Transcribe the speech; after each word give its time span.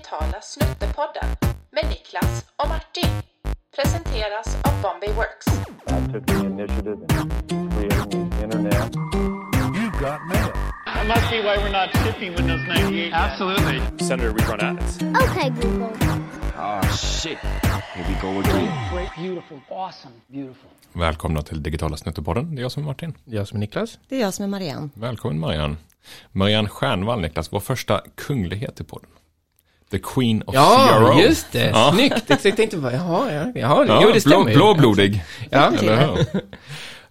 digitala 0.00 0.40
Snuttepodden 0.42 1.28
med 1.72 1.84
Niklas 1.88 2.44
och 2.56 2.68
Martin. 2.68 3.10
Presenteras 3.76 4.56
av 4.64 4.82
Bombay 4.82 5.12
Works. 5.12 5.46
I 5.46 6.12
took 6.12 6.26
the 6.26 6.46
initiative 6.46 6.98
in 7.50 7.70
creating 7.70 8.30
the 8.30 8.44
internet. 8.44 8.94
You 9.76 9.90
got 10.00 10.20
mail. 10.28 10.52
That 10.86 11.06
must 11.06 11.30
be 11.30 11.42
why 11.42 11.56
we're 11.62 11.72
not 11.80 11.88
shipping 12.04 12.34
Windows 12.36 12.60
98. 12.68 13.12
Absolutely. 13.12 13.80
Senator, 13.98 14.32
we 14.32 14.42
run 14.44 14.60
ads. 14.60 14.96
Okay, 14.96 15.50
Google. 15.50 15.92
Great, 18.92 19.10
beautiful, 19.16 19.60
awesome, 19.70 20.14
beautiful. 20.28 20.70
Välkomna 20.92 21.42
till 21.42 21.62
Digitala 21.62 21.96
Snuttepodden. 21.96 22.54
Det 22.54 22.60
är 22.60 22.62
jag 22.62 22.72
som 22.72 22.82
är 22.82 22.86
Martin. 22.86 23.14
Jag 23.24 23.48
som 23.48 23.56
är 23.56 23.60
Niklas. 23.60 23.98
Det 24.08 24.16
är 24.16 24.20
jag 24.20 24.34
som 24.34 24.44
är 24.44 24.48
Marianne. 24.48 24.88
Välkommen 24.94 25.38
Marianne. 25.38 25.76
Marianne 26.32 26.68
Stjernvall, 26.68 27.20
Niklas, 27.20 27.52
vår 27.52 27.60
första 27.60 28.00
kunglighet 28.14 28.80
i 28.80 28.84
podden. 28.84 29.10
The 29.90 29.98
Queen 29.98 30.42
of 30.46 30.54
Ja, 30.54 30.98
CRO. 30.98 31.20
just 31.20 31.52
det. 31.52 31.70
Ja. 31.70 31.92
Snyggt. 31.94 32.22
Jag 32.44 32.56
tänkte 32.56 32.76
bara, 32.76 32.92
jaha, 32.92 33.32
ja, 33.32 33.52
jaha, 33.54 33.84
Ja, 33.88 34.00
jo 34.02 34.06
det 34.12 34.12
blå, 34.12 34.20
stämmer 34.20 34.50
ju. 34.50 34.56
blåblodig. 34.56 35.24
Ja, 35.50 35.72
Eller 35.78 36.06
hur? 36.06 36.20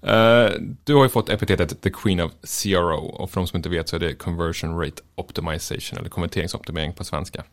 Eh, 0.02 0.52
du 0.84 0.96
har 0.96 1.04
ju 1.04 1.10
fått 1.10 1.30
epitetet 1.30 1.82
The 1.82 1.90
Queen 1.90 2.20
of 2.20 2.32
CRO 2.64 3.06
och 3.06 3.32
för 3.32 3.42
de 3.42 3.48
som 3.48 3.58
inte 3.58 3.70
vet 3.70 3.90
så 3.90 3.96
är 3.96 4.00
det 4.00 4.14
Conversion 4.14 4.80
Rate 4.80 5.02
Optimization 5.16 6.00
eller 6.00 6.10
konverteringsoptimering 6.10 6.94
på 6.94 7.04
svenska. 7.04 7.44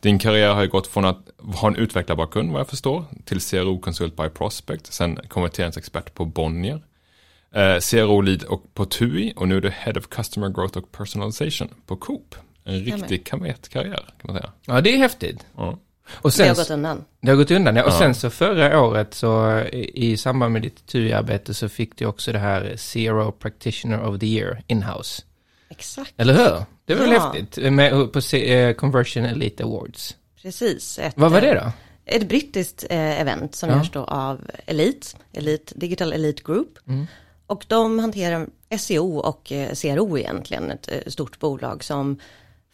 Din 0.00 0.18
karriär 0.18 0.54
har 0.54 0.62
ju 0.62 0.68
gått 0.68 0.86
från 0.86 1.04
att 1.04 1.18
ha 1.54 1.68
en 1.68 1.76
utvecklarbakgrund 1.76 2.50
vad 2.52 2.60
jag 2.60 2.68
förstår 2.68 3.04
till 3.24 3.40
CRO-konsult 3.40 4.16
by 4.16 4.28
Prospect, 4.28 4.92
sen 4.92 5.18
konverteringsexpert 5.28 6.14
på 6.14 6.24
Bonnier, 6.24 6.82
eh, 7.54 7.76
CRO-lead 7.80 8.44
på 8.74 8.84
TUI 8.84 9.32
och 9.36 9.48
nu 9.48 9.56
är 9.56 9.60
du 9.60 9.70
Head 9.70 9.92
of 9.98 10.06
Customer 10.08 10.48
Growth 10.48 10.78
och 10.78 10.92
Personalization 10.92 11.68
på 11.86 11.96
Coop. 11.96 12.34
En 12.64 12.80
riktig 12.84 13.26
kametkarriär 13.26 14.14
kan 14.20 14.32
man 14.32 14.36
säga. 14.36 14.52
ja, 14.66 14.80
det 14.80 14.94
är 14.94 14.98
häftigt. 14.98 15.46
Ja. 15.56 15.78
Och 16.12 16.30
Det 16.30 16.36
sen, 16.36 16.48
har 16.48 16.54
gått 16.54 16.70
undan. 16.70 17.04
det 17.20 17.28
har 17.30 17.36
gått 17.36 17.50
undan, 17.50 17.76
ja. 17.76 17.82
Och 17.84 17.92
Ja. 17.92 17.98
sen 17.98 18.14
så 18.14 18.30
förra 18.30 18.80
året 18.82 19.14
så 19.14 19.58
i, 19.72 20.10
i 20.12 20.16
samband 20.16 20.52
med 20.52 20.62
ditt 20.62 20.86
TUI-arbete 20.86 21.54
så 21.54 21.68
fick 21.68 21.96
du 21.96 22.06
också 22.06 22.32
det 22.32 22.38
här 22.38 22.76
Zero 22.76 23.32
Practitioner 23.32 24.04
of 24.06 24.20
the 24.20 24.26
Year 24.26 24.62
in-house. 24.66 25.22
Exakt. 25.70 26.12
Eller 26.16 26.34
hur? 26.34 26.64
Det 26.84 26.94
var 26.94 27.00
väl 27.04 27.12
Ja. 27.12 27.32
häftigt? 27.34 27.72
Med, 27.72 28.12
på 28.12 28.36
eh, 28.36 28.74
Conversion 28.74 29.24
Elite 29.24 29.64
Awards. 29.64 30.16
Precis. 30.42 30.98
Ett, 30.98 31.12
Vad 31.16 31.32
var 31.32 31.40
det 31.40 31.52
eh, 31.52 31.64
då? 31.64 31.72
Ett 32.04 32.28
brittiskt 32.28 32.84
eh, 32.90 33.20
event 33.20 33.54
som 33.54 33.68
Ja. 33.70 33.76
görs 33.76 33.90
då 33.90 34.04
av 34.04 34.40
Elite, 34.66 35.06
Elite, 35.32 35.72
Digital 35.76 36.12
Elite 36.12 36.42
Group. 36.46 36.78
Mm. 36.88 37.06
Och 37.46 37.64
de 37.68 37.98
hanterar 37.98 38.46
SEO 38.78 39.16
och 39.18 39.52
eh, 39.52 39.74
CRO 39.74 40.18
egentligen, 40.18 40.70
ett 40.70 40.88
eh, 40.92 40.98
stort 41.10 41.38
bolag 41.38 41.84
som 41.84 42.18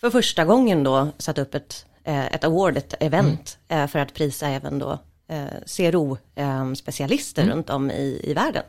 för 0.01 0.11
första 0.11 0.45
gången 0.45 0.85
då 0.85 1.09
satt 1.19 1.39
upp 1.39 1.55
ett, 1.55 1.87
eh, 2.05 2.27
ett 2.27 2.45
award, 2.45 2.77
ett 2.77 2.95
event, 3.01 3.59
Mm. 3.69 3.83
eh, 3.85 3.89
för 3.91 3.99
att 3.99 4.15
prisa 4.15 4.49
även 4.49 4.79
då 4.79 4.99
eh, 5.31 5.45
CRO-specialister 5.67 7.43
Mm. 7.43 7.55
runt 7.57 7.71
om 7.71 7.91
i, 7.91 8.21
i 8.25 8.35
världen. 8.35 8.63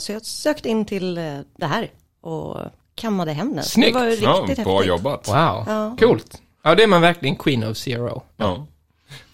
Så 0.00 0.12
jag 0.12 0.24
sökte 0.24 0.68
in 0.68 0.84
till 0.84 1.14
det 1.56 1.66
här 1.66 1.90
och 2.20 2.56
kammade 2.94 3.32
hem 3.32 3.54
den. 3.54 3.64
Snyggt. 3.64 3.92
Det 3.94 3.98
var 4.00 4.06
riktigt 4.06 4.24
Ja, 4.24 4.44
häftigt. 4.46 4.64
bra 4.64 4.84
jobbat. 4.84 5.28
Wow, 5.28 5.34
Ja. 5.66 5.96
coolt. 6.00 6.42
Ja, 6.62 6.74
det 6.74 6.82
är 6.82 6.86
man 6.86 7.00
verkligen 7.00 7.36
Queen 7.36 7.64
of 7.64 7.76
Zero. 7.76 8.22
Ja. 8.36 8.66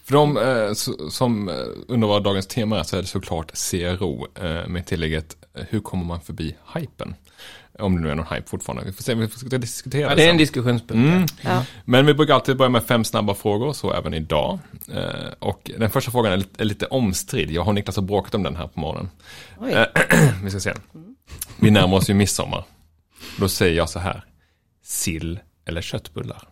För 0.04 0.14
de 0.14 0.36
eh, 0.36 0.72
som 1.10 1.48
eh, 1.48 1.54
undrar 1.88 2.08
vad 2.08 2.22
dagens 2.24 2.46
tema 2.46 2.78
är 2.78 2.82
så 2.82 2.96
är 2.96 3.00
det 3.00 3.08
såklart 3.08 3.52
CRO 3.70 4.26
eh, 4.34 4.68
med 4.68 4.86
tillägget 4.86 5.36
eh, 5.54 5.64
hur 5.68 5.80
kommer 5.80 6.04
man 6.04 6.20
förbi 6.20 6.56
hypen? 6.74 7.14
Om 7.78 7.96
det 7.96 8.02
nu 8.02 8.10
är 8.10 8.14
någon 8.14 8.26
hype 8.26 8.48
fortfarande. 8.48 8.84
Vi 8.84 8.92
får 8.92 9.02
se, 9.02 9.14
vi 9.14 9.28
får 9.28 9.58
diskutera 9.58 10.10
Ja, 10.10 10.14
det 10.16 10.24
är 10.24 10.30
en 10.30 10.36
diskussionspunkt. 10.36 10.92
Mm. 10.92 11.26
Ja. 11.42 11.64
Men 11.84 12.06
vi 12.06 12.14
brukar 12.14 12.34
alltid 12.34 12.56
börja 12.56 12.68
med 12.68 12.84
fem 12.84 13.04
snabba 13.04 13.34
frågor, 13.34 13.72
så 13.72 13.92
även 13.92 14.14
idag. 14.14 14.58
Eh, 14.92 15.32
och 15.38 15.70
den 15.78 15.90
första 15.90 16.10
frågan 16.10 16.32
är 16.32 16.36
lite, 16.36 16.62
är 16.62 16.64
lite 16.64 16.86
omstridd. 16.86 17.50
Jag 17.50 17.68
och 17.68 17.74
Niklas 17.74 17.96
har 17.96 18.02
bråkat 18.02 18.34
om 18.34 18.42
den 18.42 18.56
här 18.56 18.66
på 18.66 18.80
morgonen. 18.80 19.10
Eh, 19.70 19.84
vi 20.44 20.50
ska 20.50 20.60
se. 20.60 20.72
Vi 21.56 21.70
närmar 21.70 21.96
oss 21.96 22.10
ju 22.10 22.14
midsommar. 22.14 22.64
Då 23.38 23.48
säger 23.48 23.76
jag 23.76 23.90
så 23.90 23.98
här. 23.98 24.24
Sill 24.82 25.40
eller 25.64 25.82
köttbullar? 25.82 26.48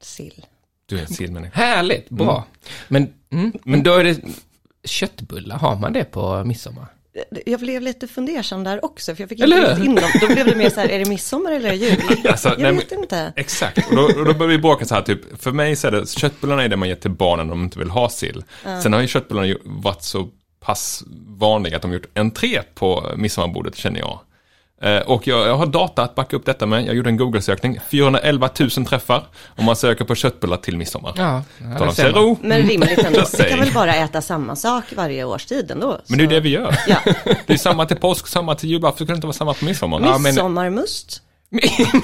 Sill. 0.00 0.46
Du 0.86 0.96
är 0.96 1.00
en 1.00 1.06
sillmänniska. 1.08 1.58
Härligt, 1.60 2.08
bra. 2.10 2.44
Men, 2.88 3.12
mm, 3.32 3.52
men 3.64 3.82
då 3.82 3.94
är 3.94 4.04
det 4.04 4.20
köttbullar, 4.84 5.56
har 5.56 5.76
man 5.76 5.92
det 5.92 6.04
på 6.04 6.44
midsommar? 6.44 6.86
Jag 7.46 7.60
blev 7.60 7.82
lite 7.82 8.08
fundersam 8.08 8.64
där 8.64 8.84
också, 8.84 9.14
för 9.14 9.22
jag 9.22 9.28
fick 9.28 9.38
inte 9.40 9.60
riktigt 9.60 9.84
in 9.84 9.94
dem. 9.94 10.10
Då 10.20 10.26
blev 10.26 10.46
det 10.46 10.54
mer 10.56 10.70
så 10.70 10.80
här, 10.80 10.88
är 10.90 10.98
det 10.98 11.04
midsommar 11.08 11.52
eller 11.52 11.68
är 11.68 11.72
det 11.72 11.78
jul? 11.78 12.00
Alltså, 12.28 12.48
jag 12.48 12.58
nej, 12.60 12.72
vet 12.74 12.90
men- 12.90 13.00
inte. 13.00 13.32
Exakt, 13.36 13.90
och 13.90 13.96
då, 13.96 14.02
och 14.02 14.24
då 14.24 14.34
börjar 14.34 14.48
vi 14.50 14.58
bråka 14.58 14.84
så 14.84 14.94
här 14.94 15.02
typ, 15.02 15.42
för 15.42 15.52
mig 15.52 15.76
så 15.76 15.86
är 15.86 15.90
det, 15.92 16.08
köttbullarna 16.08 16.64
är 16.64 16.68
det 16.68 16.76
man 16.76 16.88
ger 16.88 16.94
till 16.96 17.10
barnen 17.10 17.50
om 17.50 17.58
de 17.58 17.64
inte 17.64 17.78
vill 17.78 17.90
ha 17.90 18.08
sill. 18.08 18.44
Sen 18.82 18.92
har 18.92 19.00
ju 19.00 19.06
köttbullarna 19.06 19.54
varit 19.64 20.02
så 20.02 20.28
pass 20.60 21.04
vanliga 21.26 21.76
att 21.76 21.82
de 21.82 21.92
gjort 21.92 22.18
entré 22.18 22.62
på 22.74 23.12
midsommarbordet 23.16 23.76
känner 23.76 23.98
jag. 24.00 24.20
Eh, 24.84 24.96
och 24.98 25.26
jag, 25.26 25.48
jag 25.48 25.56
har 25.56 25.66
data 25.66 26.02
att 26.02 26.14
backa 26.14 26.36
upp 26.36 26.46
detta 26.46 26.66
med, 26.66 26.86
jag 26.86 26.94
gjorde 26.94 27.10
en 27.10 27.16
Google-sökning, 27.16 27.78
411 27.90 28.48
000 28.60 28.70
träffar 28.86 29.22
om 29.56 29.64
man 29.64 29.76
söker 29.76 30.04
på 30.04 30.14
köttbullar 30.14 30.56
till 30.56 30.76
midsommar. 30.76 31.12
Ja, 31.16 31.42
ja 31.78 31.84
det. 31.96 32.12
CRO, 32.12 32.38
Men 32.42 32.62
rimligt 32.62 32.98
ändå. 32.98 33.22
Vi 33.38 33.44
kan 33.50 33.58
väl 33.60 33.72
bara 33.72 33.94
äta 33.94 34.20
samma 34.22 34.56
sak 34.56 34.84
varje 34.96 35.24
årstid 35.24 35.70
ändå. 35.70 35.98
men 36.06 36.18
det 36.18 36.24
är 36.24 36.28
så- 36.28 36.34
det 36.34 36.40
vi 36.40 36.48
gör. 36.48 36.76
Ja, 36.88 36.96
Det 37.46 37.52
är 37.52 37.56
samma 37.56 37.86
till 37.86 37.96
påsk, 37.96 38.26
samma 38.26 38.54
till 38.54 38.68
julafton, 38.70 38.94
det 38.98 39.06
kunde 39.06 39.14
inte 39.16 39.26
vara 39.26 39.34
samma 39.34 39.54
på 39.54 39.64
midsommar. 39.64 40.18
Midsommarmust. 40.18 41.20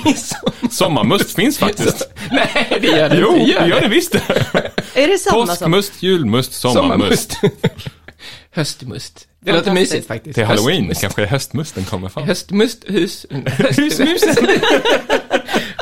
midsommar. 0.05 0.71
Sommarmust 0.71 1.35
finns 1.37 1.59
faktiskt. 1.59 2.09
Nej, 2.31 2.79
det 2.81 2.87
gör 2.87 3.09
det 3.09 3.17
Jo, 3.19 3.37
inte. 3.37 3.61
det 3.65 3.69
gör 3.69 3.81
det 3.81 3.89
visst. 3.89 4.15
Är 4.95 5.09
det 5.09 5.19
samma? 5.19 5.47
Påskmust, 5.47 6.03
julmust, 6.03 6.53
sommarmust. 6.53 7.41
Höstmust. 8.51 9.29
Det 9.41 9.53
låter 9.53 9.73
mysigt 9.73 10.07
faktiskt. 10.07 10.35
Till 10.35 10.45
halloween 10.45 10.77
Höstmust. 10.85 11.01
kanske 11.01 11.27
höstmusten 11.27 11.85
kommer 11.85 12.09
fram. 12.09 12.25
Höstmust, 12.27 12.85
hus... 12.89 13.27
Husmusen! 13.79 14.47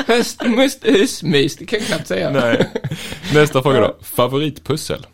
Höstmust, 0.06 0.84
husmys. 0.84 1.56
Det 1.56 1.64
kan 1.66 1.78
jag 1.78 1.88
knappt 1.88 2.06
säga. 2.08 2.30
Nej. 2.30 2.70
Nästa 3.34 3.62
fråga 3.62 3.80
då. 3.80 3.96
Favoritpussel? 4.02 5.06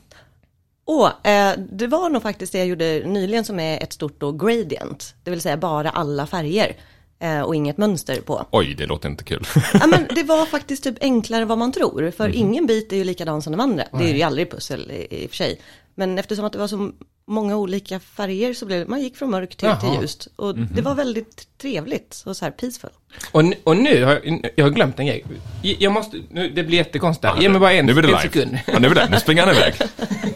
Åh, 0.87 1.10
eh, 1.25 1.53
det 1.72 1.87
var 1.87 2.10
nog 2.10 2.22
faktiskt 2.22 2.53
det 2.53 2.59
jag 2.59 2.66
gjorde 2.66 3.03
nyligen 3.06 3.44
som 3.44 3.60
är 3.60 3.82
ett 3.82 3.93
stort 3.93 4.20
då 4.20 4.32
gradient. 4.32 5.14
Det 5.25 5.31
vill 5.31 5.41
säga 5.41 5.56
bara 5.56 5.91
alla 5.91 6.26
färger 6.26 6.76
eh, 7.22 7.41
och 7.41 7.54
inget 7.56 7.78
mönster 7.78 8.20
på. 8.20 8.47
Oj, 8.50 8.75
det 8.78 8.87
låter 8.87 9.09
inte 9.09 9.25
kul. 9.25 9.47
Ja, 9.81 9.87
men 9.87 10.06
det 10.14 10.22
var 10.22 10.47
faktiskt 10.47 10.84
typ 10.84 10.97
enklare 11.00 11.43
än 11.43 11.48
vad 11.48 11.59
man 11.59 11.72
tror. 11.72 12.10
För 12.16 12.28
Mhm. 12.28 12.37
ingen 12.38 12.66
bit 12.66 12.93
är 12.93 12.97
ju 12.97 13.04
likadan 13.04 13.43
som 13.43 13.53
de 13.53 13.60
andra. 13.60 13.84
Det 13.98 14.04
är 14.10 14.14
ju 14.14 14.22
aldrig 14.22 14.50
pussel 14.50 14.91
i, 14.91 15.22
i 15.22 15.26
och 15.26 15.31
för 15.31 15.37
sig. 15.37 15.60
Men 15.94 16.19
eftersom 16.19 16.44
att 16.44 16.53
det 16.53 16.59
var 16.59 16.69
så 16.69 16.91
många 17.26 17.56
olika 17.56 18.00
färger 18.00 18.54
så 18.54 18.66
blev 18.66 18.78
det, 18.80 18.86
man 18.86 19.00
gick 19.02 19.16
från 19.16 19.30
mörkt 19.30 19.58
till, 19.58 19.70
till 19.80 20.00
ljust. 20.00 20.28
Och 20.36 20.56
Mhm. 20.56 20.68
det 20.74 20.82
var 20.82 20.94
väldigt 20.94 21.48
trevligt 21.58 22.22
och 22.26 22.36
så 22.36 22.44
här 22.44 22.52
peaceful. 22.52 22.90
Och, 23.32 23.44
nu- 23.44 23.56
och 23.64 23.76
nu 23.76 24.04
har 24.04 24.12
jag, 24.24 24.50
jag 24.56 24.64
har 24.64 24.70
glömt 24.70 24.98
en 24.98 25.06
grej. 25.06 25.24
Jag 25.62 25.92
måste, 25.92 26.16
nu, 26.30 26.50
det 26.50 26.62
blir 26.62 26.78
jättekonstigt. 26.78 27.34
här. 27.34 27.42
Ge 27.42 27.48
mig 27.48 27.60
bara 27.60 27.72
en, 27.72 27.86
nu 27.86 27.92
blir 27.92 28.02
det 28.02 28.08
en 28.08 28.12
live. 28.12 28.22
sekund. 28.22 28.58
Ja, 28.66 28.78
nu 28.78 28.86
är 28.88 28.94
där. 28.94 29.08
Nu 29.08 29.16
springer 29.20 29.46
han 29.46 29.56
iväg. 29.56 29.74
Oj, 29.80 29.90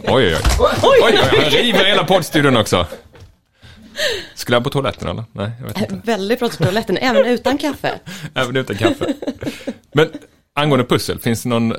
oj, 0.07 0.35
oj. 0.35 0.39
Oj, 0.83 0.99
oj, 1.03 1.17
han 1.41 1.49
river 1.49 1.85
hela 1.85 2.03
poddstudion 2.03 2.57
också. 2.57 2.87
Skulle 4.35 4.55
jag 4.55 4.63
på 4.63 4.69
toaletten 4.69 5.07
eller? 5.07 5.23
Nej, 5.31 5.51
jag 5.59 5.67
vet 5.67 5.77
inte. 5.91 6.01
Väldigt 6.07 6.39
bra 6.39 6.49
till 6.49 6.57
toaletten, 6.57 6.97
även 6.97 7.25
utan 7.25 7.57
kaffe. 7.57 7.99
Även 8.33 8.55
utan 8.55 8.75
kaffe. 8.75 9.13
Men 9.91 10.09
angående 10.59 10.85
pussel, 10.85 11.19
finns 11.19 11.43
det 11.43 11.49
någon 11.49 11.71
eh, 11.71 11.77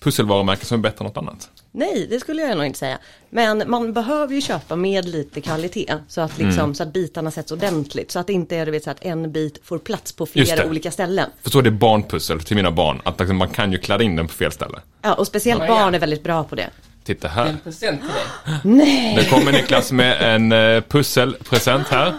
pusselvarumärke 0.00 0.64
som 0.64 0.78
är 0.78 0.82
bättre 0.82 0.96
än 1.00 1.06
något 1.06 1.16
annat? 1.16 1.48
Nej, 1.72 2.06
det 2.10 2.20
skulle 2.20 2.42
jag 2.42 2.56
nog 2.56 2.66
inte 2.66 2.78
säga. 2.78 2.98
Men 3.30 3.62
man 3.70 3.92
behöver 3.92 4.34
ju 4.34 4.40
köpa 4.40 4.76
med 4.76 5.08
lite 5.08 5.40
kvalitet. 5.40 5.94
Så 6.08 6.20
att, 6.20 6.38
liksom, 6.38 6.58
Mm. 6.64 6.74
så 6.74 6.82
att 6.82 6.92
bitarna 6.92 7.30
sätts 7.30 7.52
ordentligt. 7.52 8.10
Så 8.10 8.18
att 8.18 8.26
det 8.26 8.32
inte 8.32 8.56
är 8.56 8.66
du 8.66 8.72
vet, 8.72 8.84
så 8.84 8.90
att 8.90 9.04
en 9.04 9.32
bit 9.32 9.58
får 9.64 9.78
plats 9.78 10.12
på 10.12 10.26
flera 10.26 10.66
olika 10.66 10.90
ställen. 10.90 11.30
För 11.42 11.50
så 11.50 11.58
är 11.58 11.62
det 11.62 11.70
barnpussel 11.70 12.40
till 12.40 12.56
mina 12.56 12.70
barn. 12.70 13.00
Att 13.04 13.18
liksom, 13.20 13.36
man 13.36 13.48
kan 13.48 13.72
ju 13.72 13.78
kladda 13.78 14.04
in 14.04 14.16
den 14.16 14.26
på 14.26 14.34
fel 14.34 14.52
ställe. 14.52 14.78
Ja, 15.02 15.14
och 15.14 15.26
speciellt 15.26 15.66
barn 15.68 15.94
är 15.94 15.98
väldigt 15.98 16.22
bra 16.22 16.44
på 16.44 16.54
det. 16.54 16.70
Titta 17.04 17.28
här. 17.28 17.46
En 17.46 17.58
present 17.58 18.00
till 18.00 18.08
dig. 18.08 18.58
Nej, 18.76 19.16
Nu 19.16 19.24
kommer 19.24 19.52
Niklas 19.52 19.92
med 19.92 20.34
en 20.34 20.52
eh, 20.52 20.80
pusselpresent 20.82 21.88
här. 21.88 22.14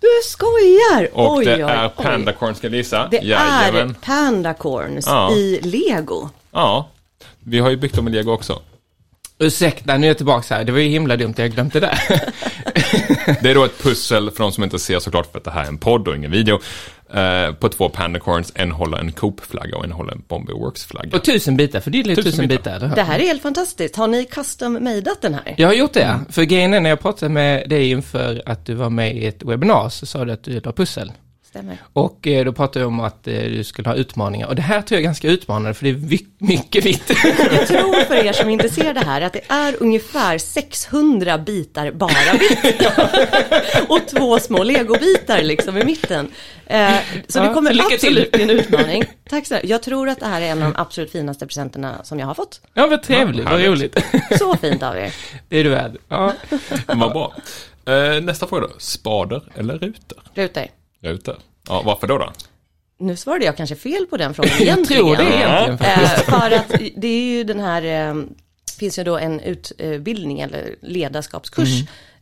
Du 0.00 0.08
skojar! 0.24 1.08
Och 1.12 1.36
oj, 1.36 1.44
det 1.44 1.54
oj, 1.64 1.70
är. 1.70 1.88
Pandacorn 1.88 2.54
ska 2.54 2.66
jag 2.66 2.74
gissa. 2.76 3.08
Det 3.10 3.16
Jajamän. 3.16 3.90
är 3.90 3.94
pandacorns 4.06 5.06
Ja. 5.06 5.32
i 5.32 5.60
lego. 5.62 6.28
Ja. 6.52 6.88
Vi 7.40 7.58
har 7.58 7.70
ju 7.70 7.76
byggt 7.76 7.94
dem 7.96 8.08
i 8.08 8.10
lego 8.10 8.32
också. 8.32 8.62
Ursäkta, 9.40 9.96
nu 9.96 10.06
är 10.06 10.10
jag 10.10 10.16
tillbaka 10.16 10.54
här. 10.54 10.64
Det 10.64 10.72
var 10.72 10.78
ju 10.78 10.88
himla 10.88 11.16
dumt 11.16 11.30
att 11.30 11.38
jag 11.38 11.50
glömt 11.50 11.72
det 11.72 11.80
där. 11.80 11.98
Det 13.42 13.50
är 13.50 13.54
då 13.54 13.64
ett 13.64 13.82
pussel, 13.82 14.30
för 14.30 14.42
de 14.42 14.52
som 14.52 14.64
inte 14.64 14.78
ser 14.78 14.98
såklart, 14.98 15.32
för 15.32 15.38
att 15.38 15.44
det 15.44 15.50
här 15.50 15.62
är 15.64 15.68
en 15.68 15.78
podd 15.78 16.08
och 16.08 16.16
ingen 16.16 16.30
video, 16.30 16.58
eh, 17.14 17.52
på 17.54 17.68
två 17.68 17.88
Pandacorns. 17.88 18.52
En 18.54 18.70
håller 18.70 18.98
en 18.98 19.12
Coop-flagga 19.12 19.76
och 19.76 19.84
en 19.84 19.92
håller 19.92 20.12
en 20.12 20.22
Bombay 20.28 20.54
Works-flagga. 20.54 21.16
Och 21.16 21.24
tusen 21.24 21.56
bitar, 21.56 21.80
för 21.80 21.90
det 21.90 21.98
är 22.00 22.02
tusen, 22.02 22.16
Tusen 22.16 22.32
tusen 22.32 22.48
bitar. 22.48 22.80
bitar. 22.80 22.96
Det 22.96 23.02
här 23.02 23.18
är 23.18 23.22
helt 23.22 23.42
fantastiskt. 23.42 23.96
Har 23.96 24.06
ni 24.06 24.24
custom-madat 24.24 25.20
den 25.20 25.34
här? 25.34 25.54
Jag 25.56 25.68
har 25.68 25.74
gjort 25.74 25.92
det, 25.92 26.00
ja. 26.00 26.20
För 26.30 26.42
grejen 26.42 26.74
är 26.74 26.80
när 26.80 26.90
jag 26.90 27.00
pratade 27.00 27.32
med 27.32 27.68
dig 27.68 27.90
inför 27.90 28.42
att 28.46 28.66
du 28.66 28.74
var 28.74 28.90
med 28.90 29.16
i 29.16 29.26
ett 29.26 29.42
webbinar 29.42 29.88
så 29.88 30.06
sa 30.06 30.24
du 30.24 30.32
att 30.32 30.44
du 30.44 30.60
la 30.60 30.72
pussel. 30.72 31.12
Stämmer. 31.48 31.76
Och 31.92 32.26
eh, 32.26 32.44
då 32.44 32.52
pratade 32.52 32.80
jag 32.80 32.86
om 32.88 33.00
att 33.00 33.28
eh, 33.28 33.34
du 33.34 33.64
skulle 33.64 33.88
ha 33.88 33.96
utmaningar. 33.96 34.46
Och 34.46 34.56
det 34.56 34.62
här 34.62 34.82
tror 34.82 34.96
jag 34.96 35.00
är 35.00 35.04
ganska 35.04 35.28
utmanande 35.28 35.74
för 35.74 35.84
det 35.84 35.90
är 35.90 36.18
mycket 36.38 36.84
vitt. 36.86 37.10
Jag 37.52 37.66
tror 37.66 38.04
för 38.04 38.14
er 38.14 38.32
som 38.32 38.48
inte 38.50 38.68
ser 38.68 38.94
det 38.94 39.00
här 39.00 39.20
att 39.20 39.32
det 39.32 39.40
är 39.48 39.74
ungefär 39.82 40.38
600 40.38 41.38
bitar 41.38 41.90
bara 41.90 42.32
vitt. 42.38 42.88
och 43.88 44.08
två 44.08 44.38
små 44.38 44.62
legobitar 44.62 45.42
liksom 45.42 45.78
i 45.78 45.84
mitten. 45.84 46.30
Eh, 46.66 46.90
så 47.28 47.38
Ja, 47.38 47.42
det 47.42 47.54
kommer 47.54 47.74
så 47.74 47.94
absolut 47.94 48.32
bli 48.32 48.42
en 48.42 48.50
utmaning. 48.50 49.04
Tack 49.28 49.46
så. 49.46 49.58
Jag 49.64 49.82
tror 49.82 50.08
att 50.08 50.20
det 50.20 50.26
här 50.26 50.40
är 50.40 50.46
en 50.46 50.62
av 50.62 50.72
de 50.72 50.80
absolut 50.80 51.12
finaste 51.12 51.46
presenterna 51.46 52.04
som 52.04 52.18
jag 52.18 52.26
har 52.26 52.34
fått. 52.34 52.60
ja, 52.74 52.86
vad 52.86 53.02
trevligt, 53.02 53.44
Ja, 53.44 53.50
vad 53.50 53.64
roligt. 53.64 53.98
Så 54.38 54.56
fint 54.56 54.82
av 54.82 54.96
er. 54.96 55.14
Det 55.48 55.56
är 55.58 55.64
du 55.64 55.70
värd. 55.70 55.96
Ja. 56.08 56.32
Vad 56.86 57.12
bra. 57.12 57.34
Eh, 57.86 58.20
nästa 58.22 58.46
fråga 58.46 58.66
då. 58.66 58.72
Spader 58.78 59.42
eller 59.54 59.78
rutor? 59.78 60.18
Rutor. 60.34 60.66
Rutor. 61.02 61.36
Ja, 61.68 61.82
varför 61.84 62.06
då 62.06 62.18
då? 62.18 62.32
Nu 62.98 63.16
svarade 63.16 63.44
jag 63.44 63.56
kanske 63.56 63.76
fel 63.76 64.06
på 64.06 64.16
den 64.16 64.34
frågan 64.34 64.50
Jag 64.58 64.60
egentligen. 64.60 65.02
tror 65.04 65.16
det 65.16 65.34
egentligen. 65.34 65.92
Eh, 66.00 66.08
för 66.08 66.50
att 66.50 66.68
det 66.96 67.08
är 67.08 67.22
ju 67.22 67.44
den 67.44 67.60
här, 67.60 67.82
eh, 68.10 68.22
finns 68.78 68.98
ju 68.98 69.04
då 69.04 69.18
en 69.18 69.40
utbildning 69.40 70.40
eller 70.40 70.74
ledarskapskurs 70.82 71.68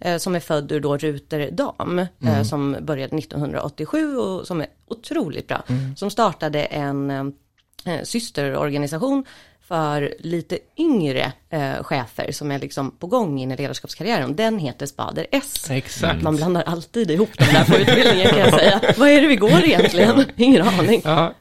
eh, 0.00 0.16
som 0.18 0.34
är 0.34 0.40
född 0.40 0.72
ur 0.72 0.80
då 0.80 0.96
Ruter 0.96 1.50
Dam, 1.50 1.98
eh, 1.98 2.42
som 2.42 2.76
började 2.80 3.16
1987 3.16 4.16
och 4.16 4.46
som 4.46 4.60
är 4.60 4.66
otroligt 4.86 5.48
bra. 5.48 5.62
Som 5.96 6.10
startade 6.10 6.64
en 6.64 7.32
systerorganisation 8.04 9.24
för 9.68 10.14
lite 10.18 10.58
yngre 10.78 11.32
eh, 11.50 11.82
chefer 11.82 12.32
som 12.32 12.50
är 12.50 12.58
liksom 12.58 12.90
på 12.90 13.06
gång 13.06 13.40
in 13.40 13.52
i 13.52 13.56
ledarskapskarriären. 13.56 14.36
Den 14.36 14.58
heter 14.58 14.86
Spader 14.86 15.26
S. 15.30 15.70
Exakt. 15.70 16.22
Man 16.22 16.36
blandar 16.36 16.62
alltid 16.62 17.10
ihop 17.10 17.30
de 17.38 17.44
där 17.44 17.64
på 17.64 17.76
utbildningen 17.76 18.28
kan 18.28 18.38
jag 18.38 18.54
säga. 18.54 18.80
Vad 18.96 19.08
är 19.08 19.20
det 19.20 19.26
vi 19.26 19.36
går 19.36 19.64
egentligen? 19.64 20.24
Ingen 20.36 20.62
aning. 20.62 21.02
Ja. 21.04 21.34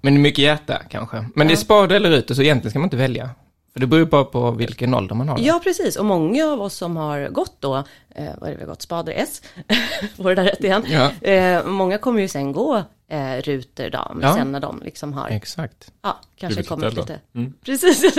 Men 0.00 0.14
det 0.14 0.18
är 0.18 0.22
mycket 0.22 0.44
hjärta 0.44 0.82
kanske. 0.90 1.24
Men 1.34 1.46
det 1.46 1.54
är 1.54 1.56
spade 1.56 1.96
eller 1.96 2.10
rutor, 2.10 2.34
så 2.34 2.42
egentligen 2.42 2.70
ska 2.70 2.78
man 2.78 2.86
inte 2.86 2.96
välja. 2.96 3.30
För 3.72 3.80
det 3.80 3.86
beror 3.86 3.98
ju 4.00 4.06
bara 4.06 4.24
på 4.24 4.50
vilken 4.50 4.94
ålder 4.94 5.14
man 5.14 5.28
har. 5.28 5.38
Ja, 5.40 5.60
precis. 5.64 5.96
Och 5.96 6.04
många 6.04 6.46
av 6.46 6.62
oss 6.62 6.74
som 6.74 6.96
har 6.96 7.28
gått 7.28 7.56
då, 7.60 7.76
eh, 8.14 8.30
vad 8.40 8.48
är 8.48 8.52
det 8.52 8.54
vi 8.56 8.62
har 8.62 8.68
gått, 8.68 8.82
spader 8.82 9.12
S, 9.16 9.42
får 10.16 10.24
det 10.28 10.34
där 10.34 10.44
rätt 10.44 10.64
igen. 10.64 10.84
Ja. 10.88 11.10
Eh, 11.30 11.64
många 11.66 11.98
kommer 11.98 12.20
ju 12.20 12.28
sen 12.28 12.52
gå 12.52 12.82
eh, 13.08 13.36
ruter 13.42 13.90
dam, 13.90 14.18
Ja. 14.22 14.34
sen 14.34 14.52
när 14.52 14.60
de 14.60 14.82
liksom 14.84 15.12
har, 15.12 15.28
Exakt. 15.28 15.92
ja, 16.02 16.20
kanske 16.36 16.54
Blivit 16.56 16.68
kommit 16.68 16.94
lite 16.94 17.20
äldre. 17.34 17.52
precis, 17.64 18.14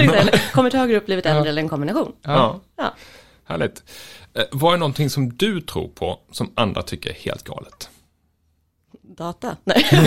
kommit 0.53 0.73
högre 0.73 0.97
upp, 0.97 1.05
blivit 1.05 1.25
äldre 1.25 1.49
eller 1.49 1.61
en 1.61 1.69
kombination. 1.69 2.11
Ja. 2.21 2.59
Ja. 2.75 2.93
Härligt. 3.45 3.83
Eh, 4.33 4.43
vad 4.51 4.73
är 4.73 4.77
någonting 4.77 5.09
som 5.09 5.33
du 5.33 5.61
tror 5.61 5.87
på 5.87 6.19
som 6.31 6.51
andra 6.55 6.81
tycker 6.81 7.09
är 7.09 7.13
helt 7.13 7.43
galet? 7.43 7.89
Data? 9.17 9.55
Nej. 9.63 9.85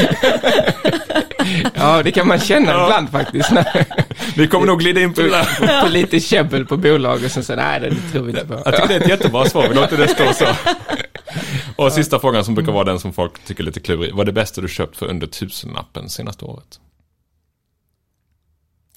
Ja, 1.74 2.02
det 2.02 2.10
kan 2.10 2.28
man 2.28 2.40
känna 2.40 2.72
ibland 2.84 3.10
faktiskt. 3.10 3.50
Vi 4.36 4.48
kommer 4.48 4.66
nog 4.66 4.78
glida 4.78 5.00
in 5.00 5.14
på 5.14 5.20
det 5.20 5.30
där. 5.30 5.82
på 5.82 5.88
lite 5.88 6.20
käbbel 6.20 6.66
på 6.66 6.76
bolag 6.76 7.24
och 7.24 7.30
sen 7.30 7.44
så, 7.44 7.54
nej 7.56 7.80
det 7.80 7.96
tror 8.12 8.22
vi 8.22 8.30
inte 8.30 8.46
på. 8.46 8.62
Jag 8.64 8.74
tycker 8.74 8.88
det 8.88 8.94
är 8.94 9.00
ett 9.00 9.08
jättebra 9.08 9.44
svar, 9.44 9.68
vi 9.68 9.74
låter 9.74 9.96
det 9.96 10.08
stå 10.08 10.32
så. 10.32 10.46
Och 11.76 11.92
sista 11.92 12.18
frågan 12.18 12.44
som 12.44 12.54
brukar 12.54 12.72
vara 12.72 12.84
den 12.84 13.00
som 13.00 13.12
folk 13.12 13.44
tycker 13.44 13.62
är 13.62 13.66
lite 13.66 13.80
klurig. 13.80 14.14
Vad 14.14 14.20
är 14.20 14.24
det 14.24 14.32
bästa 14.32 14.60
du 14.60 14.68
köpt 14.68 14.96
för 14.96 15.06
under 15.06 15.26
tusenlappen 15.26 16.08
senaste 16.08 16.44
året? 16.44 16.80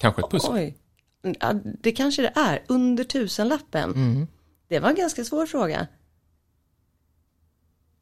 Kanske 0.00 0.22
ett 0.22 0.30
pussel? 0.30 0.50
Oj. 0.54 0.76
Ja, 1.40 1.54
det 1.82 1.92
kanske 1.92 2.22
det 2.22 2.32
är, 2.34 2.62
under 2.68 3.04
tusenlappen. 3.04 3.90
Mm. 3.90 4.26
Det 4.68 4.78
var 4.78 4.88
en 4.88 4.94
ganska 4.94 5.24
svår 5.24 5.46
fråga. 5.46 5.86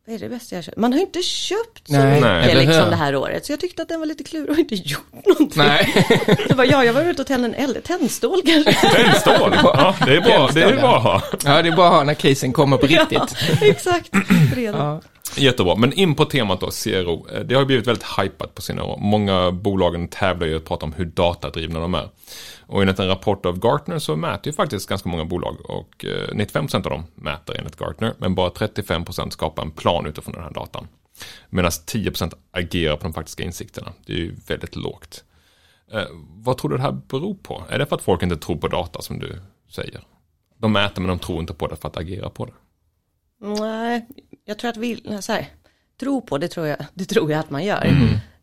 Vad 0.07 0.15
är 0.15 0.19
det 0.19 0.29
bästa 0.29 0.55
jag 0.55 0.65
köpt? 0.65 0.77
Man 0.77 0.93
har 0.93 0.99
ju 0.99 1.05
inte 1.07 1.23
köpt 1.23 1.87
så 1.87 1.93
Nej, 1.93 2.07
mycket 2.15 2.23
nej, 2.23 2.55
liksom 2.67 2.91
det 2.91 2.97
här 2.97 3.17
året. 3.17 3.47
Så 3.47 3.53
jag 3.53 3.61
tyckte 3.61 3.83
att 3.83 3.89
den 3.89 4.01
var 4.01 4.07
lite 4.07 4.25
klurig 4.25 4.51
och 4.51 4.59
inte 4.59 4.75
gjort 4.75 5.13
någonting. 5.27 5.63
Nej. 5.63 6.07
Så 6.49 6.55
bara, 6.55 6.67
ja, 6.67 6.85
jag 6.85 6.93
var 6.93 7.03
ute 7.03 7.23
och 7.23 7.29
tände 7.29 7.49
en 7.49 7.55
eld, 7.55 7.85
tändstål 7.85 8.43
kanske. 8.47 8.73
Tändstål! 8.97 9.57
Ja, 9.63 9.95
det 10.07 10.17
är 10.17 10.21
bra, 10.21 10.51
det 10.55 10.63
är 10.63 10.77
bra 10.77 10.97
att 10.97 11.03
ha. 11.03 11.23
Ja, 11.45 11.63
det 11.63 11.69
är 11.69 11.77
bara 11.77 11.89
att 11.89 11.95
ha 11.95 12.05
när 12.05 12.15
krisen 12.15 12.53
kommer 12.53 12.77
på 12.77 12.87
riktigt. 12.87 13.19
Ja, 13.61 13.67
exakt. 13.67 14.11
Redan. 14.55 14.81
Ja. 14.87 15.01
Jättebra, 15.37 15.77
men 15.77 15.93
in 15.93 16.15
på 16.15 16.25
temat 16.25 16.61
då, 16.61 16.71
CRO. 16.71 17.27
Eh, 17.29 17.41
det 17.41 17.55
har 17.55 17.63
ju 17.63 17.67
blivit 17.67 17.87
väldigt 17.87 18.07
hypat 18.19 18.55
på 18.55 18.63
senare 18.63 18.87
år. 18.87 18.99
Många 19.01 19.53
bolagen 19.53 20.09
tävlar 20.09 20.47
ju 20.47 20.57
att 20.57 20.65
prata 20.65 20.87
om 20.87 20.93
hur 20.93 21.05
datadrivna 21.05 21.81
de 21.81 21.95
är. 21.95 22.09
Och 22.67 22.83
enligt 22.83 22.99
en 22.99 23.09
rapport 23.09 23.47
av 23.47 23.59
Gartner 23.59 23.99
så 23.99 24.17
mäter 24.17 24.47
ju 24.47 24.53
faktiskt 24.53 24.89
ganska 24.89 25.09
många 25.09 25.25
bolag 25.25 25.57
och 25.71 26.05
eh, 26.05 26.35
95% 26.35 26.77
av 26.77 26.83
dem 26.83 27.05
mäter 27.15 27.57
enligt 27.59 27.81
Gartner, 27.81 28.15
men 28.19 28.35
bara 28.35 28.51
35% 28.51 29.31
skapar 29.31 29.63
en 29.63 29.71
plan 29.71 30.07
utifrån 30.07 30.35
den 30.35 30.43
här 30.43 30.51
datan. 30.51 30.89
Medan 31.51 31.71
10% 31.71 32.33
agerar 32.51 32.97
på 32.97 33.03
de 33.03 33.13
faktiska 33.13 33.43
insikterna. 33.43 33.93
Det 34.07 34.13
är 34.13 34.17
ju 34.17 34.35
väldigt 34.47 34.77
lågt. 34.77 35.25
Eh, 35.93 36.05
vad 36.45 36.59
tror 36.59 36.71
du 36.71 36.77
det 36.77 36.83
här 36.83 36.93
beror 37.09 37.35
på? 37.35 37.63
Är 37.69 37.79
det 37.79 37.87
för 37.87 37.97
att 37.97 38.03
folk 38.03 38.23
inte 38.23 38.37
tror 38.37 38.57
på 38.57 38.69
data 38.69 39.03
som 39.03 39.19
du 39.19 39.41
säger? 39.71 40.01
De 40.59 40.73
mäter 40.73 41.01
men 41.01 41.09
de 41.09 41.19
tror 41.19 41.41
inte 41.41 41.55
på 41.55 41.67
det 41.67 41.77
för 41.77 41.89
att 41.89 41.97
agera 41.97 42.31
på 42.31 42.45
det. 42.45 42.53
Nej, 43.43 44.07
jag 44.45 44.59
tror 44.59 44.71
att 44.71 44.77
vi, 44.77 45.19
så 45.21 45.33
här, 45.33 45.49
tro 46.01 46.21
på 46.21 46.39
det 46.39 46.49
tror 46.49 46.67
jag, 46.67 46.79
det 46.95 47.05
tror 47.05 47.31
jag 47.31 47.41
att 47.41 47.51
man 47.51 47.65
gör. 47.65 47.85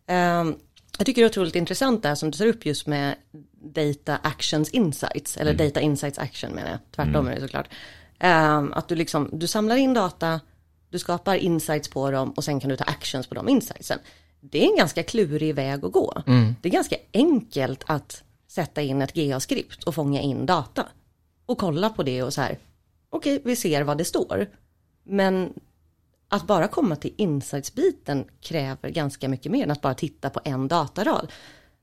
Ehm, 0.08 0.56
jag 0.98 1.06
tycker 1.06 1.22
det 1.22 1.26
är 1.26 1.30
otroligt 1.30 1.56
intressant 1.56 2.02
det 2.02 2.08
här 2.08 2.16
som 2.16 2.32
du 2.32 2.38
tar 2.38 2.46
upp 2.46 2.66
just 2.66 2.88
med 2.88 3.16
data 3.62 4.18
actions 4.24 4.70
insights, 4.70 5.38
eller 5.38 5.54
data 5.54 5.82
insights 5.82 6.20
action 6.20 6.52
menar 6.52 6.70
jag, 6.70 6.80
tvärtom 6.96 7.28
är 7.28 7.36
det 7.36 7.42
såklart. 7.42 7.70
Ehm, 8.20 8.74
att 8.74 8.88
du 8.88 8.96
liksom, 8.96 9.30
du 9.34 9.48
samlar 9.48 9.76
in 9.76 9.94
data, 9.94 10.40
du 10.90 11.00
skapar 11.00 11.36
insights 11.36 11.88
på 11.90 12.12
dem 12.12 12.32
och 12.32 12.44
sen 12.44 12.60
kan 12.60 12.70
du 12.70 12.76
ta 12.76 12.84
actions 12.84 13.28
på 13.28 13.36
de 13.36 13.50
insightsen. 13.50 14.00
Det 14.42 14.64
är 14.64 14.70
en 14.72 14.78
ganska 14.78 15.04
klurig 15.04 15.56
väg 15.56 15.86
att 15.86 15.92
gå. 15.92 16.24
Det 16.62 16.70
är 16.70 16.74
ganska 16.74 16.96
enkelt 17.14 17.84
att 17.88 18.24
sätta 18.48 18.82
in 18.82 19.02
ett 19.02 19.14
GA-skript 19.14 19.84
och 19.84 19.96
fånga 19.96 20.22
in 20.22 20.46
data. 20.46 20.86
Och 21.46 21.58
kolla 21.58 21.90
på 21.90 22.04
det 22.04 22.24
och 22.24 22.34
så 22.34 22.42
här, 22.42 22.58
okej, 23.10 23.42
vi 23.46 23.56
ser 23.56 23.84
vad 23.84 23.98
det 23.98 24.06
står. 24.06 24.48
Men 25.04 25.54
att 26.30 26.48
bara 26.48 26.68
komma 26.68 26.96
till 26.96 27.14
insights-biten 27.18 28.26
kräver 28.42 28.90
ganska 28.90 29.30
mycket 29.30 29.52
mer 29.52 29.64
än 29.64 29.72
att 29.72 29.82
bara 29.82 29.94
titta 29.94 30.30
på 30.30 30.40
en 30.44 30.68
datarad. 30.68 31.32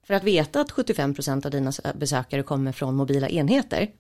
För 0.07 0.15
att 0.15 0.25
veta 0.25 0.61
att 0.61 0.71
75% 0.71 1.47
av 1.47 1.51
dina 1.51 1.73
besökare 1.95 2.43
kommer 2.43 2.73
från 2.73 2.95
mobila 2.95 3.29
enheter. 3.29 3.91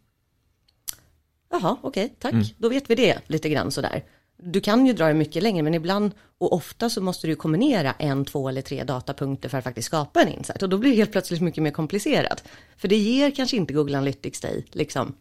Jaha, 1.51 1.77
okej, 1.83 2.15
tack. 2.19 2.33
Då 2.59 2.69
vet 2.69 2.91
vi 2.91 2.95
det 2.95 3.19
lite 3.27 3.49
grann 3.49 3.71
sådär. 3.71 4.05
Du 4.39 4.61
kan 4.61 4.87
ju 4.87 4.93
dra 4.93 5.09
det 5.09 5.15
mycket 5.15 5.43
längre, 5.43 5.63
men 5.63 5.75
ibland 5.75 6.13
och 6.39 6.53
ofta 6.53 6.91
så 6.91 7.01
måste 7.01 7.27
du 7.27 7.37
kombinera 7.37 7.93
en, 7.93 8.25
två 8.25 8.49
eller 8.49 8.63
tre 8.63 8.85
datapunkter 8.85 9.49
för 9.49 9.59
att 9.59 9.65
faktiskt 9.65 9.87
skapa 9.87 10.23
en 10.23 10.29
insight. 10.29 10.63
Och 10.63 10.69
då 10.69 10.79
blir 10.79 10.91
det 10.91 10.97
helt 10.97 11.13
plötsligt 11.13 11.41
mycket 11.41 11.63
mer 11.63 11.71
komplicerat. 11.71 12.45
För 12.77 12.89
det 12.89 12.97
ger 12.97 13.31
kanske 13.31 13.57
inte 13.57 13.73
Google 13.73 13.97
Analytics 13.97 14.41
dig 14.41 14.67
liksom 14.73 15.15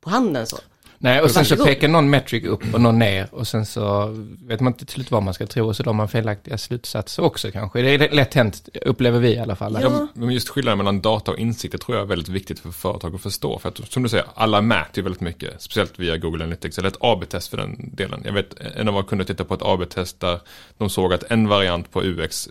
på 0.00 0.10
handen 0.10 0.46
så. 0.46 0.58
Nej, 0.98 1.20
och 1.20 1.30
sen 1.30 1.44
så 1.44 1.64
pekar 1.64 1.88
någon 1.88 2.10
metric 2.10 2.44
upp 2.44 2.74
och 2.74 2.80
någon 2.80 2.98
ner 2.98 3.28
och 3.32 3.46
sen 3.46 3.66
så 3.66 4.06
vet 4.46 4.60
man 4.60 4.72
inte 4.72 4.84
till 4.84 4.94
slut 4.94 5.10
vad 5.10 5.22
man 5.22 5.34
ska 5.34 5.46
tro 5.46 5.66
och 5.68 5.76
så 5.76 5.82
drar 5.82 5.92
man 5.92 6.08
felaktiga 6.08 6.58
slutsatser 6.58 7.24
också 7.24 7.50
kanske. 7.50 7.82
Det 7.82 7.90
är 7.94 8.14
lätt 8.14 8.34
hänt, 8.34 8.68
upplever 8.82 9.18
vi 9.18 9.28
i 9.28 9.38
alla 9.38 9.56
fall. 9.56 9.78
Ja. 9.82 10.08
Men 10.14 10.30
just 10.30 10.48
skillnaden 10.48 10.78
mellan 10.78 11.00
data 11.00 11.30
och 11.30 11.38
insikter 11.38 11.78
tror 11.78 11.96
jag 11.96 12.04
är 12.04 12.08
väldigt 12.08 12.28
viktigt 12.28 12.58
för 12.58 12.70
företag 12.70 13.14
att 13.14 13.20
förstå. 13.20 13.58
För 13.58 13.68
att 13.68 13.92
som 13.92 14.02
du 14.02 14.08
säger, 14.08 14.26
alla 14.34 14.60
mäter 14.60 14.96
ju 14.96 15.02
väldigt 15.02 15.20
mycket, 15.20 15.62
speciellt 15.62 15.98
via 15.98 16.16
Google 16.16 16.44
Analytics, 16.44 16.78
eller 16.78 16.88
ett 16.88 16.96
AB-test 17.00 17.48
för 17.48 17.56
den 17.56 17.90
delen. 17.94 18.22
Jag 18.24 18.32
vet, 18.32 18.60
en 18.60 18.88
av 18.88 18.94
våra 18.94 19.04
kunder 19.04 19.24
tittade 19.24 19.48
på 19.48 19.54
ett 19.54 19.62
AB-test 19.62 20.20
där 20.20 20.40
de 20.78 20.90
såg 20.90 21.12
att 21.12 21.22
en 21.30 21.48
variant 21.48 21.90
på 21.90 22.02
UX 22.02 22.48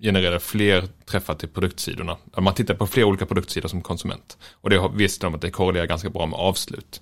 genererade 0.00 0.40
fler 0.40 0.84
träffar 1.04 1.34
till 1.34 1.48
produktsidorna. 1.48 2.16
Man 2.38 2.54
tittar 2.54 2.74
på 2.74 2.86
fler 2.86 3.04
olika 3.04 3.26
produktsidor 3.26 3.68
som 3.68 3.82
konsument. 3.82 4.38
Och 4.60 4.70
det 4.70 4.90
visste 4.94 5.26
de 5.26 5.34
att 5.34 5.40
det 5.40 5.50
korrelerar 5.50 5.86
ganska 5.86 6.10
bra 6.10 6.26
med 6.26 6.38
avslut. 6.38 7.00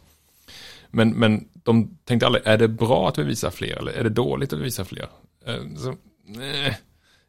Men, 0.95 1.11
men 1.11 1.49
de 1.53 1.99
tänkte 2.05 2.27
aldrig, 2.27 2.47
är 2.47 2.59
det 2.59 2.69
bra 2.69 3.09
att 3.09 3.19
vi 3.19 3.23
visar 3.23 3.51
fler 3.51 3.77
eller 3.79 3.93
är 3.93 4.05
det 4.05 4.11
dåligt 4.11 4.53
att 4.53 4.59
vi 4.59 4.63
visar 4.63 4.85
fler? 4.85 5.09
Eh, 5.47 5.55
Så, 5.77 5.95
nej, 6.27 6.79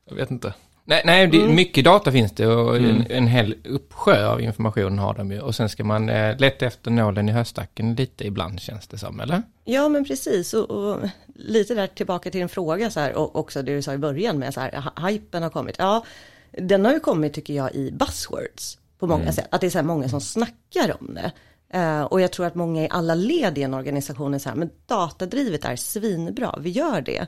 jag 0.09 0.15
vet 0.15 0.31
inte. 0.31 0.53
Nej, 0.87 1.01
nej 1.05 1.27
det, 1.27 1.37
Mm. 1.41 1.55
mycket 1.55 1.85
data 1.85 2.11
finns 2.11 2.31
det 2.31 2.47
och 2.47 2.77
en, 2.77 3.05
en 3.09 3.27
hel 3.27 3.55
uppsjö 3.63 4.27
av 4.27 4.41
information 4.41 4.99
har 4.99 5.13
de 5.13 5.31
ju. 5.31 5.39
Och 5.39 5.55
sen 5.55 5.69
ska 5.69 5.83
man 5.83 6.09
eh, 6.09 6.37
leta 6.37 6.65
efter 6.65 6.91
nålen 6.91 7.29
i 7.29 7.31
höstacken 7.31 7.95
lite 7.95 8.27
ibland 8.27 8.59
känns 8.61 8.87
det 8.87 8.97
som, 8.97 9.19
eller? 9.19 9.41
Ja 9.63 9.89
men 9.89 10.05
precis 10.05 10.53
och, 10.53 10.69
och 10.71 10.99
lite 11.35 11.75
där 11.75 11.87
tillbaka 11.87 12.31
till 12.31 12.41
en 12.41 12.49
fråga 12.49 12.91
så 12.91 12.99
här 12.99 13.13
och 13.13 13.35
också 13.35 13.61
det 13.61 13.75
du 13.75 13.81
sa 13.81 13.93
i 13.93 13.97
början 13.97 14.39
med 14.39 14.53
så 14.53 14.59
här 14.59 14.71
hy- 14.71 15.07
hypen 15.09 15.43
har 15.43 15.49
kommit. 15.49 15.75
Ja, 15.79 16.05
den 16.51 16.85
har 16.85 16.93
ju 16.93 16.99
kommit 16.99 17.33
tycker 17.33 17.53
jag 17.53 17.75
i 17.75 17.91
buzzwords 17.91 18.77
på 18.99 19.07
många 19.07 19.31
sätt. 19.31 19.47
Att 19.51 19.61
det 19.61 19.67
är 19.67 19.71
så 19.71 19.77
här 19.77 19.85
många 19.85 20.09
som 20.09 20.21
snackar 20.21 20.95
om 20.99 21.13
det. 21.13 21.31
Eh, 21.69 22.03
och 22.03 22.21
jag 22.21 22.31
tror 22.31 22.45
att 22.45 22.55
många 22.55 22.83
i 22.83 22.87
alla 22.91 23.15
led 23.15 23.57
i 23.57 23.63
en 23.63 23.73
organisation 23.73 24.33
är 24.33 24.39
så 24.39 24.49
här, 24.49 24.55
men 24.55 24.69
datadrivet 24.85 25.65
är 25.65 25.75
svinbra, 25.75 26.55
vi 26.61 26.69
gör 26.69 27.01
det. 27.01 27.27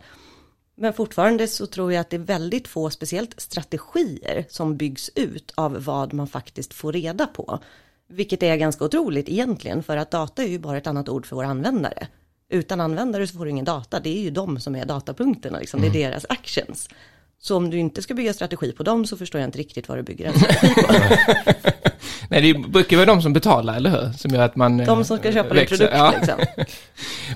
Men 0.76 0.94
fortfarande 0.94 1.48
så 1.48 1.68
tror 1.68 1.94
jag 1.94 2.02
att 2.02 2.10
det 2.10 2.18
är 2.18 2.20
väldigt 2.20 2.68
få, 2.68 2.90
speciellt 2.90 3.40
strategier 3.42 4.46
som 4.50 4.78
byggs 4.78 5.10
ut 5.16 5.54
av 5.56 5.84
vad 5.84 6.14
man 6.14 6.28
faktiskt 6.28 6.74
får 6.74 6.94
reda 6.94 7.28
på. 7.28 7.60
Vilket 8.08 8.44
är 8.44 8.56
ganska 8.56 8.86
otroligt 8.86 9.30
egentligen, 9.30 9.84
för 9.84 9.98
att 9.98 10.12
data 10.12 10.44
är 10.44 10.48
ju 10.48 10.60
bara 10.60 10.78
ett 10.78 10.88
annat 10.88 11.10
ord 11.10 11.26
för 11.26 11.36
våra 11.36 11.48
användare. 11.48 12.08
Utan 12.50 12.82
användare 12.82 13.28
så 13.28 13.38
får 13.38 13.46
du 13.46 13.52
ingen 13.52 13.66
data, 13.66 14.00
det 14.00 14.18
är 14.18 14.22
ju 14.22 14.30
de 14.30 14.60
som 14.60 14.76
är 14.76 14.86
datapunkterna, 14.86 15.60
liksom. 15.60 15.82
det 15.82 15.88
är 15.88 15.92
deras 15.92 16.26
actions. 16.30 16.90
Så 17.40 17.58
om 17.58 17.70
du 17.70 17.78
inte 17.78 18.02
ska 18.02 18.14
bygga 18.14 18.34
strategi 18.34 18.72
på 18.72 18.84
dem 18.84 19.06
så 19.06 19.18
förstår 19.18 19.42
jag 19.42 19.48
inte 19.48 19.58
riktigt 19.60 19.90
vad 19.90 19.98
du 19.98 20.04
bygger 20.04 20.26
en 20.28 20.34
strategi 20.40 20.74
på. 20.74 20.94
Nej, 22.30 22.42
det 22.42 22.54
brukar 22.70 22.98
vara 22.98 23.06
de 23.06 23.22
som 23.22 23.34
betalar, 23.34 23.76
eller 23.76 23.90
hur? 23.90 24.12
Som 24.12 24.32
gör 24.32 24.42
att 24.42 24.56
man... 24.56 24.78
De 24.78 25.04
som 25.04 25.18
ska 25.18 25.28
eh, 25.28 25.34
köpa 25.34 25.50
din 25.50 25.58
växer. 25.58 25.78
produkt 25.78 25.96
Ja. 25.98 26.14
liksom. 26.18 26.66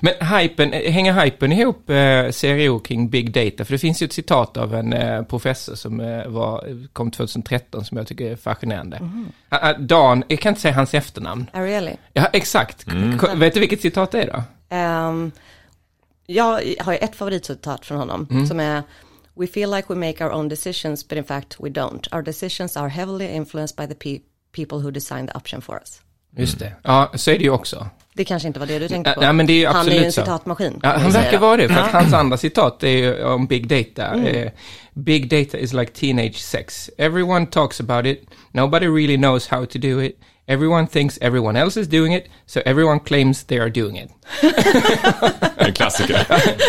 Men 0.00 0.38
hypen, 0.38 0.72
hänger 0.72 1.12
hypen 1.24 1.52
ihop 1.52 1.90
eh, 1.90 2.30
CRO 2.32 2.78
kring 2.78 3.10
big 3.10 3.32
data? 3.32 3.64
För 3.64 3.72
det 3.72 3.78
finns 3.78 4.02
ju 4.02 4.04
ett 4.04 4.12
citat 4.12 4.56
av 4.56 4.74
en 4.74 4.92
eh, 4.92 5.22
professor 5.22 5.74
som 5.74 6.00
eh, 6.00 6.26
var, 6.28 6.86
kom 6.92 7.10
2013 7.10 7.84
som 7.84 7.96
jag 7.98 8.06
tycker 8.06 8.30
är 8.32 8.36
fascinerande. 8.36 9.10
Ah, 9.48 9.72
Dan, 9.72 10.24
jag 10.28 10.40
kan 10.40 10.50
inte 10.50 10.60
säga 10.60 10.74
hans 10.74 10.94
efternamn. 10.94 11.46
Ariely. 11.52 11.92
Ja, 12.12 12.26
exakt. 12.32 12.86
K- 13.20 13.26
Vet 13.34 13.54
du 13.54 13.60
vilket 13.60 13.80
citat 13.80 14.10
det 14.10 14.22
är 14.22 14.26
då? 14.32 14.42
Ehm, 14.76 15.32
jag 16.26 16.60
har 16.80 16.94
ett 16.94 17.16
favoritcitat 17.16 17.86
från 17.86 17.98
honom 17.98 18.46
som 18.48 18.60
är 18.60 18.82
We 19.36 19.46
feel 19.46 19.70
like 19.70 19.88
we 19.88 19.94
make 19.94 20.24
our 20.24 20.30
own 20.32 20.48
decisions 20.48 21.08
but 21.08 21.18
in 21.18 21.24
fact 21.24 21.56
we 21.60 21.68
don't. 21.70 22.08
Our 22.12 22.22
decisions 22.22 22.76
are 22.76 22.88
heavily 22.88 23.26
influenced 23.36 23.76
by 23.76 23.94
the 23.94 23.94
pe- 23.94 24.20
people 24.52 24.78
who 24.78 24.90
design 24.90 25.26
the 25.26 25.36
option 25.36 25.60
for 25.62 25.78
us. 25.80 26.02
Just 26.36 26.58
det. 26.58 26.72
Ja, 26.82 27.12
så 27.14 27.30
är 27.30 27.38
det 27.38 27.44
ju 27.44 27.50
också. 27.50 27.86
Det 28.14 28.24
kanske 28.24 28.48
inte 28.48 28.60
var 28.60 28.66
det 28.66 28.78
du 28.78 28.88
tänkte 28.88 29.12
på. 29.12 29.22
ja, 29.22 29.32
men 29.32 29.46
det 29.46 29.64
är 29.64 29.68
han 29.68 29.88
är 29.88 29.92
ju 29.92 30.04
en 30.04 30.12
så. 30.12 30.20
citatmaskin. 30.20 30.80
Ja, 30.82 30.88
han 30.88 31.10
verkar 31.10 31.38
vara 31.38 31.56
det, 31.56 31.68
för 31.68 31.80
att 31.80 31.92
hans 31.92 32.12
andra 32.14 32.36
citat 32.36 32.82
är 32.82 32.88
ju 32.88 33.24
om 33.24 33.46
big 33.46 33.68
data. 33.68 34.14
Eh, 34.28 34.50
big 34.94 35.30
data 35.30 35.58
is 35.58 35.72
like 35.72 35.92
teenage 35.92 36.36
sex. 36.36 36.90
Everyone 36.98 37.46
talks 37.46 37.80
about 37.80 38.06
it. 38.06 38.24
Nobody 38.50 38.86
really 38.86 39.16
knows 39.16 39.48
how 39.48 39.66
to 39.66 39.78
do 39.78 40.02
it. 40.02 40.18
Everyone 40.46 40.86
thinks 40.86 41.18
everyone 41.20 41.60
else 41.60 41.80
is 41.80 41.88
doing 41.88 42.14
it, 42.14 42.24
so 42.46 42.60
everyone 42.64 43.00
claims 43.00 43.44
they 43.44 43.58
are 43.58 43.70
doing 43.70 43.98
it. 43.98 44.10
En 45.56 45.72
klassiker. 45.72 46.26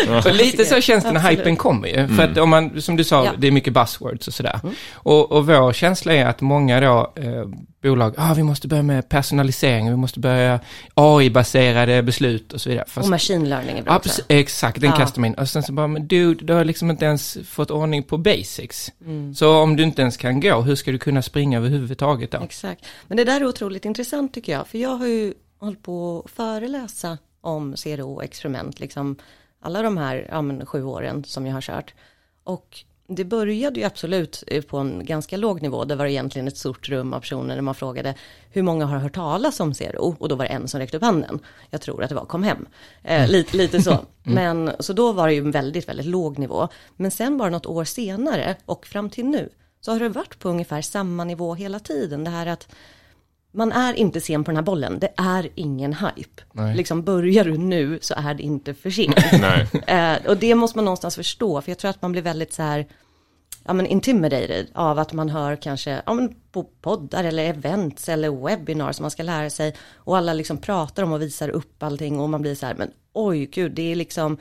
Och 0.26 0.34
lite 0.34 0.64
så 0.64 0.80
känns 0.80 1.04
det 1.04 1.12
när 1.12 1.20
hypen 1.30 1.56
kommer 1.56 1.88
ju. 1.88 2.08
För 2.08 2.22
att 2.22 2.38
om 2.38 2.50
man, 2.50 2.82
som 2.82 2.96
du 2.96 3.04
sa, 3.04 3.24
Ja. 3.24 3.32
det 3.38 3.46
är 3.46 3.50
mycket 3.50 3.72
buzzwords 3.72 4.28
och 4.28 4.34
sådär. 4.34 4.60
Och, 4.92 5.32
och 5.32 5.46
vår 5.46 5.72
känsla 5.72 6.12
är 6.14 6.26
att 6.26 6.40
många 6.40 6.80
då, 6.80 7.12
eh, 7.16 7.44
bolag, 7.82 8.14
ah, 8.16 8.34
vi 8.34 8.42
måste 8.42 8.68
börja 8.68 8.82
med 8.82 9.08
personalisering, 9.08 9.90
vi 9.90 9.96
måste 9.96 10.20
börja 10.20 10.60
AI-baserade 10.94 12.02
beslut 12.02 12.52
och 12.52 12.60
så 12.60 12.68
vidare. 12.68 12.84
Fast, 12.88 13.04
Och 13.04 13.10
machine 13.10 13.48
learning 13.48 13.78
är 13.78 13.82
bra 13.82 13.92
ja, 13.92 13.96
också. 13.96 14.22
exakt, 14.28 14.80
den 14.80 14.90
Ja. 14.90 14.96
kastar 14.96 15.20
man 15.20 15.28
in. 15.28 15.34
Och 15.34 15.48
sen 15.48 15.62
så 15.62 15.72
bara, 15.72 15.86
men 15.86 16.06
dude, 16.06 16.44
du 16.44 16.52
har 16.52 16.64
liksom 16.64 16.90
inte 16.90 17.04
ens 17.04 17.38
fått 17.48 17.70
ordning 17.70 18.02
på 18.02 18.18
basics. 18.18 18.92
Mm. 19.06 19.34
Så 19.34 19.56
om 19.56 19.76
du 19.76 19.82
inte 19.82 20.02
ens 20.02 20.16
kan 20.16 20.40
gå, 20.40 20.60
hur 20.60 20.76
ska 20.76 20.92
du 20.92 20.98
kunna 20.98 21.22
springa 21.22 21.58
överhuvudtaget 21.58 22.30
då? 22.30 22.38
Exakt. 22.44 22.84
Men 23.08 23.16
det 23.16 23.24
där 23.24 23.40
är 23.40 23.44
otroligt 23.46 23.63
intressant 23.84 24.34
tycker 24.34 24.52
jag. 24.52 24.66
För 24.66 24.78
jag 24.78 24.96
har 24.96 25.06
ju 25.06 25.34
hållit 25.58 25.82
på 25.82 26.22
att 26.24 26.30
föreläsa 26.30 27.18
om 27.40 27.74
CRO 27.76 28.14
och 28.14 28.24
experiment, 28.24 28.80
liksom 28.80 29.16
alla 29.60 29.82
de 29.82 29.96
här 29.96 30.28
ja, 30.30 30.42
men, 30.42 30.66
sju 30.66 30.84
åren 30.84 31.24
som 31.24 31.46
jag 31.46 31.54
har 31.54 31.60
kört. 31.60 31.94
Och 32.44 32.84
det 33.06 33.24
började 33.24 33.80
ju 33.80 33.86
absolut 33.86 34.44
eh, 34.46 34.62
på 34.62 34.78
en 34.78 35.04
ganska 35.04 35.36
låg 35.36 35.62
nivå. 35.62 35.84
Det 35.84 35.96
var 35.96 36.06
egentligen 36.06 36.48
ett 36.48 36.56
stort 36.56 36.88
rum 36.88 37.12
av 37.12 37.20
personer 37.20 37.54
där 37.54 37.62
man 37.62 37.74
frågade 37.74 38.14
hur 38.50 38.62
många 38.62 38.86
har 38.86 38.98
hört 38.98 39.14
talas 39.14 39.60
om 39.60 39.74
CRO? 39.74 40.16
Och 40.18 40.28
då 40.28 40.34
var 40.34 40.44
det 40.44 40.50
en 40.50 40.68
som 40.68 40.80
räckte 40.80 40.96
upp 40.96 41.02
handen. 41.02 41.38
Jag 41.70 41.80
tror 41.80 42.02
att 42.02 42.08
det 42.08 42.14
var 42.14 42.24
kom 42.24 42.42
hem. 42.42 42.66
Eh, 43.02 43.28
lite, 43.28 43.56
lite 43.56 43.82
så. 43.82 43.98
Men 44.22 44.70
så 44.80 44.92
då 44.92 45.12
var 45.12 45.26
det 45.26 45.34
ju 45.34 45.40
en 45.40 45.50
väldigt, 45.50 45.88
väldigt 45.88 46.06
låg 46.06 46.38
nivå. 46.38 46.68
Men 46.96 47.10
sen 47.10 47.38
bara 47.38 47.50
något 47.50 47.66
år 47.66 47.84
senare 47.84 48.56
och 48.64 48.86
fram 48.86 49.10
till 49.10 49.26
nu 49.26 49.48
så 49.80 49.92
har 49.92 50.00
det 50.00 50.08
varit 50.08 50.38
på 50.38 50.48
ungefär 50.48 50.82
samma 50.82 51.24
nivå 51.24 51.54
hela 51.54 51.78
tiden. 51.78 52.24
Det 52.24 52.30
här 52.30 52.46
att 52.46 52.68
man 53.54 53.72
är 53.72 53.94
inte 53.94 54.20
sen 54.20 54.44
på 54.44 54.50
den 54.50 54.56
här 54.56 54.62
bollen, 54.62 54.98
det 54.98 55.12
är 55.16 55.48
ingen 55.54 55.94
hype. 55.94 56.42
Nej. 56.52 56.76
Liksom 56.76 57.02
börjar 57.02 57.44
du 57.44 57.58
nu 57.58 57.98
så 58.02 58.14
är 58.16 58.34
det 58.34 58.42
inte 58.42 58.74
för 58.74 58.90
sent. 58.90 59.14
Eh, 59.86 60.26
och 60.26 60.36
det 60.36 60.54
måste 60.54 60.78
man 60.78 60.84
någonstans 60.84 61.16
förstå, 61.16 61.60
för 61.60 61.70
jag 61.70 61.78
tror 61.78 61.90
att 61.90 62.02
man 62.02 62.12
blir 62.12 62.22
väldigt 62.22 62.52
så 62.52 62.62
här, 62.62 62.86
ja 63.64 63.72
men 63.72 63.86
intimidated 63.86 64.66
av 64.74 64.98
att 64.98 65.12
man 65.12 65.28
hör 65.28 65.56
kanske, 65.56 66.02
ja 66.06 66.14
men 66.14 66.34
på 66.52 66.64
poddar 66.80 67.24
eller 67.24 67.44
events 67.44 68.08
eller 68.08 68.30
webbinar 68.30 68.92
som 68.92 69.02
man 69.02 69.10
ska 69.10 69.22
lära 69.22 69.50
sig 69.50 69.76
och 69.94 70.16
alla 70.16 70.32
liksom 70.32 70.58
pratar 70.58 71.02
om 71.02 71.12
och 71.12 71.22
visar 71.22 71.48
upp 71.48 71.82
allting 71.82 72.20
och 72.20 72.30
man 72.30 72.42
blir 72.42 72.54
så 72.54 72.66
här, 72.66 72.74
men 72.74 72.90
oj 73.12 73.46
gud, 73.46 73.72
det 73.72 73.92
är 73.92 73.96
liksom 73.96 74.36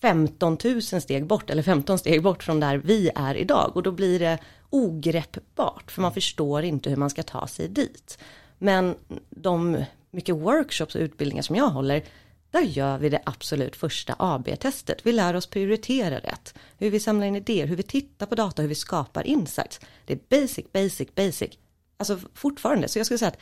15 0.00 0.58
000 0.64 0.82
steg 0.82 1.26
bort 1.26 1.50
eller 1.50 1.62
15 1.62 1.98
steg 1.98 2.22
bort 2.22 2.42
från 2.42 2.60
där 2.60 2.76
vi 2.76 3.10
är 3.14 3.34
idag 3.34 3.72
och 3.74 3.82
då 3.82 3.92
blir 3.92 4.18
det 4.18 4.38
ogreppbart 4.70 5.90
för 5.90 6.02
man 6.02 6.14
förstår 6.14 6.62
inte 6.62 6.90
hur 6.90 6.96
man 6.96 7.10
ska 7.10 7.22
ta 7.22 7.46
sig 7.46 7.68
dit. 7.68 8.18
Men 8.58 8.94
de 9.30 9.84
mycket 10.10 10.34
workshops 10.34 10.94
och 10.94 11.00
utbildningar 11.00 11.42
som 11.42 11.56
jag 11.56 11.68
håller, 11.68 12.04
där 12.50 12.60
gör 12.60 12.98
vi 12.98 13.08
det 13.08 13.22
absolut 13.26 13.76
första 13.76 14.14
AB-testet. 14.18 15.06
Vi 15.06 15.12
lär 15.12 15.36
oss 15.36 15.46
prioritera 15.46 16.18
rätt, 16.18 16.54
hur 16.78 16.90
vi 16.90 17.00
samlar 17.00 17.26
in 17.26 17.36
idéer, 17.36 17.66
hur 17.66 17.76
vi 17.76 17.82
tittar 17.82 18.26
på 18.26 18.34
data, 18.34 18.62
hur 18.62 18.68
vi 18.68 18.74
skapar 18.74 19.26
insights. 19.26 19.80
Det 20.06 20.12
är 20.12 20.40
basic, 20.40 20.72
basic, 20.72 21.14
basic. 21.14 21.50
Alltså 21.96 22.20
fortfarande, 22.34 22.88
så 22.88 22.98
jag 22.98 23.06
skulle 23.06 23.18
säga 23.18 23.28
att 23.28 23.40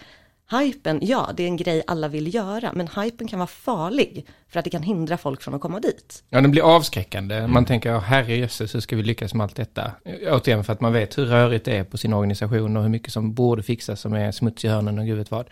hypen, 0.50 0.98
ja, 1.02 1.30
det 1.36 1.42
är 1.42 1.46
en 1.46 1.56
grej 1.56 1.82
alla 1.86 2.08
vill 2.08 2.34
göra, 2.34 2.72
men 2.74 2.88
hypen 2.88 3.28
kan 3.28 3.38
vara 3.38 3.46
farlig 3.46 4.26
för 4.48 4.58
att 4.58 4.64
det 4.64 4.70
kan 4.70 4.82
hindra 4.82 5.16
folk 5.16 5.42
från 5.42 5.54
att 5.54 5.60
komma 5.60 5.80
dit. 5.80 6.24
Ja, 6.30 6.40
den 6.40 6.50
blir 6.50 6.62
avskräckande. 6.62 7.46
Man 7.46 7.64
tänker, 7.64 7.96
oh, 7.96 8.00
herrejösses, 8.00 8.74
hur 8.74 8.80
ska 8.80 8.96
vi 8.96 9.02
lyckas 9.02 9.34
med 9.34 9.44
allt 9.44 9.56
detta? 9.56 9.92
Återigen 10.30 10.64
för 10.64 10.72
att 10.72 10.80
man 10.80 10.92
vet 10.92 11.18
hur 11.18 11.26
rörigt 11.26 11.64
det 11.64 11.76
är 11.76 11.84
på 11.84 11.98
sin 11.98 12.12
organisation 12.12 12.76
och 12.76 12.82
hur 12.82 12.90
mycket 12.90 13.12
som 13.12 13.34
borde 13.34 13.62
fixas 13.62 14.00
som 14.00 14.12
är 14.12 14.32
smuts 14.32 14.64
i 14.64 14.68
hörnen 14.68 14.98
och 14.98 15.06
gud 15.06 15.18
vet 15.18 15.30
vad. 15.30 15.46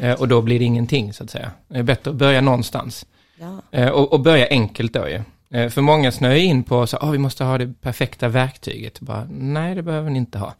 Eh, 0.00 0.20
och 0.20 0.28
då 0.28 0.42
blir 0.42 0.58
det 0.58 0.64
ingenting, 0.64 1.12
så 1.12 1.24
att 1.24 1.30
säga. 1.30 1.50
Det 1.68 1.78
är 1.78 1.82
bättre 1.82 2.10
att 2.10 2.16
börja 2.16 2.40
någonstans. 2.40 3.06
Ja. 3.40 3.62
Eh, 3.70 3.88
och, 3.88 4.12
och 4.12 4.20
börja 4.20 4.48
enkelt 4.48 4.92
då 4.92 5.08
ju. 5.08 5.22
Eh, 5.50 5.68
för 5.68 5.80
många 5.82 6.12
snöar 6.12 6.34
in 6.34 6.64
på 6.64 6.86
så, 6.86 6.96
oh, 6.96 7.10
vi 7.10 7.18
måste 7.18 7.44
ha 7.44 7.58
det 7.58 7.74
perfekta 7.80 8.28
verktyget. 8.28 9.00
Bara, 9.00 9.28
nej, 9.30 9.74
det 9.74 9.82
behöver 9.82 10.10
ni 10.10 10.18
inte 10.18 10.38
ha. 10.38 10.54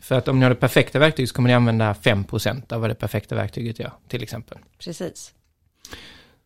För 0.00 0.14
att 0.14 0.28
om 0.28 0.38
ni 0.38 0.44
har 0.44 0.50
det 0.50 0.60
perfekta 0.60 0.98
verktyget 0.98 1.28
så 1.28 1.34
kommer 1.34 1.48
ni 1.48 1.54
använda 1.54 1.92
5% 1.92 2.72
av 2.72 2.80
vad 2.80 2.90
det 2.90 2.94
perfekta 2.94 3.34
verktyget 3.34 3.78
gör, 3.78 3.92
till 4.08 4.22
exempel. 4.22 4.58
Precis. 4.78 5.34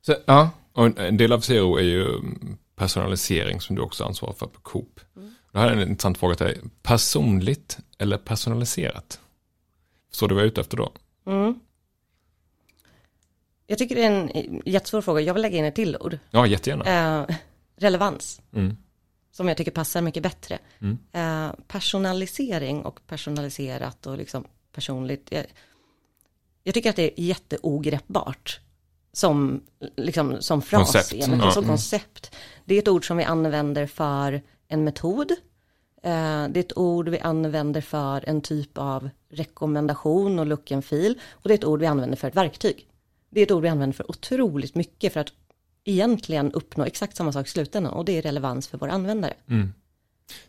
Så, 0.01 0.17
ja, 0.27 0.51
Och 0.73 1.01
en 1.01 1.17
del 1.17 1.33
av 1.33 1.41
CRO 1.41 1.77
är 1.77 1.83
ju 1.83 2.09
mm, 2.09 2.59
personalisering 2.77 3.61
som 3.61 3.77
du 3.77 3.83
också 3.83 4.05
ansvarar 4.05 4.35
för 4.35 4.47
på 4.47 4.61
Coop. 4.61 5.01
Det 5.53 5.59
här 5.59 5.69
är 5.69 5.73
en 5.73 5.89
intressant 5.89 6.19
fråga 6.19 6.35
till 6.35 6.47
dig. 6.47 6.61
Personligt 6.83 7.79
eller 7.99 8.19
personaliserat? 8.19 9.21
Förstår 10.11 10.29
du 10.29 10.35
vad 10.35 10.43
jag 10.43 10.47
är 10.47 10.51
ute 10.51 10.61
efter 10.61 10.77
då? 10.77 10.93
Mm. 11.27 11.61
Jag 13.67 13.79
tycker 13.79 13.95
det 13.95 14.03
är 14.05 14.11
en 14.11 14.63
jättesvår 14.65 15.01
fråga. 15.01 15.21
Jag 15.21 15.35
vill 15.35 15.43
lägga 15.43 15.59
in 15.59 15.65
ett 15.65 15.75
till 15.75 15.97
ord. 16.01 16.19
Ja, 16.31 16.47
jättegärna. 16.47 16.85
Eh, 17.29 17.37
relevans. 17.83 18.41
Mm. 18.55 18.77
Som 19.33 19.49
jag 19.49 19.57
tycker 19.57 19.71
passar 19.71 20.03
mycket 20.03 20.23
bättre. 20.23 20.59
Mm. 20.81 20.99
Eh, 21.13 21.55
personalisering 21.69 22.83
och 22.85 23.01
personaliserat 23.07 24.07
och 24.07 24.19
liksom 24.19 24.45
personligt. 24.73 25.27
Jag, 25.31 25.45
jag 26.63 26.75
tycker 26.75 26.91
att 26.91 26.97
det 26.97 27.21
är 27.21 27.25
jätteogreppbart. 27.25 28.61
Som, 29.13 29.63
liksom, 29.97 30.37
som 30.43 30.63
fras, 30.63 30.93
Koncept. 30.93 31.13
egentligen, 31.13 31.41
Ja. 31.45 31.51
som 31.51 31.65
koncept. 31.65 32.35
Det 32.65 32.75
är 32.75 32.79
ett 32.79 32.89
ord 32.89 33.07
som 33.07 33.17
vi 33.17 33.25
använder 33.25 33.87
för 33.87 34.43
en 34.69 34.85
metod. 34.85 35.31
Eh, 36.03 36.49
det 36.49 36.57
är 36.57 36.59
ett 36.61 36.77
ord 36.79 37.09
vi 37.09 37.21
använder 37.21 37.81
för 37.81 38.29
en 38.29 38.41
typ 38.41 38.79
av 38.79 39.09
rekommendation 39.31 40.39
och 40.39 40.47
look 40.47 40.73
and 40.73 40.85
feel. 40.85 41.21
Och 41.31 41.49
det 41.49 41.55
är 41.55 41.59
ett 41.59 41.65
ord 41.65 41.81
vi 41.81 41.87
använder 41.87 42.17
för 42.17 42.29
ett 42.29 42.37
verktyg. 42.37 42.89
Det 43.31 43.41
är 43.41 43.45
ett 43.45 43.51
ord 43.51 43.63
vi 43.63 43.69
använder 43.69 43.97
för 43.97 44.11
otroligt 44.11 44.75
mycket 44.75 45.13
för 45.13 45.21
att 45.21 45.33
egentligen 45.85 46.53
uppnå 46.53 46.85
exakt 46.85 47.17
samma 47.17 47.33
sak 47.33 47.47
i 47.47 47.51
slutändan 47.51 47.93
och 47.93 48.05
det 48.05 48.19
är 48.19 48.23
relevans 48.23 48.69
för 48.69 48.79
våra 48.79 48.93
användare. 48.93 49.35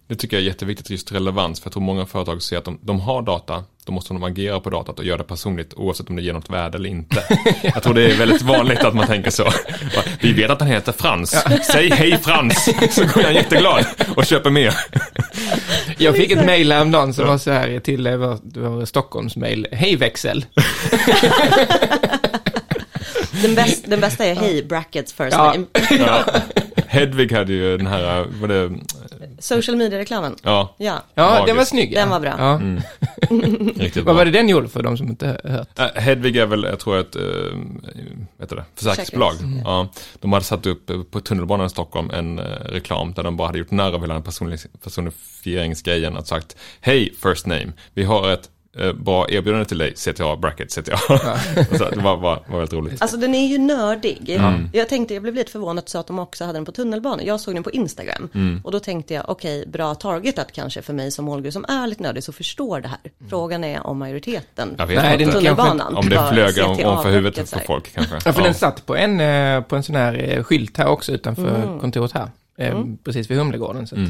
Det 0.08 0.16
tycker 0.16 0.38
jag 0.38 0.44
är 0.44 0.48
jätteviktigt, 0.48 0.90
just 0.90 1.12
relevans. 1.12 1.60
För 1.60 1.68
jag 1.68 1.74
tror 1.74 1.84
många 1.84 2.06
företag 2.06 2.42
ser 2.42 2.58
att 2.58 2.66
de, 2.66 2.80
de 2.82 3.00
har 3.00 3.22
data, 3.22 3.64
då 3.86 3.94
måste 3.94 4.14
de 4.14 4.24
agera 4.24 4.60
på 4.60 4.70
datat 4.70 5.00
och 5.00 5.06
göra 5.06 5.18
det 5.18 5.24
personligt 5.24 5.74
oavsett 5.74 6.10
om 6.10 6.16
det 6.16 6.22
ger 6.22 6.34
något 6.34 6.50
värde 6.50 6.78
eller 6.78 6.90
inte. 6.90 7.24
Jag 7.64 7.84
tror 7.84 7.94
det 7.94 8.12
är 8.12 8.18
väldigt 8.18 8.42
vanligt 8.42 8.84
att 8.84 8.94
man 8.94 9.08
tänker 9.08 9.32
så. 9.32 9.52
Vi 10.22 10.34
vet 10.34 10.50
att 10.50 10.60
han 10.60 10.70
heter 10.70 10.92
Frans. 10.92 11.46
Säg 11.72 11.90
hej 11.90 12.18
Frans, 12.18 12.70
så 12.92 13.02
går 13.02 13.24
han 13.24 13.34
jätteglad 13.34 13.86
och 14.16 14.26
köper 14.26 14.50
mer. 14.50 14.74
Jag 15.98 16.16
fick 16.16 16.32
ett 16.32 16.46
mejl 16.46 16.72
häromdagen 16.72 17.14
som 17.14 17.28
var 17.28 17.38
så 17.38 17.52
här 17.52 17.80
till 17.80 18.08
vår, 18.08 18.40
vår 18.70 18.86
Stockholms-mejl. 18.86 19.68
Hej 19.72 19.96
växel! 19.96 20.46
Den, 23.42 23.56
bäst, 23.56 23.84
den 23.90 24.00
bästa 24.00 24.26
är 24.26 24.36
hej 24.36 24.64
brackets 24.64 25.14
first 25.14 25.32
Ja. 25.38 25.44
name. 25.54 25.66
Ja. 26.08 26.24
Hedvig 26.88 27.32
hade 27.32 27.54
ju 27.54 27.78
den 27.78 27.88
här, 27.88 28.26
var 28.42 28.48
det, 28.48 28.72
Social 29.40 29.78
media-reklamen. 29.78 30.36
ja, 30.44 30.76
Ja, 30.78 31.02
Ja, 31.16 31.44
den 31.46 31.58
var 31.58 31.66
snygg. 31.66 31.94
Den 31.94 32.10
var 32.10 32.20
bra. 32.20 32.34
Ja. 32.38 32.62
riktigt 33.76 33.96
Vad 33.96 34.06
bra. 34.06 34.14
var 34.14 34.26
det 34.26 34.32
den 34.32 34.50
gjorde 34.50 34.68
för 34.70 34.84
de 34.84 34.98
som 34.98 35.08
inte 35.10 35.40
hört? 35.44 35.80
Äh, 35.80 36.02
Hedvig 36.02 36.38
är 36.38 36.46
väl, 36.46 36.64
jag 36.64 36.80
tror 36.80 36.98
ett, 37.00 37.16
äh, 37.16 37.22
vet 38.38 38.50
du 38.50 38.56
det, 38.56 38.64
försäkringsbolag. 38.76 39.32
Försäkrings, 39.32 39.62
Ja, 39.66 39.88
de 40.22 40.34
hade 40.34 40.46
satt 40.46 40.66
upp 40.66 40.92
på 41.12 41.20
tunnelbanan 41.20 41.66
i 41.66 41.70
Stockholm 41.70 42.10
en 42.14 42.40
eh, 42.40 42.46
reklam 42.66 43.14
där 43.14 43.24
de 43.24 43.38
bara 43.38 43.48
hade 43.48 43.60
gjort 43.60 43.72
narr 43.72 43.94
av 43.94 44.02
hela 44.02 44.14
den 44.14 44.24
personifieringsgrejen. 44.84 46.18
Att 46.18 46.28
sagt, 46.28 46.56
hej 46.82 47.14
first 47.24 47.46
name, 47.46 47.72
vi 47.94 48.04
har 48.04 48.30
ett 48.32 48.50
bra 48.96 49.30
erbjudande 49.30 49.66
till 49.66 49.78
dig, 49.78 49.94
CTA, 49.96 50.36
bracket, 50.38 50.70
CTA. 50.72 50.98
så 51.78 51.90
det 51.90 52.02
var, 52.02 52.18
var, 52.18 52.44
var 52.48 52.58
väldigt 52.58 52.74
roligt. 52.74 53.02
Alltså 53.02 53.18
den 53.18 53.36
är 53.36 53.48
ju 53.48 53.58
nördig. 53.58 54.40
Jag 54.74 54.90
tänkte, 54.90 55.14
jag 55.14 55.24
blev 55.24 55.36
lite 55.36 55.52
förvånad 55.52 55.78
att 55.78 55.86
du 55.86 55.90
sa 55.90 56.00
att 56.00 56.08
de 56.08 56.20
också 56.20 56.46
hade 56.46 56.58
den 56.58 56.66
på 56.66 56.72
tunnelbanan. 56.72 57.26
Jag 57.26 57.40
såg 57.40 57.54
den 57.54 57.64
på 57.64 57.72
Instagram. 57.72 58.30
Mm. 58.34 58.62
Och 58.64 58.72
då 58.72 58.80
tänkte 58.80 59.14
jag, 59.14 59.30
okej, 59.30 59.68
bra 59.68 59.96
targetat 59.96 60.52
kanske 60.52 60.82
för 60.82 60.94
mig 60.94 61.12
som 61.12 61.26
målgrupp 61.26 61.54
som 61.54 61.66
är 61.68 61.88
lite 61.88 62.04
nördig, 62.04 62.24
så 62.24 62.32
förstår 62.32 62.82
det 62.82 62.88
här. 62.88 63.00
Frågan 63.30 63.64
är 63.64 63.88
om 63.88 63.98
majoriteten 63.98 64.76
Mm. 64.80 64.98
Är 64.98 65.32
tunnelbanan. 65.32 65.96
Om 65.96 66.10
det 66.10 66.30
flög 66.32 66.66
om, 66.66 66.86
om 66.86 67.04
för 67.04 67.12
huvudet 67.12 67.36
bracket 67.36 67.50
så 67.50 67.60
på 67.60 67.66
folk 67.66 67.94
kanske. 67.94 68.20
Ja, 68.26 68.34
för 68.34 68.42
den 68.42 68.54
satt 68.54 68.86
på 68.86 68.96
en, 68.96 69.20
eh, 69.20 69.62
på 69.62 69.76
en 69.76 69.84
sån 69.84 69.96
här 69.96 70.30
eh, 70.38 70.44
skylt 70.44 70.78
här 70.78 70.88
också 70.88 71.12
utanför 71.12 71.64
Mm. 71.64 71.80
kontoret 71.80 72.12
här. 72.12 72.30
Eh, 72.58 72.84
Precis 73.04 73.32
vid 73.32 73.38
Humlegården. 73.38 73.88
Så 73.88 73.96
att, 73.96 74.02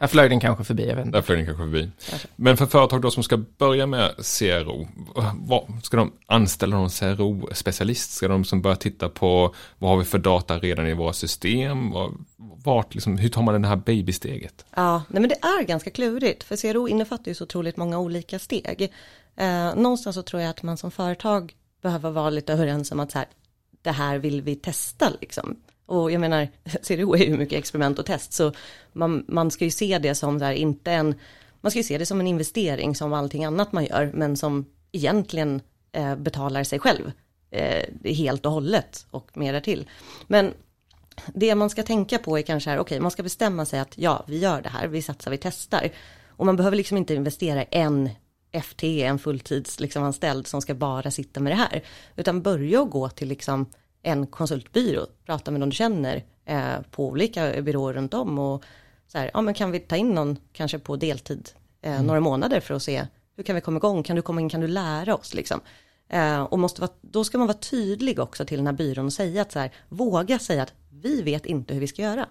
Här 0.00 0.06
flög 0.06 0.30
den 0.30 0.40
kanske 0.40 0.64
förbi, 0.64 0.88
jag 0.88 0.96
vet 0.96 1.06
inte. 1.06 1.18
Där 1.18 1.22
flög 1.22 1.38
den 1.38 1.46
kanske 1.46 1.62
förbi. 1.62 1.90
Men 2.36 2.56
för 2.56 2.66
företag 2.66 3.02
då 3.02 3.10
som 3.10 3.22
ska 3.22 3.36
börja 3.36 3.86
med 3.86 4.10
CRO, 4.16 4.88
vad, 5.34 5.64
ska 5.82 5.96
de 5.96 6.12
anställa 6.26 6.76
någon 6.76 6.88
CRO-specialist? 6.88 8.10
Ska 8.10 8.28
de 8.28 8.44
som 8.44 8.62
börja 8.62 8.76
titta 8.76 9.08
på 9.08 9.54
vad 9.78 9.90
har 9.90 9.98
vi 9.98 10.04
för 10.04 10.18
data 10.18 10.58
redan 10.58 10.86
i 10.86 10.94
våra 10.94 11.12
system? 11.12 11.92
Vart, 12.36 12.94
liksom, 12.94 13.18
hur 13.18 13.28
tar 13.28 13.42
man 13.42 13.62
det 13.62 13.68
här 13.68 13.76
babysteget? 13.76 14.64
Ja, 14.74 15.02
nej 15.08 15.20
men 15.20 15.28
det 15.28 15.38
är 15.42 15.62
ganska 15.62 15.90
klurigt, 15.90 16.42
för 16.42 16.56
CRO 16.56 16.88
innefattar 16.88 17.28
ju 17.28 17.34
så 17.34 17.44
otroligt 17.44 17.76
många 17.76 17.98
olika 17.98 18.38
steg. 18.38 18.92
Eh, 19.36 19.74
någonstans 19.74 20.16
så 20.16 20.22
tror 20.22 20.42
jag 20.42 20.50
att 20.50 20.62
man 20.62 20.76
som 20.76 20.90
företag 20.90 21.54
behöver 21.82 22.10
vara 22.10 22.30
lite 22.30 22.52
överens 22.52 22.92
om 22.92 23.00
att 23.00 23.12
så 23.12 23.18
här, 23.18 23.28
det 23.82 23.90
här 23.90 24.18
vill 24.18 24.42
vi 24.42 24.54
testa 24.54 25.12
liksom. 25.20 25.56
Och 25.90 26.10
jag 26.12 26.20
menar, 26.20 26.48
CRO 26.86 27.14
är 27.14 27.18
ju 27.18 27.36
mycket 27.36 27.58
experiment 27.58 27.98
och 27.98 28.06
test, 28.06 28.32
så 28.32 28.52
man, 28.92 29.24
man 29.28 29.50
ska 29.50 29.64
ju 29.64 29.70
se 29.70 29.98
det 29.98 30.14
som 30.14 30.38
så 30.38 30.44
här, 30.44 30.52
inte 30.52 30.92
en, 30.92 31.14
man 31.60 31.70
ska 31.70 31.78
ju 31.78 31.84
se 31.84 31.98
det 31.98 32.06
som 32.06 32.20
en 32.20 32.26
investering 32.26 32.94
som 32.94 33.12
allting 33.12 33.44
annat 33.44 33.72
man 33.72 33.84
gör, 33.84 34.10
men 34.14 34.36
som 34.36 34.66
egentligen 34.92 35.60
eh, 35.92 36.16
betalar 36.16 36.64
sig 36.64 36.78
själv 36.78 37.12
eh, 37.50 38.14
helt 38.14 38.46
och 38.46 38.52
hållet 38.52 39.06
och 39.10 39.36
mer 39.36 39.60
till. 39.60 39.88
Men 40.26 40.52
det 41.34 41.54
man 41.54 41.70
ska 41.70 41.82
tänka 41.82 42.18
på 42.18 42.38
är 42.38 42.42
kanske 42.42 42.70
här, 42.70 42.78
okej, 42.78 43.00
man 43.00 43.10
ska 43.10 43.22
bestämma 43.22 43.64
sig 43.64 43.80
att 43.80 43.98
ja, 43.98 44.24
vi 44.28 44.38
gör 44.38 44.62
det 44.62 44.68
här, 44.68 44.86
vi 44.86 45.02
satsar, 45.02 45.30
vi 45.30 45.38
testar. 45.38 45.90
Och 46.28 46.46
man 46.46 46.56
behöver 46.56 46.76
liksom 46.76 46.96
inte 46.96 47.14
investera 47.14 47.62
i 47.62 47.66
en 47.70 48.10
FT, 48.62 48.84
en 48.84 49.18
fulltids 49.18 49.80
liksom 49.80 50.02
anställd 50.02 50.46
som 50.46 50.62
ska 50.62 50.74
bara 50.74 51.10
sitta 51.10 51.40
med 51.40 51.52
det 51.52 51.56
här. 51.56 51.82
Utan 52.16 52.42
börja 52.42 52.80
och 52.80 52.90
gå 52.90 53.08
till 53.08 53.28
liksom 53.28 53.66
en 54.02 54.26
konsultbyrå, 54.26 55.06
prata 55.26 55.50
med 55.50 55.60
någon 55.60 55.68
du 55.68 55.76
känner 55.76 56.24
eh, 56.44 56.80
på 56.90 57.06
olika 57.06 57.62
byråer 57.62 57.94
runt 57.94 58.14
om 58.14 58.38
och 58.38 58.64
så 59.06 59.18
här, 59.18 59.30
ja 59.34 59.40
men 59.40 59.54
kan 59.54 59.70
vi 59.70 59.80
ta 59.80 59.96
in 59.96 60.14
någon 60.14 60.38
kanske 60.52 60.78
på 60.78 60.96
deltid 60.96 61.48
eh, 61.82 62.02
några 62.02 62.20
månader 62.20 62.60
för 62.60 62.74
att 62.74 62.82
se 62.82 63.06
hur 63.36 63.44
kan 63.44 63.54
vi 63.54 63.60
komma 63.60 63.76
igång, 63.76 64.02
kan 64.02 64.16
du 64.16 64.22
komma 64.22 64.40
in, 64.40 64.48
kan 64.48 64.60
du 64.60 64.68
lära 64.68 65.14
oss 65.16 65.34
liksom. 65.34 65.60
Eh, 66.08 66.42
och 66.42 66.58
måste 66.58 66.80
vara, 66.80 66.90
då 67.00 67.24
ska 67.24 67.38
man 67.38 67.46
vara 67.46 67.58
tydlig 67.58 68.18
också 68.18 68.44
till 68.44 68.56
den 68.56 68.66
här 68.66 68.74
byrån 68.74 69.06
och 69.06 69.12
säga 69.12 69.42
att 69.42 69.52
så 69.52 69.58
här, 69.58 69.72
våga 69.88 70.38
säga 70.38 70.62
att 70.62 70.72
vi 70.90 71.22
vet 71.22 71.46
inte 71.46 71.74
hur 71.74 71.80
vi 71.80 71.86
ska 71.86 72.02
göra. 72.02 72.26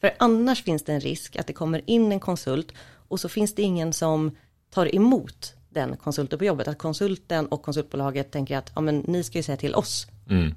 För 0.00 0.14
annars 0.18 0.64
finns 0.64 0.84
det 0.84 0.92
en 0.92 1.00
risk 1.00 1.36
att 1.36 1.46
det 1.46 1.52
kommer 1.52 1.82
in 1.86 2.12
en 2.12 2.20
konsult 2.20 2.72
och 3.08 3.20
så 3.20 3.28
finns 3.28 3.54
det 3.54 3.62
ingen 3.62 3.92
som 3.92 4.36
tar 4.70 4.94
emot 4.94 5.54
den 5.70 5.96
konsulten 5.96 6.38
på 6.38 6.44
jobbet. 6.44 6.68
Att 6.68 6.78
konsulten 6.78 7.46
och 7.46 7.62
konsultbolaget 7.62 8.30
tänker 8.30 8.56
att 8.56 8.72
ja, 8.74 8.80
men 8.80 8.98
ni 8.98 9.24
ska 9.24 9.38
ju 9.38 9.42
säga 9.42 9.56
till 9.56 9.74
oss 9.74 10.06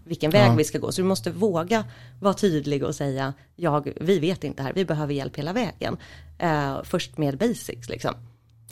vilken 0.06 0.32
väg 0.32 0.58
vi 0.58 0.64
ska 0.64 0.78
gå. 0.78 0.92
Så 0.92 1.02
du 1.02 1.08
måste 1.08 1.32
våga 1.32 1.86
vara 2.22 2.34
tydlig 2.34 2.84
och 2.84 2.96
säga 2.96 3.34
jag, 3.56 3.94
vi 4.02 4.20
vet 4.20 4.44
inte 4.44 4.64
här, 4.64 4.74
vi 4.74 4.86
behöver 4.86 5.14
hjälp 5.14 5.38
hela 5.38 5.54
vägen. 5.54 5.98
Eh, 6.38 6.84
först 6.84 7.18
med 7.18 7.38
basics 7.38 7.90
liksom. 7.90 8.14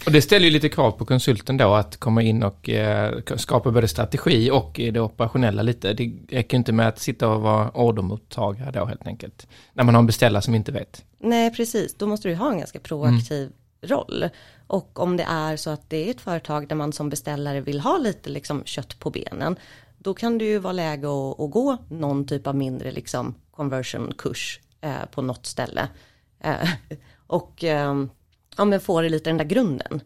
Och 0.06 0.12
det 0.12 0.22
ställer 0.22 0.46
ju 0.46 0.52
lite 0.52 0.70
krav 0.70 0.92
på 0.92 1.06
konsulten 1.06 1.58
då 1.58 1.74
att 1.74 1.98
komma 1.98 2.22
in 2.22 2.44
och 2.44 2.70
eh, 2.70 3.20
skapa 3.36 3.72
både 3.72 3.88
strategi 3.88 4.52
och 4.52 4.80
eh, 4.80 4.94
det 4.94 5.00
operationella 5.00 5.62
lite. 5.62 5.94
Det 5.94 6.14
räcker 6.30 6.58
inte 6.58 6.72
med 6.72 6.88
att 6.88 7.00
sitta 7.00 7.30
och 7.30 7.42
vara 7.42 7.70
ordermottagare 7.70 8.72
då 8.72 8.86
helt 8.86 9.08
enkelt. 9.08 9.48
När 9.74 9.84
man 9.84 9.96
har 9.96 10.00
en 10.00 10.08
beställare 10.08 10.42
som 10.42 10.56
inte 10.56 10.72
vet. 10.72 11.06
Nej, 11.20 11.54
precis. 11.54 11.94
Då 11.94 12.08
måste 12.08 12.30
du 12.30 12.36
ha 12.36 12.52
en 12.52 12.58
ganska 12.58 12.80
proaktiv 12.80 13.52
roll. 13.82 14.30
Och 14.68 15.00
om 15.00 15.18
det 15.18 15.24
är 15.24 15.58
så 15.58 15.70
att 15.70 15.90
det 15.90 16.08
är 16.08 16.12
ett 16.12 16.22
företag 16.22 16.68
där 16.68 16.76
man 16.76 16.94
som 16.94 17.10
beställare 17.10 17.62
vill 17.62 17.80
ha 17.80 17.98
lite 17.98 18.30
liksom 18.30 18.64
kött 18.66 19.00
på 19.00 19.10
benen, 19.10 19.56
då 19.98 20.14
kan 20.14 20.38
det 20.38 20.46
ju 20.46 20.60
vara 20.60 20.74
läge 20.74 21.08
att, 21.08 21.40
att 21.40 21.52
gå 21.52 21.78
någon 21.90 22.28
typ 22.28 22.48
av 22.48 22.56
mindre 22.56 22.92
liksom 22.92 23.36
conversion-kurs 23.52 24.60
eh, 24.82 25.06
på 25.12 25.22
något 25.22 25.46
ställe. 25.46 25.88
Eh, 26.40 26.70
och 27.28 27.64
eh, 27.64 28.06
ja, 28.58 28.66
men 28.66 28.80
få 28.80 29.02
det 29.02 29.10
lite 29.10 29.30
den 29.30 29.38
där 29.38 29.46
grunden. 29.46 30.02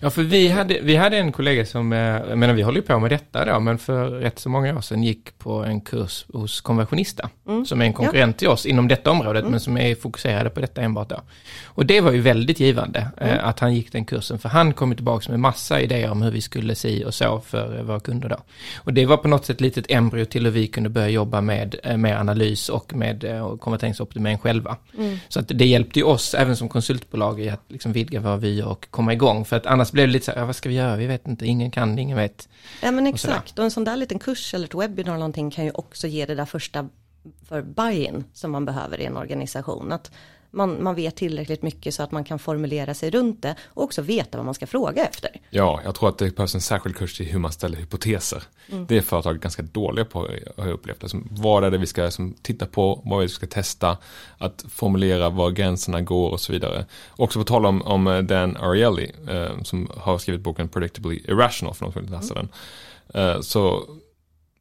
Ja, 0.00 0.10
för 0.10 0.22
vi 0.22 0.48
hade, 0.48 0.78
vi 0.82 0.96
hade 0.96 1.16
en 1.18 1.32
kollega 1.32 1.66
som, 1.66 1.92
eh, 1.92 1.98
jag 1.98 2.38
menar 2.38 2.54
vi 2.54 2.62
håller 2.62 2.80
ju 2.80 2.86
på 2.86 2.98
med 2.98 3.10
detta 3.10 3.44
då, 3.44 3.60
men 3.60 3.78
för 3.78 4.10
rätt 4.10 4.38
så 4.38 4.48
många 4.48 4.76
år 4.76 4.80
sedan 4.80 5.02
gick 5.02 5.38
på 5.38 5.64
en 5.64 5.80
kurs 5.80 6.26
hos 6.32 6.60
Konversionista, 6.60 7.30
som 7.66 7.80
är 7.80 7.84
en 7.84 7.92
konkurrent 7.92 8.38
till 8.38 8.48
oss 8.48 8.66
inom 8.66 8.88
detta 8.88 9.10
området, 9.10 9.44
men 9.48 9.60
som 9.60 9.76
är 9.76 9.94
fokuserade 9.94 10.50
på 10.50 10.60
detta 10.60 10.80
enbart 10.80 11.08
då. 11.08 11.20
Och 11.66 11.86
det 11.86 12.00
var 12.00 12.12
ju 12.12 12.20
väldigt 12.20 12.60
givande 12.60 13.06
eh, 13.16 13.48
att 13.48 13.60
han 13.60 13.74
gick 13.74 13.92
den 13.92 14.04
kursen, 14.04 14.38
för 14.38 14.48
han 14.48 14.72
kom 14.72 14.94
tillbaka 14.94 15.30
med 15.30 15.40
massa 15.40 15.80
idéer 15.80 16.10
om 16.10 16.22
hur 16.22 16.30
vi 16.30 16.40
skulle 16.40 16.74
se 16.74 17.04
och 17.04 17.14
så 17.14 17.40
för 17.46 17.78
eh, 17.78 17.82
våra 17.82 18.00
kunder 18.00 18.28
då. 18.28 18.36
Och 18.76 18.92
det 18.92 19.06
var 19.06 19.16
på 19.16 19.28
något 19.28 19.44
sätt 19.44 19.56
ett 19.56 19.60
litet 19.60 19.90
embryo 19.90 20.24
till 20.24 20.44
hur 20.44 20.52
vi 20.52 20.66
kunde 20.66 20.88
börja 20.88 21.08
jobba 21.08 21.40
med, 21.40 21.76
med 21.96 22.20
analys 22.20 22.68
och 22.68 22.94
med 22.94 23.24
konverteringsoptimering 23.60 24.38
själva. 24.38 24.76
Så 25.28 25.40
att 25.40 25.48
det 25.48 25.66
hjälpte 25.66 25.98
ju 25.98 26.04
oss, 26.04 26.34
även 26.34 26.56
som 26.56 26.68
konsultbolag, 26.68 27.40
i 27.40 27.48
att 27.48 27.62
liksom 27.68 27.92
vidga 27.92 28.20
våra 28.20 28.36
vyer 28.36 28.68
och 28.68 28.86
komma 28.90 29.12
igång. 29.12 29.44
För 29.44 29.56
att 29.56 29.66
annars 29.78 29.92
blev 29.92 30.06
det 30.08 30.12
lite 30.12 30.24
så 30.24 30.32
här, 30.32 30.38
ja, 30.38 30.46
vad 30.46 30.56
ska 30.56 30.68
vi 30.68 30.74
göra? 30.74 30.96
Vi 30.96 31.06
vet 31.06 31.28
inte, 31.28 31.46
ingen 31.46 31.70
kan, 31.70 31.98
ingen 31.98 32.16
vet. 32.16 32.48
Ja 32.82 32.90
men 32.90 33.06
Och 33.06 33.14
exakt, 33.14 33.58
och 33.58 33.64
en 33.64 33.70
sån 33.70 33.84
där 33.84 33.96
liten 33.96 34.18
kurs 34.18 34.54
eller 34.54 34.66
ett 34.66 34.74
webbinar 34.74 35.10
eller 35.10 35.18
någonting 35.18 35.50
kan 35.50 35.64
ju 35.64 35.70
också 35.70 36.06
ge 36.06 36.26
det 36.26 36.34
där 36.34 36.44
första 36.44 36.88
för 37.48 37.62
buy-in 37.62 38.24
som 38.32 38.50
man 38.50 38.64
behöver 38.64 39.00
i 39.00 39.04
en 39.04 39.16
organisation. 39.16 39.92
Att 39.92 40.10
man, 40.50 40.82
man 40.82 40.94
vet 40.94 41.16
tillräckligt 41.16 41.62
mycket 41.62 41.94
så 41.94 42.02
att 42.02 42.12
man 42.12 42.24
kan 42.24 42.38
formulera 42.38 42.94
sig 42.94 43.10
runt 43.10 43.42
det 43.42 43.54
och 43.66 43.82
också 43.82 44.02
veta 44.02 44.38
vad 44.38 44.44
man 44.44 44.54
ska 44.54 44.66
fråga 44.66 45.06
efter. 45.06 45.30
Ja, 45.50 45.80
jag 45.84 45.94
tror 45.94 46.08
att 46.08 46.18
det 46.18 46.36
behövs 46.36 46.54
en 46.54 46.60
särskild 46.60 46.96
kurs 46.96 47.20
i 47.20 47.24
hur 47.24 47.38
man 47.38 47.52
ställer 47.52 47.76
hypoteser. 47.76 48.42
Det 48.88 48.96
är 48.96 49.00
företag 49.00 49.40
ganska 49.40 49.62
dåliga 49.62 50.04
på, 50.04 50.18
har 50.56 50.66
jag 50.66 50.70
upplevt. 50.70 51.02
Alltså, 51.02 51.18
vad 51.30 51.64
är 51.64 51.70
det 51.70 51.78
vi 51.78 51.86
ska 51.86 52.04
liksom, 52.04 52.34
titta 52.42 52.66
på, 52.66 53.02
vad 53.04 53.18
är 53.18 53.20
det 53.20 53.26
vi 53.26 53.34
ska 53.34 53.46
testa, 53.46 53.98
att 54.38 54.64
formulera 54.68 55.30
var 55.30 55.50
gränserna 55.50 56.00
går 56.00 56.30
och 56.30 56.40
så 56.40 56.52
vidare. 56.52 56.84
Också 57.16 57.38
på 57.38 57.44
tal 57.44 57.66
om, 57.66 57.82
om 57.82 58.06
eh, 58.06 58.18
Dan 58.18 58.56
Ariely, 58.56 59.10
eh, 59.28 59.62
som 59.62 59.90
har 59.96 60.18
skrivit 60.18 60.40
boken 60.40 60.68
Predictably 60.68 61.16
Irrational, 61.16 61.74
för 61.74 61.84
de 61.84 61.92
som 61.92 62.02
vill 62.02 62.10
läsa 62.10 62.34
den. 62.34 62.48
Eh, 63.14 63.40
så 63.40 63.88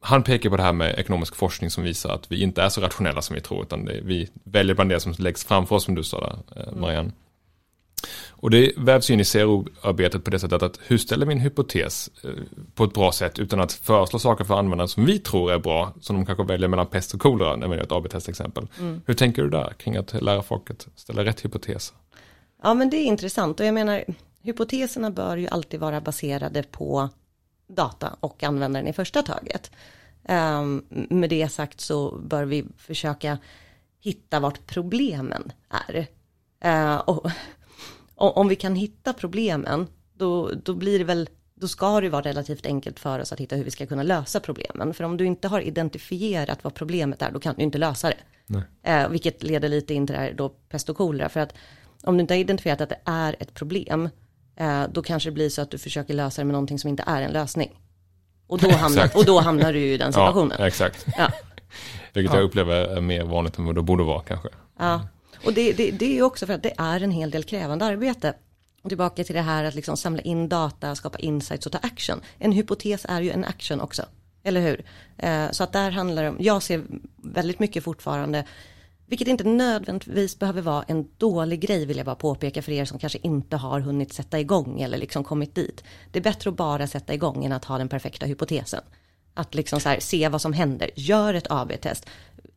han 0.08 0.24
pekar 0.24 0.50
på 0.50 0.58
det 0.58 0.64
här 0.64 0.74
med 0.74 1.00
ekonomisk 1.00 1.36
forskning 1.36 1.70
som 1.70 1.84
visar 1.84 2.10
att 2.10 2.32
vi 2.32 2.42
inte 2.42 2.62
är 2.62 2.70
så 2.70 2.82
rationella 2.82 3.22
som 3.22 3.34
vi 3.34 3.42
tror, 3.42 3.62
utan 3.62 3.86
det, 3.86 4.02
vi 4.04 4.30
väljer 4.44 4.76
bland 4.76 4.90
det 4.90 5.00
som 5.00 5.14
läggs 5.18 5.46
framför 5.46 5.76
oss, 5.76 5.84
som 5.84 5.96
du 5.96 6.04
sa 6.04 6.20
där, 6.20 6.62
eh, 6.62 6.74
Marianne. 6.74 7.12
Och 8.30 8.50
det 8.50 8.72
vävs 8.78 9.10
in 9.10 9.20
i 9.20 9.24
CRO-arbetet 9.24 10.24
på 10.24 10.30
det 10.30 10.40
sättet 10.40 10.64
att 10.64 10.80
hur 10.88 10.98
ställer 10.98 11.26
vi 11.26 11.34
en 11.34 11.40
hypotes 11.40 12.10
eh, 12.24 12.30
på 12.76 12.84
ett 12.84 12.94
bra 12.94 13.12
sätt 13.12 13.40
utan 13.40 13.60
att 13.60 13.74
föreslå 13.74 14.20
saker 14.20 14.44
för 14.44 14.60
användaren 14.60 14.88
som 14.88 15.06
vi 15.06 15.20
tror 15.20 15.52
är 15.52 15.60
bra, 15.60 15.94
som 16.02 16.16
de 16.16 16.26
kanske 16.26 16.44
väljer 16.44 16.68
mellan 16.68 16.88
pest 16.88 17.14
och 17.14 17.22
kolera 17.22 17.56
när 17.56 17.68
vi 17.68 17.76
gör 17.76 17.84
ett 17.84 17.92
AB-test 17.92 18.30
exempel. 18.30 18.68
Hur 19.06 19.14
tänker 19.14 19.44
du 19.44 19.50
där 19.50 19.74
kring 19.78 19.96
att 19.96 20.22
lära 20.22 20.42
folk 20.42 20.72
att 20.72 20.88
ställa 20.96 21.26
rätt 21.26 21.46
hypoteser? 21.46 21.98
Ja 22.64 22.74
men 22.74 22.90
det 22.90 22.98
är 22.98 23.06
intressant 23.06 23.60
och 23.60 23.66
jag 23.66 23.74
menar 23.74 24.04
hypoteserna 24.42 25.12
bör 25.12 25.38
ju 25.38 25.48
alltid 25.48 25.80
vara 25.80 26.02
baserade 26.02 26.64
på 26.64 27.10
data 27.68 28.16
och 28.20 28.44
användaren 28.44 28.88
i 28.88 28.94
första 28.94 29.22
taget. 29.22 29.72
Um, 30.30 30.86
med 30.90 31.30
det 31.30 31.50
sagt 31.50 31.80
så 31.80 32.18
bör 32.18 32.46
vi 32.46 32.66
försöka 32.78 33.38
hitta 34.00 34.40
vart 34.40 34.68
problemen 34.68 35.52
är. 35.70 36.08
Eh, 36.60 36.96
och, 36.96 37.32
och 38.16 38.38
om 38.38 38.48
vi 38.48 38.56
kan 38.56 38.76
hitta 38.76 39.14
problemen 39.14 39.88
då, 40.14 40.52
då 40.64 40.74
blir 40.74 41.00
det 41.00 41.06
väl 41.06 41.30
då 41.60 41.68
ska 41.68 42.02
det 42.02 42.10
vara 42.10 42.22
relativt 42.22 42.66
enkelt 42.66 43.00
för 43.00 43.20
oss 43.20 43.32
att 43.32 43.40
hitta 43.40 43.56
hur 43.56 43.64
vi 43.64 43.72
ska 43.72 43.86
kunna 43.86 44.04
lösa 44.04 44.40
problemen. 44.40 44.94
För 44.94 45.04
om 45.04 45.18
du 45.18 45.26
inte 45.26 45.48
har 45.48 45.62
identifierat 45.62 46.64
vad 46.64 46.74
problemet 46.74 47.22
är, 47.22 47.32
då 47.32 47.40
kan 47.40 47.56
du 47.56 47.64
inte 47.64 47.78
lösa 47.78 48.10
det. 48.10 48.18
Eh, 48.84 49.10
vilket 49.10 49.44
leder 49.44 49.70
lite 49.70 49.94
in 49.94 50.08
till 50.08 50.14
det 50.14 50.22
här 50.22 50.34
då 50.34 50.50
pest 50.50 50.90
och 50.90 50.98
kolera. 50.98 51.30
För 51.30 51.40
att 51.40 51.54
om 52.04 52.18
du 52.18 52.22
inte 52.22 52.34
har 52.34 52.40
identifierat 52.40 52.82
att 52.82 52.90
det 52.90 53.00
är 53.06 53.36
ett 53.40 53.54
problem, 53.54 54.10
eh, 54.56 54.84
då 54.92 55.04
kanske 55.04 55.30
det 55.30 55.34
blir 55.34 55.50
så 55.50 55.62
att 55.62 55.72
du 55.72 55.78
försöker 55.78 56.14
lösa 56.14 56.42
det 56.42 56.46
med 56.46 56.54
någonting 56.54 56.80
som 56.80 56.90
inte 56.90 57.04
är 57.08 57.22
en 57.22 57.32
lösning. 57.32 57.80
Och 58.48 58.58
då 58.58 58.72
hamnar, 58.72 59.10
och 59.14 59.26
då 59.26 59.40
hamnar 59.40 59.74
du 59.74 59.80
i 59.80 59.98
den 59.98 60.14
situationen. 60.14 60.58
Ja, 60.60 60.68
exakt. 60.68 61.06
Ja. 61.18 61.32
Vilket 62.14 62.36
jag 62.36 62.44
upplever 62.44 62.76
är 62.76 63.02
mer 63.02 63.24
vanligt 63.24 63.58
än 63.58 63.66
vad 63.66 63.76
det 63.76 63.82
borde 63.82 64.04
vara 64.04 64.22
kanske. 64.22 64.50
Ja, 64.80 65.08
och 65.46 65.54
det, 65.54 65.74
det, 65.74 65.92
det 65.92 66.06
är 66.06 66.14
ju 66.14 66.24
också 66.24 66.46
för 66.46 66.54
att 66.54 66.64
det 66.64 66.74
är 66.78 67.04
en 67.04 67.12
hel 67.12 67.32
del 67.32 67.44
krävande 67.44 67.86
arbete. 67.86 68.34
Tillbaka 68.88 69.24
till 69.24 69.36
det 69.36 69.42
här 69.42 69.64
att 69.64 69.76
liksom 69.76 69.98
samla 69.98 70.22
in 70.22 70.50
data, 70.50 70.96
skapa 70.96 71.20
insights 71.20 71.66
och 71.66 71.72
ta 71.72 71.78
action. 71.78 72.22
En 72.40 72.52
hypotes 72.52 73.06
är 73.10 73.22
ju 73.22 73.32
en 73.32 73.46
action 73.46 73.82
också, 73.82 74.06
eller 74.44 74.62
hur? 74.62 74.86
Eh, 75.18 75.52
så 75.52 75.64
att 75.64 75.74
där 75.74 75.92
handlar 75.92 76.24
det 76.24 76.30
om, 76.30 76.38
jag 76.40 76.64
ser 76.64 76.84
väldigt 77.16 77.60
mycket 77.60 77.84
fortfarande 77.84 78.46
Vilket 79.10 79.28
inte 79.28 79.44
nödvändigtvis 79.44 80.40
behöver 80.40 80.62
vara 80.62 80.84
en 80.88 81.08
dålig 81.18 81.60
grej 81.60 81.86
vill 81.86 81.98
jag 81.98 82.06
bara 82.06 82.16
påpeka 82.16 82.62
för 82.62 82.72
er 82.72 82.86
som 82.86 83.00
kanske 83.00 83.20
inte 83.22 83.58
har 83.58 83.80
hunnit 83.80 84.14
sätta 84.14 84.40
igång 84.40 84.82
eller 84.82 84.98
liksom 84.98 85.24
kommit 85.24 85.56
dit. 85.56 85.84
Det 86.12 86.20
är 86.20 86.24
bättre 86.24 86.50
att 86.50 86.56
bara 86.56 86.88
sätta 86.88 87.14
igång 87.14 87.46
än 87.46 87.52
att 87.52 87.66
ha 87.66 87.78
den 87.78 87.90
perfekta 87.90 88.26
hypotesen. 88.26 88.82
Att 89.34 89.56
liksom 89.56 89.80
så 89.80 89.90
här, 89.90 90.00
se 90.00 90.30
vad 90.30 90.42
som 90.42 90.54
händer, 90.54 90.90
gör 90.96 91.34
ett 91.34 91.52
AB-test. 91.52 92.06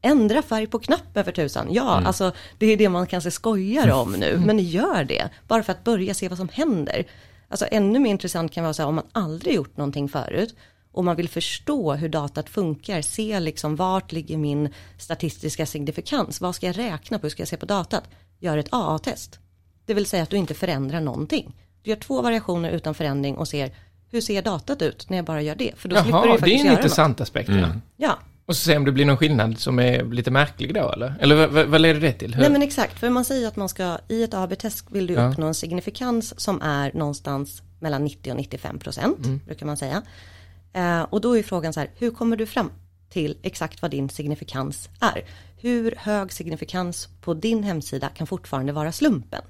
Ändra 0.02 0.42
färg 0.42 0.66
på 0.66 0.78
knappen 0.78 1.24
för 1.24 1.32
tusan. 1.32 1.68
Ja, 1.70 2.02
alltså 2.04 2.32
det 2.58 2.66
är 2.66 2.76
det 2.76 2.88
man 2.88 3.06
kanske 3.06 3.30
skojar 3.30 3.90
om 4.02 4.12
nu, 4.12 4.42
men 4.46 4.58
gör 4.58 5.04
det. 5.04 5.28
Bara 5.48 5.62
för 5.62 5.72
att 5.72 5.84
börja 5.84 6.14
se 6.14 6.28
vad 6.28 6.38
som 6.38 6.48
händer. 6.48 7.06
Alltså 7.48 7.66
ännu 7.70 7.98
mer 7.98 8.10
intressant 8.10 8.52
kan 8.52 8.64
vara 8.64 8.74
så 8.74 8.82
här 8.82 8.88
om 8.88 8.94
man 8.94 9.06
aldrig 9.12 9.54
gjort 9.54 9.76
någonting 9.76 10.08
förut 10.08 10.54
och 10.92 11.04
man 11.04 11.16
vill 11.16 11.28
förstå 11.28 11.92
hur 11.94 12.08
datat 12.08 12.48
funkar, 12.48 13.02
se 13.02 13.40
liksom 13.40 13.76
vart 13.76 14.12
ligger 14.12 14.36
min 14.36 14.68
statistiska 14.98 15.66
signifikans, 15.66 16.40
vad 16.40 16.54
ska 16.54 16.66
jag 16.66 16.78
räkna 16.78 17.18
på, 17.18 17.22
hur 17.22 17.30
ska 17.30 17.40
jag 17.40 17.48
se 17.48 17.56
på 17.56 17.66
datat? 17.66 18.04
Gör 18.38 18.58
ett 18.58 18.68
AA-test. 18.72 19.38
Det 19.86 19.94
vill 19.94 20.06
säga 20.06 20.22
att 20.22 20.30
du 20.30 20.36
inte 20.36 20.54
förändrar 20.54 21.00
någonting. 21.00 21.56
Du 21.82 21.90
gör 21.90 21.96
två 21.96 22.22
variationer 22.22 22.70
utan 22.70 22.94
förändring 22.94 23.36
och 23.36 23.48
ser 23.48 23.70
hur 24.10 24.20
ser 24.20 24.42
datat 24.42 24.82
ut 24.82 25.10
när 25.10 25.16
jag 25.18 25.24
bara 25.26 25.42
gör 25.42 25.54
det? 25.54 25.72
För 25.76 25.88
då 25.88 25.96
slipper 25.96 26.10
du 26.12 26.16
Jaha, 26.16 26.24
ju 26.24 26.30
det 26.30 26.34
är 26.36 26.38
faktiskt 26.40 26.64
en 26.66 26.72
intressant 26.72 27.20
aspekt. 27.20 27.48
Ja. 27.48 27.54
Mm. 27.54 27.68
något. 27.68 27.78
Ja, 27.96 28.18
Och 28.46 28.56
så 28.56 28.64
se 28.64 28.76
om 28.76 28.84
det 28.84 28.92
blir 28.92 29.04
någon 29.04 29.16
skillnad 29.16 29.58
som 29.58 29.78
är 29.78 30.04
lite 30.04 30.30
märklig 30.30 30.74
då, 30.74 30.92
eller? 30.92 31.14
Eller 31.20 31.34
vad, 31.36 31.50
vad, 31.50 31.66
vad 31.66 31.80
leder 31.80 32.00
det 32.00 32.12
till? 32.12 32.34
Hur? 32.34 32.40
nej 32.42 32.50
men 32.50 32.62
exakt, 32.62 32.98
för 32.98 33.10
man 33.10 33.24
säger 33.24 33.48
att 33.48 33.56
man 33.56 33.68
ska, 33.68 33.98
i 34.08 34.22
ett 34.22 34.34
AB-test 34.34 34.84
vill 34.90 35.06
du 35.06 35.14
Ja. 35.14 35.28
uppnå 35.30 35.46
en 35.46 35.54
signifikans 35.54 36.40
som 36.40 36.62
är 36.62 36.92
någonstans 36.94 37.62
mellan 37.80 38.04
90 38.04 38.30
och 38.30 38.36
95 38.36 38.78
procent, 38.78 39.18
Mm. 39.26 39.40
brukar 39.46 39.66
man 39.66 39.76
säga. 39.76 40.02
Eh, 40.72 41.02
och 41.02 41.20
då 41.20 41.38
är 41.38 41.42
frågan 41.42 41.72
så 41.72 41.80
här, 41.80 41.90
hur 41.98 42.10
kommer 42.10 42.36
du 42.36 42.46
fram 42.46 42.70
till 43.08 43.36
exakt 43.42 43.82
vad 43.82 43.90
din 43.90 44.08
signifikans 44.08 44.88
är? 45.00 45.22
Hur 45.60 45.94
hög 45.98 46.32
signifikans 46.32 47.08
på 47.20 47.34
din 47.34 47.62
hemsida 47.64 48.08
kan 48.08 48.26
fortfarande 48.26 48.72
vara 48.72 48.92
slumpen? 48.92 49.42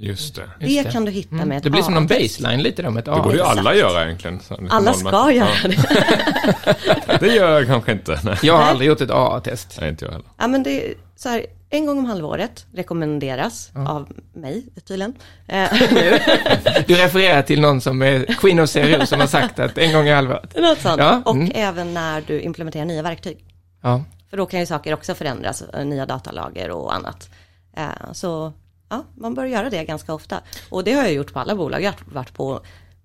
Just 0.00 0.34
det. 0.34 0.50
det, 0.60 0.66
Just 0.66 0.84
det. 0.86 0.92
kan 0.92 1.04
du 1.04 1.10
hitta 1.12 1.34
Mm. 1.34 1.48
med 1.48 1.56
ett 1.58 1.62
Det 1.64 1.70
blir 1.70 1.82
som 1.82 1.94
någon 1.94 2.06
baseline 2.06 2.62
lite 2.62 2.82
då 2.82 2.90
med 2.90 2.98
ett 2.98 3.04
Det 3.16 3.20
borde 3.22 3.36
ju 3.36 3.42
A. 3.42 3.46
alla 3.46 3.74
göra 3.74 4.04
egentligen. 4.04 4.40
Alla 4.70 4.92
ska 4.92 5.32
göra 5.32 5.48
det. 5.64 5.76
Ja, 7.06 7.16
det 7.20 7.26
gör 7.34 7.50
jag 7.58 7.66
kanske 7.66 7.92
inte. 7.92 8.20
Nej, 8.24 8.36
Jag 8.42 8.54
har 8.54 8.60
Nej. 8.60 8.70
aldrig 8.70 8.88
gjort 8.88 9.00
ett 9.00 9.10
AA-test. 9.10 9.76
Nej 9.80 9.90
inte 9.90 10.04
jag 10.04 10.12
heller. 10.12 10.26
Ja 10.38 10.46
men 10.48 10.62
det 10.62 10.86
är 10.90 10.94
så 11.16 11.28
här, 11.28 11.46
en 11.70 11.86
gång 11.86 11.98
om 11.98 12.04
halvåret 12.04 12.66
rekommenderas 12.72 13.70
av 13.74 14.08
mig 14.32 14.66
tydligen. 14.84 15.14
Eh. 15.50 15.68
Du 16.86 16.94
refererar 16.94 17.42
till 17.42 17.60
någon 17.60 17.80
som 17.80 18.02
är 18.02 18.24
Queen 18.24 18.60
of 18.60 18.70
Serious 18.70 19.08
som 19.08 19.20
har 19.20 19.26
sagt 19.26 19.58
att 19.58 19.78
en 19.78 19.92
gång 19.92 20.06
i 20.06 20.10
halvåret. 20.12 20.56
Något 20.56 20.78
sånt. 20.78 20.98
Ja, 20.98 21.22
Och 21.24 21.34
mm. 21.34 21.52
även 21.54 21.94
när 21.94 22.20
du 22.20 22.40
implementerar 22.40 22.84
nya 22.84 23.02
verktyg. 23.02 23.44
Ja. 23.82 24.04
För 24.30 24.36
då 24.36 24.46
kan 24.46 24.60
ju 24.60 24.66
saker 24.66 24.94
också 24.94 25.14
förändras, 25.14 25.62
eh, 25.62 25.84
nya 25.86 26.06
datalager 26.06 26.70
och 26.70 26.94
annat. 26.94 27.30
Eh, 27.76 28.12
Så 28.12 28.52
ja, 28.88 29.04
man 29.14 29.34
bör 29.34 29.44
göra 29.44 29.70
det 29.70 29.84
ganska 29.84 30.14
ofta. 30.14 30.40
Och 30.70 30.84
det 30.84 30.92
har 30.92 31.02
jag 31.02 31.12
gjort 31.12 31.32
på 31.32 31.38
alla 31.40 31.54
bolag 31.54 31.82
jag 31.82 31.90
har 31.90 32.14
varit 32.14 32.34
på. 32.34 32.60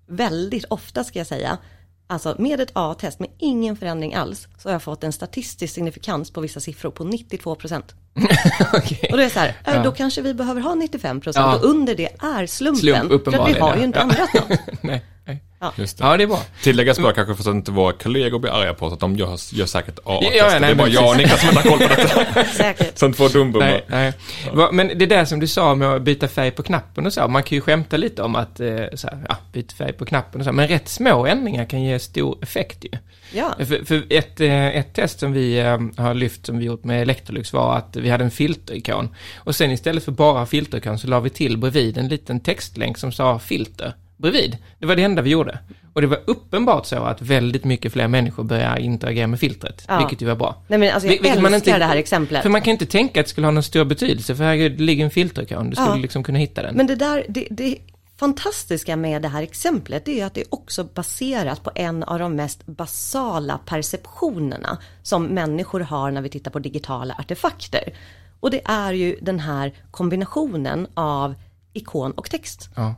Väldigt 0.06 0.64
ofta 0.64 1.04
ska 1.04 1.18
jag 1.18 1.26
säga. 1.26 1.58
Alltså 2.06 2.34
med 2.38 2.60
ett 2.60 2.70
A-test 2.72 3.18
med 3.20 3.30
ingen 3.38 3.76
förändring 3.76 4.14
alls 4.14 4.48
så 4.58 4.68
har 4.68 4.72
jag 4.72 4.82
fått 4.82 5.04
en 5.04 5.12
statistisk 5.12 5.74
signifikans 5.74 6.30
på 6.30 6.40
vissa 6.40 6.60
siffror 6.60 6.90
på 6.90 7.04
92 7.04 7.54
procent. 7.54 7.94
Okej. 8.74 9.08
Och 9.10 9.16
det 9.16 9.24
är 9.24 9.28
så 9.28 9.38
här, 9.38 9.48
eh, 9.48 9.74
Ja. 9.74 9.82
då 9.82 9.92
kanske 9.92 10.22
vi 10.22 10.34
behöver 10.34 10.60
ha 10.60 10.74
95 10.74 11.20
procent 11.20 11.46
Ja. 11.46 11.56
och 11.56 11.64
under 11.64 11.94
det 11.94 12.08
är 12.22 12.46
slumpen. 12.46 12.80
Slump, 12.80 13.24
för 13.24 13.38
att 13.42 13.48
vi 13.48 13.52
har 13.60 13.76
ju 13.76 13.84
inte 13.84 13.98
ändrat 14.00 14.34
något. 14.34 14.58
Nej. 14.80 15.04
nej. 15.26 15.42
Just 15.76 15.98
det. 15.98 16.04
Ja, 16.04 16.16
det 16.16 16.22
är 16.22 16.26
bra. 16.26 16.40
Tilläggas 16.62 16.98
bör 16.98 17.12
kanske 17.12 17.34
för 17.34 17.50
att 17.50 17.54
inte 17.54 17.70
våra 17.70 17.92
kollegor 17.92 18.38
blir 18.38 18.50
arga 18.50 18.74
på 18.74 18.86
oss 18.86 18.92
att 18.92 19.00
de 19.00 19.16
gör, 19.16 19.38
gör 19.54 19.66
säkert 19.66 19.98
A-tester. 20.04 20.36
Ja, 20.38 20.50
ja, 20.52 20.58
det 20.60 20.66
är 20.66 20.74
bara 20.74 20.88
jag 20.88 21.10
och 21.10 21.16
Niklas 21.16 21.40
som 21.40 21.48
inte 21.48 21.60
har 21.68 21.76
koll 21.78 21.88
på 21.88 21.94
detta. 21.94 22.44
Säkert. 22.44 22.98
Som 22.98 23.12
två 23.12 23.28
dumbummar. 23.28 23.66
Nej, 23.66 23.84
nej. 23.88 24.12
Va- 24.52 24.68
Men 24.72 24.88
det 24.98 25.06
där 25.06 25.24
som 25.24 25.40
du 25.40 25.46
sa 25.46 25.74
med 25.74 25.88
att 25.88 26.02
byta 26.02 26.28
färg 26.28 26.50
på 26.50 26.62
knappen 26.62 27.06
och 27.06 27.12
så, 27.12 27.28
man 27.28 27.42
kan 27.42 27.56
ju 27.56 27.60
skämta 27.60 27.96
lite 27.96 28.22
om 28.22 28.36
att, 28.36 28.60
eh, 28.60 28.66
så 28.94 29.08
här, 29.08 29.26
ja, 29.28 29.36
byta 29.52 29.74
färg 29.74 29.92
på 29.92 30.04
knappen 30.04 30.40
och 30.40 30.44
så, 30.44 30.52
men 30.52 30.68
rätt 30.68 30.88
små 30.88 31.26
ändringar 31.26 31.64
kan 31.64 31.82
ge 31.82 31.98
stor 31.98 32.38
effekt 32.42 32.84
ju. 32.84 32.90
Ja, 33.32 33.54
För, 33.58 33.84
för 33.84 34.02
ett, 34.10 34.40
eh, 34.40 34.66
ett 34.76 34.94
test 34.94 35.20
som 35.20 35.32
vi 35.32 35.58
eh, 35.58 35.78
har 35.96 36.14
lyft, 36.14 36.46
som 36.46 36.58
vi 36.58 36.64
gjort 36.64 36.84
med 36.84 37.02
Electrolux, 37.02 37.52
var 37.52 37.76
att 37.76 37.96
vi 37.96 38.10
hade 38.10 38.24
en 38.24 38.30
filterikon. 38.30 39.08
Och 39.36 39.56
sen 39.56 39.70
istället 39.70 40.04
för 40.04 40.12
bara 40.12 40.46
filterikon 40.46 40.98
så 40.98 41.06
la 41.08 41.20
vi 41.20 41.30
till 41.30 41.58
bredvid 41.58 41.98
en 41.98 42.08
liten 42.08 42.40
textlänk 42.40 42.98
som 42.98 43.12
sa 43.12 43.38
filter 43.38 43.94
bredvid. 44.16 44.58
Det 44.78 44.86
var 44.86 44.96
det 44.96 45.02
enda 45.02 45.22
vi 45.22 45.30
gjorde. 45.30 45.58
Och 45.92 46.00
det 46.00 46.06
var 46.06 46.18
uppenbart 46.26 46.86
så 46.86 46.96
att 46.96 47.22
väldigt 47.22 47.64
mycket 47.64 47.92
fler 47.92 48.08
människor 48.08 48.44
börjar 48.44 48.76
interagera 48.78 49.26
med 49.26 49.40
filtret, 49.40 49.84
Ja. 49.88 49.98
vilket 49.98 50.22
ju 50.22 50.26
var 50.26 50.34
bra. 50.36 50.62
nej 50.68 50.78
men 50.78 50.94
alltså 50.94 51.08
jag 51.08 51.14
Vil- 51.16 51.26
älskar 51.26 51.42
man 51.42 51.54
inte- 51.54 51.78
det 51.78 51.84
här 51.84 51.96
exemplet. 51.96 52.42
För 52.42 52.50
man 52.50 52.62
kan 52.62 52.70
inte 52.70 52.86
tänka 52.86 53.20
att 53.20 53.26
det 53.26 53.30
skulle 53.30 53.46
ha 53.46 53.52
någon 53.52 53.62
stor 53.62 53.84
betydelse, 53.84 54.36
för 54.36 54.56
det 54.56 54.68
ligger 54.68 55.04
en 55.04 55.10
filterikon, 55.10 55.70
du 55.70 55.76
skulle 55.76 55.88
Ja. 55.88 55.94
liksom 55.96 56.22
kunna 56.22 56.38
hitta 56.38 56.62
den. 56.62 56.74
Men 56.76 56.86
det 56.86 56.94
där, 56.94 57.24
det, 57.28 57.46
det 57.50 57.78
fantastiska 58.16 58.96
med 58.96 59.22
det 59.22 59.28
här 59.28 59.42
exemplet 59.42 60.04
det 60.04 60.20
är 60.20 60.26
att 60.26 60.34
det 60.34 60.40
är 60.40 60.46
också 60.54 60.84
baserat 60.84 61.62
på 61.62 61.70
en 61.74 62.02
av 62.02 62.18
de 62.18 62.36
mest 62.36 62.66
basala 62.66 63.58
perceptionerna 63.66 64.78
som 65.02 65.26
människor 65.26 65.80
har 65.80 66.10
när 66.10 66.22
vi 66.22 66.28
tittar 66.28 66.50
på 66.50 66.58
digitala 66.58 67.14
artefakter. 67.18 67.92
Och 68.40 68.50
det 68.50 68.60
är 68.64 68.92
ju 68.92 69.16
den 69.22 69.38
här 69.40 69.72
kombinationen 69.90 70.86
av 70.94 71.34
ikon 71.72 72.12
och 72.12 72.30
text. 72.30 72.68
Ja. 72.76 72.94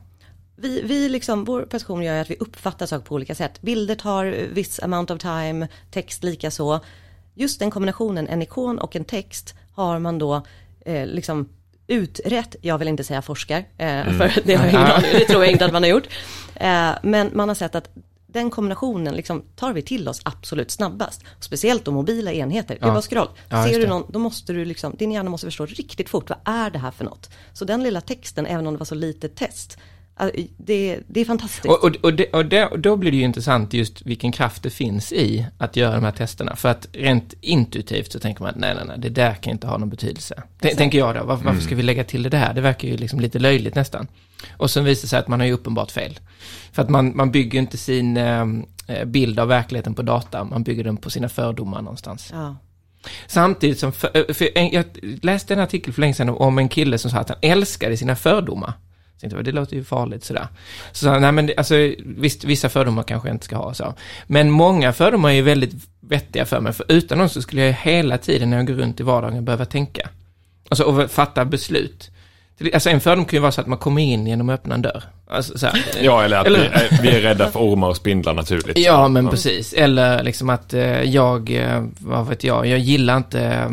Vi, 0.56 0.80
vi 0.82 1.08
liksom, 1.08 1.44
vår 1.44 1.62
perception 1.62 2.02
gör 2.02 2.20
att 2.20 2.30
vi 2.30 2.36
uppfattar 2.40 2.86
saker 2.86 3.04
på 3.06 3.14
olika 3.14 3.34
sätt. 3.34 3.62
Bilder 3.62 3.94
tar 3.94 4.24
viss 4.52 4.80
amount 4.82 5.12
of 5.14 5.20
time, 5.20 5.68
text 5.90 6.24
lika 6.24 6.50
så. 6.50 6.80
Just 7.34 7.58
den 7.58 7.70
kombinationen, 7.70 8.28
en 8.28 8.42
ikon 8.42 8.78
och 8.78 8.96
en 8.96 9.04
text, 9.04 9.54
har 9.72 9.98
man 9.98 10.18
då 10.18 10.42
eh, 10.80 11.06
liksom 11.06 11.48
utrett, 11.86 12.56
jag 12.62 12.78
vill 12.78 12.88
inte 12.88 13.04
säga 13.04 13.22
forskar, 13.22 13.58
eh, 13.58 14.04
för 14.18 14.40
det 14.44 14.54
har 14.54 14.64
jag 14.64 14.72
ingen 14.72 14.86
aning, 14.86 15.10
det 15.12 15.24
tror 15.24 15.42
jag 15.44 15.52
inte 15.52 15.64
att 15.64 15.72
man 15.72 15.82
har 15.82 15.90
gjort. 15.90 16.08
Eh, 16.54 16.90
men 17.02 17.30
man 17.34 17.48
har 17.48 17.54
sett 17.54 17.74
att 17.74 17.88
den 18.26 18.50
kombinationen 18.50 19.14
liksom 19.14 19.42
tar 19.56 19.72
vi 19.72 19.82
till 19.82 20.08
oss 20.08 20.20
absolut 20.24 20.70
snabbast. 20.70 21.22
Speciellt 21.40 21.84
då 21.84 21.90
mobila 21.92 22.32
enheter, 22.32 22.74
det 22.80 22.86
Ja. 22.86 22.92
bara 22.92 23.02
scroll. 23.02 23.28
Ja, 23.48 23.64
Ser 23.64 23.72
du 23.72 23.80
det. 23.80 23.86
någon, 23.88 24.04
då 24.08 24.18
måste 24.18 24.52
du 24.52 24.64
liksom, 24.64 24.94
din 24.98 25.12
hjärna 25.12 25.30
måste 25.30 25.46
förstå 25.46 25.66
riktigt 25.66 26.08
fort, 26.08 26.28
vad 26.30 26.38
är 26.44 26.70
det 26.70 26.78
här 26.78 26.90
för 26.90 27.04
något? 27.04 27.30
Så 27.52 27.64
den 27.64 27.82
lilla 27.82 28.00
texten, 28.00 28.46
även 28.46 28.66
om 28.66 28.72
det 28.74 28.78
var 28.78 28.86
så 28.86 28.94
litet 28.94 29.36
test, 29.36 29.78
det, 30.56 31.00
det 31.06 31.20
är 31.20 31.24
fantastiskt. 31.24 31.66
Och, 31.66 31.84
och, 31.84 31.96
och, 32.02 32.14
det, 32.14 32.26
och, 32.32 32.46
det, 32.46 32.66
och 32.66 32.78
då 32.78 32.96
blir 32.96 33.10
det 33.10 33.16
ju 33.16 33.22
intressant 33.22 33.72
just 33.74 34.06
vilken 34.06 34.32
kraft 34.32 34.62
det 34.62 34.70
finns 34.70 35.12
i 35.12 35.46
att 35.58 35.76
göra 35.76 35.94
de 35.94 36.04
här 36.04 36.12
testerna. 36.12 36.56
För 36.56 36.68
att 36.68 36.88
rent 36.92 37.34
intuitivt 37.40 38.12
så 38.12 38.18
tänker 38.20 38.42
man 38.42 38.50
att 38.50 38.56
nej, 38.56 38.74
nej, 38.74 38.84
nej, 38.86 38.96
det 38.98 39.08
där 39.08 39.34
kan 39.34 39.52
inte 39.52 39.66
ha 39.66 39.78
någon 39.78 39.90
betydelse. 39.90 40.42
T- 40.62 40.74
tänker 40.74 40.98
jag 40.98 41.14
då, 41.14 41.24
varför, 41.24 41.44
varför 41.44 41.60
ska 41.60 41.74
vi 41.74 41.82
lägga 41.82 42.04
till 42.04 42.22
det 42.22 42.28
där? 42.28 42.54
Det 42.54 42.60
verkar 42.60 42.88
ju 42.88 42.96
liksom 42.96 43.20
lite 43.20 43.38
löjligt 43.38 43.74
nästan. 43.74 44.06
Och 44.56 44.70
sen 44.70 44.84
visar 44.84 45.02
det 45.02 45.08
sig 45.08 45.18
att 45.18 45.28
man 45.28 45.40
har 45.40 45.46
ju 45.46 45.52
uppenbart 45.52 45.90
fel. 45.90 46.18
För 46.72 46.82
att 46.82 46.88
man, 46.88 47.16
man 47.16 47.30
bygger 47.30 47.58
inte 47.58 47.76
sin 47.76 48.16
eh, 48.16 48.44
bild 49.06 49.40
av 49.40 49.48
verkligheten 49.48 49.94
på 49.94 50.02
data, 50.02 50.44
man 50.44 50.62
bygger 50.62 50.84
den 50.84 50.96
på 50.96 51.10
sina 51.10 51.28
fördomar 51.28 51.82
någonstans. 51.82 52.30
ja. 52.32 52.56
Samtidigt 53.26 53.78
som, 53.78 53.92
för, 53.92 54.32
för 54.34 54.48
en, 54.58 54.70
jag 54.72 54.84
läste 55.22 55.54
en 55.54 55.60
artikel 55.60 55.92
för 55.92 56.00
länge 56.00 56.14
sedan 56.14 56.28
om 56.28 56.58
en 56.58 56.68
kille 56.68 56.98
som 56.98 57.10
sa 57.10 57.18
att 57.18 57.28
han 57.28 57.38
älskade 57.42 57.96
sina 57.96 58.16
fördomar. 58.16 58.72
Så 59.16 59.20
tänkte 59.20 59.36
jag, 59.36 59.44
det 59.44 59.52
låter 59.52 59.76
ju 59.76 59.84
farligt 59.84 60.24
sådär. 60.24 60.48
Så 60.92 61.18
nej 61.18 61.32
men 61.32 61.50
alltså, 61.56 61.74
visst, 62.04 62.44
vissa 62.44 62.68
fördomar 62.68 63.02
kanske 63.02 63.28
jag 63.28 63.34
inte 63.34 63.44
ska 63.44 63.56
ha 63.56 63.74
så. 63.74 63.94
Men 64.26 64.50
många 64.50 64.92
fördomar 64.92 65.28
är 65.30 65.34
ju 65.34 65.42
väldigt 65.42 65.74
vettiga 66.00 66.44
för 66.44 66.60
mig, 66.60 66.72
för 66.72 66.86
utan 66.88 67.18
dem 67.18 67.28
så 67.28 67.42
skulle 67.42 67.62
jag 67.66 67.72
hela 67.72 68.18
tiden 68.18 68.50
när 68.50 68.56
jag 68.56 68.66
går 68.66 68.74
runt 68.74 69.00
i 69.00 69.02
vardagen 69.02 69.44
behöva 69.44 69.64
tänka. 69.64 70.08
Alltså, 70.68 70.84
och 70.84 71.10
fatta 71.10 71.44
beslut. 71.44 72.10
Alltså 72.74 72.90
en 72.90 73.00
fördom 73.00 73.24
kan 73.24 73.36
ju 73.36 73.40
vara 73.40 73.52
så 73.52 73.60
att 73.60 73.66
man 73.66 73.78
kommer 73.78 74.02
in 74.02 74.26
genom 74.26 74.48
att 74.48 74.54
öppna 74.60 74.74
en 74.74 74.82
dörr. 74.82 75.02
Alltså, 75.30 75.70
Ja, 76.00 76.24
eller 76.24 76.36
att 76.38 76.46
Eller- 76.46 76.58
Vi, 76.58 76.96
är, 76.96 77.02
vi 77.02 77.08
är 77.08 77.20
rädda 77.20 77.50
för 77.50 77.60
ormar 77.60 77.88
och 77.88 77.96
spindlar 77.96 78.34
naturligt. 78.34 78.78
Ja, 78.78 79.08
men 79.08 79.28
precis. 79.28 79.72
Eller 79.72 80.22
liksom 80.22 80.50
att 80.50 80.74
eh, 80.74 81.02
jag, 81.02 81.50
eh, 81.50 81.84
vad 81.98 82.26
vet 82.28 82.44
jag, 82.44 82.66
jag 82.66 82.78
gillar 82.78 83.16
inte 83.16 83.40
eh, 83.42 83.70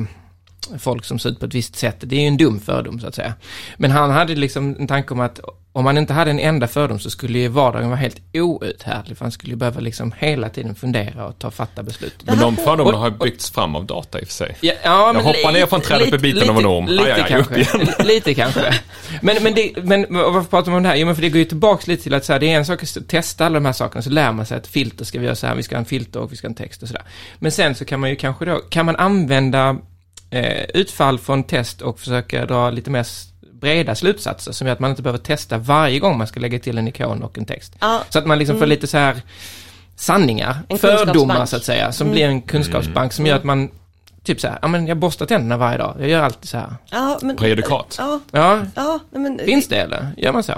folk 0.79 1.05
som 1.05 1.19
ser 1.19 1.29
ut 1.29 1.39
på 1.39 1.45
ett 1.45 1.53
visst 1.53 1.75
sätt. 1.75 1.97
Det 1.99 2.15
är 2.15 2.21
ju 2.21 2.27
en 2.27 2.37
dum 2.37 2.59
fördom 2.59 2.99
så 2.99 3.07
att 3.07 3.15
säga. 3.15 3.33
Men 3.77 3.91
han 3.91 4.11
hade 4.11 4.35
liksom 4.35 4.75
en 4.79 4.87
tanke 4.87 5.13
om 5.13 5.19
att 5.19 5.39
om 5.75 5.83
man 5.83 5.97
inte 5.97 6.13
hade 6.13 6.31
en 6.31 6.39
enda 6.39 6.67
fördom 6.67 6.99
så 6.99 7.09
skulle 7.09 7.39
ju 7.39 7.47
vardagen 7.47 7.89
vara 7.89 7.99
helt 7.99 8.21
outhärdlig. 8.33 9.17
För 9.17 9.25
han 9.25 9.31
skulle 9.31 9.51
ju 9.53 9.57
behöva 9.57 9.79
liksom 9.79 10.13
hela 10.19 10.49
tiden 10.49 10.75
fundera 10.75 11.25
och 11.25 11.39
ta 11.39 11.51
fatta 11.51 11.83
beslut. 11.83 12.15
Men 12.23 12.39
de 12.39 12.57
fördomarna 12.57 12.97
har 12.97 13.09
byggts 13.09 13.51
fram 13.51 13.75
av 13.75 13.85
data 13.85 14.19
i 14.19 14.23
och 14.23 14.27
för 14.27 14.33
sig. 14.33 14.57
Ja, 14.61 14.73
ja, 14.83 15.05
Jag 15.05 15.15
men 15.15 15.25
hoppar 15.25 15.51
ner 15.51 15.65
från 15.65 15.81
trädet 15.81 16.11
med 16.11 16.21
biten 16.21 16.49
av 16.49 16.57
en 16.57 16.65
orm. 16.65 16.87
Lite, 16.87 17.13
Aj, 17.13 17.25
kanske. 17.27 18.03
lite 18.03 18.33
kanske. 18.33 18.73
Men, 19.21 19.43
men, 19.43 19.53
det, 19.53 19.83
men 19.83 20.05
varför 20.09 20.49
pratar 20.49 20.71
man 20.71 20.77
om 20.77 20.83
det 20.83 20.89
här? 20.89 20.95
Jo, 20.95 21.05
men 21.05 21.15
för 21.15 21.21
det 21.21 21.29
går 21.29 21.39
ju 21.39 21.45
tillbaks 21.45 21.87
lite 21.87 22.03
till 22.03 22.13
att 22.13 22.25
så 22.25 22.33
här, 22.33 22.39
det 22.39 22.51
är 22.51 22.57
en 22.57 22.65
sak 22.65 22.83
att 22.83 23.07
testa 23.07 23.45
alla 23.45 23.53
de 23.53 23.65
här 23.65 23.73
sakerna, 23.73 24.01
så 24.01 24.09
lär 24.09 24.31
man 24.31 24.45
sig 24.45 24.57
att 24.57 24.67
filter 24.67 25.05
ska 25.05 25.19
vi 25.19 25.25
göra 25.25 25.35
så 25.35 25.47
här, 25.47 25.55
vi 25.55 25.63
ska 25.63 25.75
ha 25.75 25.79
en 25.79 25.85
filter 25.85 26.19
och 26.19 26.31
vi 26.31 26.35
ska 26.35 26.47
ha 26.47 26.49
en 26.49 26.55
text 26.55 26.81
och 26.81 26.87
sådär. 26.87 27.03
Men 27.39 27.51
sen 27.51 27.75
så 27.75 27.85
kan 27.85 27.99
man 27.99 28.09
ju 28.09 28.15
kanske 28.15 28.45
då, 28.45 28.57
kan 28.57 28.85
man 28.85 28.95
använda 28.95 29.77
eh, 30.33 30.63
utfall 30.73 31.19
från 31.19 31.43
test 31.43 31.81
och 31.81 31.99
försöka 31.99 32.45
dra 32.45 32.69
lite 32.69 32.89
mer 32.89 33.07
breda 33.51 33.95
slutsatser 33.95 34.51
som 34.51 34.67
gör 34.67 34.73
att 34.73 34.79
man 34.79 34.89
inte 34.89 35.01
behöver 35.01 35.19
testa 35.19 35.57
varje 35.57 35.99
gång 35.99 36.17
man 36.17 36.27
ska 36.27 36.39
lägga 36.39 36.59
till 36.59 36.77
en 36.77 36.87
ikon 36.87 37.23
och 37.23 37.37
en 37.37 37.45
text. 37.45 37.75
Ja, 37.79 38.03
Så 38.09 38.19
att 38.19 38.25
man 38.25 38.39
liksom 38.39 38.59
får 38.59 38.65
lite 38.65 38.87
så 38.87 38.97
här 38.97 39.21
sanningar, 39.95 40.57
En 40.67 40.77
fördomar 40.77 41.45
så 41.45 41.55
att 41.55 41.63
säga, 41.63 41.91
som 41.91 42.11
blir 42.11 42.25
en 42.25 42.41
kunskapsbank 42.41 43.13
som 43.13 43.25
gör 43.25 43.35
att 43.35 43.43
man 43.43 43.69
typ 44.23 44.41
så 44.41 44.47
här, 44.47 44.59
ja 44.61 44.67
men 44.67 44.87
jag 44.87 44.97
borstar 44.97 45.25
tänderna 45.25 45.57
varje 45.57 45.77
dag, 45.77 45.95
jag 45.99 46.09
gör 46.09 46.21
alltid 46.21 46.49
så 46.49 46.57
här. 46.57 46.75
Ja, 46.91 47.19
men, 47.21 47.37
Prejudikat. 47.37 47.95
Ja, 47.99 48.19
Ja, 48.31 48.65
ja 48.75 48.99
men, 49.11 49.39
finns 49.39 49.67
det 49.67 49.77
eller? 49.77 50.07
Gör 50.17 50.31
man 50.31 50.43
så? 50.43 50.53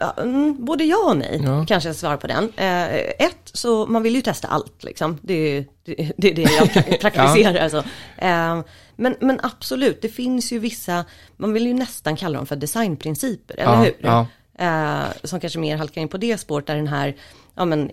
Ja, 0.00 0.14
mm, 0.18 0.64
både 0.64 0.84
ja 0.84 0.96
och 1.10 1.16
nej, 1.16 1.40
Ja. 1.44 1.64
kanske 1.68 1.88
jag 1.88 1.96
svarar 1.96 2.16
på 2.16 2.26
den. 2.26 2.52
Eh, 2.56 2.94
ett, 2.96 3.50
så 3.52 3.86
man 3.86 4.02
vill 4.02 4.14
ju 4.14 4.20
testa 4.22 4.48
allt 4.48 4.84
liksom. 4.84 5.18
Det 5.22 5.34
är 5.34 5.64
det, 5.84 6.12
det, 6.16 6.30
är 6.30 6.34
det 6.34 6.42
jag 6.42 6.68
pra- 6.68 6.98
praktiserar. 7.00 7.54
alltså. 7.64 7.78
eh, 8.18 8.60
men, 8.96 9.16
men 9.20 9.40
absolut, 9.42 10.02
det 10.02 10.08
finns 10.08 10.52
ju 10.52 10.58
vissa, 10.58 11.04
man 11.36 11.52
vill 11.52 11.66
ju 11.66 11.74
nästan 11.74 12.16
kalla 12.16 12.36
dem 12.38 12.46
för 12.46 12.56
designprinciper, 12.56 13.54
eller 13.54 13.72
Ja, 13.72 13.76
hur? 13.82 13.94
ja. 14.00 14.26
Eh, 14.58 15.06
som 15.24 15.40
kanske 15.40 15.58
mer 15.58 15.76
halkar 15.76 16.00
in 16.02 16.08
på 16.08 16.16
det 16.16 16.38
spåret 16.38 16.66
där 16.66 16.76
den 16.76 16.88
här 16.88 17.16
ja, 17.58 17.64
men, 17.64 17.90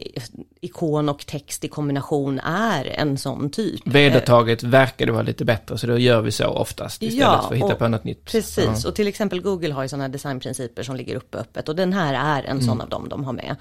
ikon 0.61 1.09
och 1.09 1.25
text 1.25 1.63
i 1.63 1.67
kombination 1.67 2.39
är 2.39 2.85
en 2.85 3.17
sån 3.17 3.49
typ. 3.49 3.87
Vedertaget 3.87 4.63
verkar 4.63 5.05
det 5.05 5.11
vara 5.11 5.23
lite 5.23 5.45
bättre, 5.45 5.77
så 5.77 5.87
då 5.87 5.97
gör 5.97 6.21
vi 6.21 6.31
så 6.31 6.47
oftast 6.47 7.03
istället 7.03 7.21
Ja, 7.27 7.45
för 7.47 7.55
att 7.55 7.61
hitta 7.63 7.75
på 7.75 7.87
något 7.87 8.03
nytt. 8.03 8.25
Precis, 8.25 8.83
Ja. 8.83 8.89
och 8.89 8.95
till 8.95 9.07
exempel 9.07 9.41
Google 9.41 9.73
har 9.73 9.83
ju 9.83 9.89
sådana 9.89 10.07
designprinciper 10.09 10.83
som 10.83 10.95
ligger 10.95 11.15
uppe 11.15 11.37
öppet 11.37 11.69
och 11.69 11.75
den 11.75 11.93
här 11.93 12.13
är 12.39 12.43
en 12.43 12.51
Mm. 12.51 12.65
sån 12.65 12.81
av 12.81 12.89
dem 12.89 13.09
de 13.09 13.23
har 13.23 13.33
med. 13.33 13.55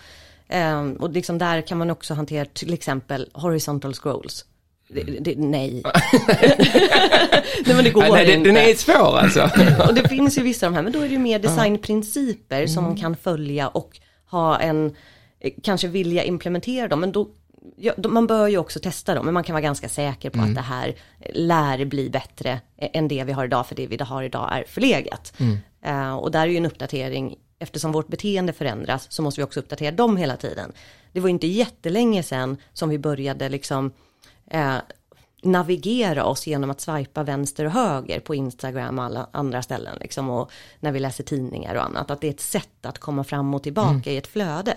Ehm, 0.49 0.93
och 0.93 1.11
liksom 1.11 1.39
där 1.39 1.61
kan 1.61 1.79
man 1.79 1.91
också 1.91 2.15
hantera 2.15 2.45
till 2.45 2.73
exempel 2.73 3.29
horizontal 3.33 3.95
scrolls. 3.95 4.45
Det, 4.89 5.03
det, 5.03 5.35
nej. 5.39 5.83
nej 7.67 7.75
men 7.75 7.85
det 7.85 7.91
går 7.91 8.01
Nej, 8.03 8.11
nej, 8.13 8.27
det- 8.27 8.33
inte. 8.33 8.49
den 8.49 8.57
är 8.57 8.75
svår 8.75 9.19
alltså. 9.19 9.43
och 9.89 9.95
det 9.95 10.09
finns 10.09 10.39
ju 10.39 10.43
vissa 10.43 10.67
av 10.67 10.73
de 10.73 10.77
här, 10.77 10.83
men 10.83 10.93
då 10.93 10.99
är 10.99 11.03
det 11.03 11.13
ju 11.13 11.19
mer 11.19 11.39
designprinciper 11.39 12.57
Mm. 12.57 12.69
som 12.69 12.85
man 12.85 12.97
kan 12.97 13.17
följa 13.17 13.69
och 13.69 13.99
ha 14.31 14.59
en, 14.61 14.95
kanske 15.63 15.89
vilja 15.89 16.25
implementera 16.25 16.89
dem. 16.89 17.01
Men 17.01 17.13
då, 17.13 17.29
ja, 17.77 17.93
man 18.09 18.27
bör 18.27 18.49
ju 18.49 18.59
också 18.59 18.81
testa 18.81 19.15
dem, 19.15 19.25
men 19.25 19.35
man 19.35 19.45
kan 19.45 19.55
vara 19.55 19.63
ganska 19.63 19.89
säker 19.89 20.31
på 20.31 20.39
Mm. 20.39 20.51
att 20.51 20.55
det 20.55 20.61
här 20.61 20.95
lär 21.35 21.85
bli 21.85 22.11
bättre 22.11 22.61
eh, 22.77 22.89
än 22.93 23.09
det 23.09 23.25
vi 23.25 23.33
har 23.33 23.45
idag, 23.45 23.67
för 23.67 23.75
det 23.75 23.87
vi 23.87 23.97
har 23.97 24.23
idag 24.23 24.49
är 24.53 24.65
förlegat. 24.69 25.33
Mm. 25.39 25.59
Eh, 25.83 26.15
och 26.15 26.31
där 26.31 26.41
är 26.41 26.47
ju 26.47 26.57
en 26.57 26.67
uppdatering, 26.67 27.37
eftersom 27.59 27.93
vårt 27.93 28.09
beteende 28.09 28.53
förändras 28.53 29.07
så 29.13 29.23
måste 29.23 29.41
vi 29.41 29.45
också 29.45 29.61
uppdatera 29.61 29.91
dem 29.91 30.17
hela 30.17 30.37
tiden. 30.37 30.73
Det 31.13 31.21
var 31.21 31.29
ju 31.29 31.33
inte 31.33 31.47
jättelänge 31.47 32.23
sedan 32.23 32.57
som 32.73 32.89
vi 32.89 32.99
började 32.99 33.49
liksom 33.49 33.93
eh, 34.51 34.77
navigera 35.43 36.25
oss 36.25 36.47
genom 36.47 36.71
att 36.71 36.81
swipa 36.81 37.23
vänster 37.23 37.65
och 37.65 37.71
höger 37.71 38.21
på 38.21 38.35
Instagram 38.35 38.99
och 38.99 39.05
alla 39.05 39.29
andra 39.33 39.63
ställen 39.63 39.99
liksom 40.01 40.31
och 40.31 40.51
när 40.81 40.93
vi 40.93 41.01
läser 41.01 41.25
tidningar 41.25 41.75
och 41.75 41.85
annat. 41.85 42.11
Att 42.11 42.21
det 42.21 42.27
är 42.27 42.31
ett 42.31 42.41
sätt 42.41 42.87
att 42.87 42.99
komma 42.99 43.25
fram 43.25 43.55
och 43.55 43.63
tillbaka 43.63 44.11
i 44.11 44.17
ett 44.17 44.27
flöde. 44.27 44.77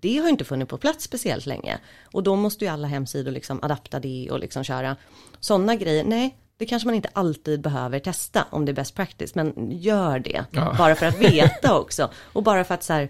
Det 0.00 0.18
har 0.18 0.28
inte 0.28 0.44
funnits 0.44 0.70
på 0.70 0.78
plats 0.78 1.04
speciellt 1.04 1.46
länge. 1.46 1.78
Och 2.12 2.22
då 2.22 2.36
måste 2.36 2.64
ju 2.64 2.70
alla 2.70 2.88
hemsidor 2.88 3.32
liksom 3.32 3.58
adapta 3.62 4.00
det 4.00 4.28
och 4.30 4.38
liksom 4.38 4.64
köra 4.64 4.96
sådana 5.40 5.74
grejer. 5.74 6.04
Nej, 6.04 6.36
det 6.56 6.66
kanske 6.66 6.86
man 6.88 6.94
inte 6.94 7.10
alltid 7.12 7.60
behöver 7.60 7.98
testa 7.98 8.46
om 8.50 8.64
det 8.64 8.72
är 8.72 8.74
best 8.74 8.94
practice, 8.94 9.34
men 9.34 9.70
gör 9.70 10.18
det. 10.18 10.44
Ja. 10.50 10.74
Bara 10.78 10.94
för 10.94 11.06
att 11.06 11.18
veta 11.18 11.78
också. 11.78 12.10
Och 12.16 12.42
bara 12.42 12.64
för 12.64 12.74
att 12.74 12.82
så 12.82 12.92
här, 12.92 13.08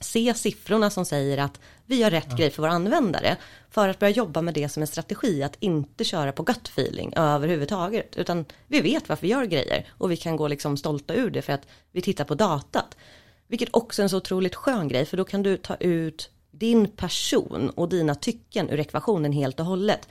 se 0.00 0.34
siffrorna 0.34 0.90
som 0.90 1.04
säger 1.04 1.38
att 1.38 1.60
vi 1.86 1.96
gör 1.96 2.10
rätt 2.10 2.36
grej 2.36 2.50
för 2.50 2.62
våra 2.62 2.72
användare. 2.72 3.36
För 3.70 3.88
att 3.88 3.98
börja 3.98 4.12
jobba 4.12 4.42
med 4.42 4.54
det 4.54 4.68
som 4.68 4.82
en 4.82 4.86
strategi, 4.86 5.42
att 5.42 5.56
inte 5.60 6.04
köra 6.04 6.32
på 6.32 6.42
gut 6.42 6.68
feeling 6.68 7.12
överhuvudtaget. 7.16 8.16
Utan 8.16 8.44
vi 8.66 8.80
vet 8.80 9.08
varför 9.08 9.22
vi 9.22 9.28
gör 9.28 9.44
grejer 9.44 9.88
och 9.90 10.10
vi 10.10 10.16
kan 10.16 10.36
gå 10.36 10.48
liksom 10.48 10.76
stolta 10.76 11.14
ur 11.14 11.30
det 11.30 11.42
för 11.42 11.52
att 11.52 11.66
vi 11.92 12.02
tittar 12.02 12.24
på 12.24 12.34
datat. 12.34 12.96
Vilket 13.50 13.68
också 13.72 14.02
är 14.02 14.04
en 14.04 14.10
så 14.10 14.16
otroligt 14.16 14.54
skön 14.54 14.88
grej, 14.88 15.04
för 15.04 15.16
då 15.16 15.24
kan 15.24 15.42
du 15.42 15.56
ta 15.56 15.74
ut 15.74 16.30
din 16.50 16.88
person 16.88 17.70
och 17.70 17.88
dina 17.88 18.14
tycken 18.14 18.70
ur 18.70 18.80
ekvationen 18.80 19.32
helt 19.32 19.60
och 19.60 19.66
hållet. 19.66 20.08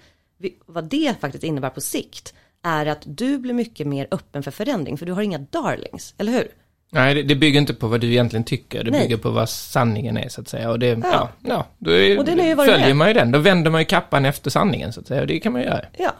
Vad 0.65 0.83
det 0.83 1.15
faktiskt 1.21 1.43
innebär 1.43 1.69
på 1.69 1.81
sikt 1.81 2.33
är 2.63 2.85
att 2.85 3.01
du 3.05 3.37
blir 3.37 3.53
mycket 3.53 3.87
mer 3.87 4.07
öppen 4.11 4.43
för 4.43 4.51
förändring, 4.51 4.97
för 4.97 5.05
du 5.05 5.11
har 5.11 5.21
inga 5.21 5.37
darlings, 5.37 6.13
eller 6.17 6.31
hur? 6.31 6.47
Nej, 6.91 7.15
det, 7.15 7.23
det 7.23 7.35
bygger 7.35 7.59
inte 7.59 7.73
på 7.73 7.87
vad 7.87 8.01
du 8.01 8.07
egentligen 8.07 8.43
tycker, 8.43 8.83
det 8.83 8.91
Nej. 8.91 9.01
bygger 9.01 9.17
på 9.17 9.29
vad 9.29 9.49
sanningen 9.49 10.17
är 10.17 10.29
så 10.29 10.41
att 10.41 10.47
säga. 10.47 10.69
Och 10.69 10.79
det, 10.79 10.99
ja, 11.03 11.29
ja, 11.45 11.67
då 11.77 11.91
är, 11.91 12.17
Och 12.19 12.25
den 12.25 12.39
är 12.39 12.47
ju 12.47 12.55
följer 12.55 12.93
man 12.93 13.07
ju 13.07 13.13
den. 13.13 13.31
Då 13.31 13.39
vänder 13.39 13.71
man 13.71 13.81
ju 13.81 13.85
kappan 13.85 14.25
efter 14.25 14.49
sanningen 14.49 14.93
så 14.93 14.99
att 14.99 15.07
säga, 15.07 15.21
och 15.21 15.27
det 15.27 15.39
kan 15.39 15.53
man 15.53 15.61
göra. 15.61 15.85
Ja, 15.97 16.13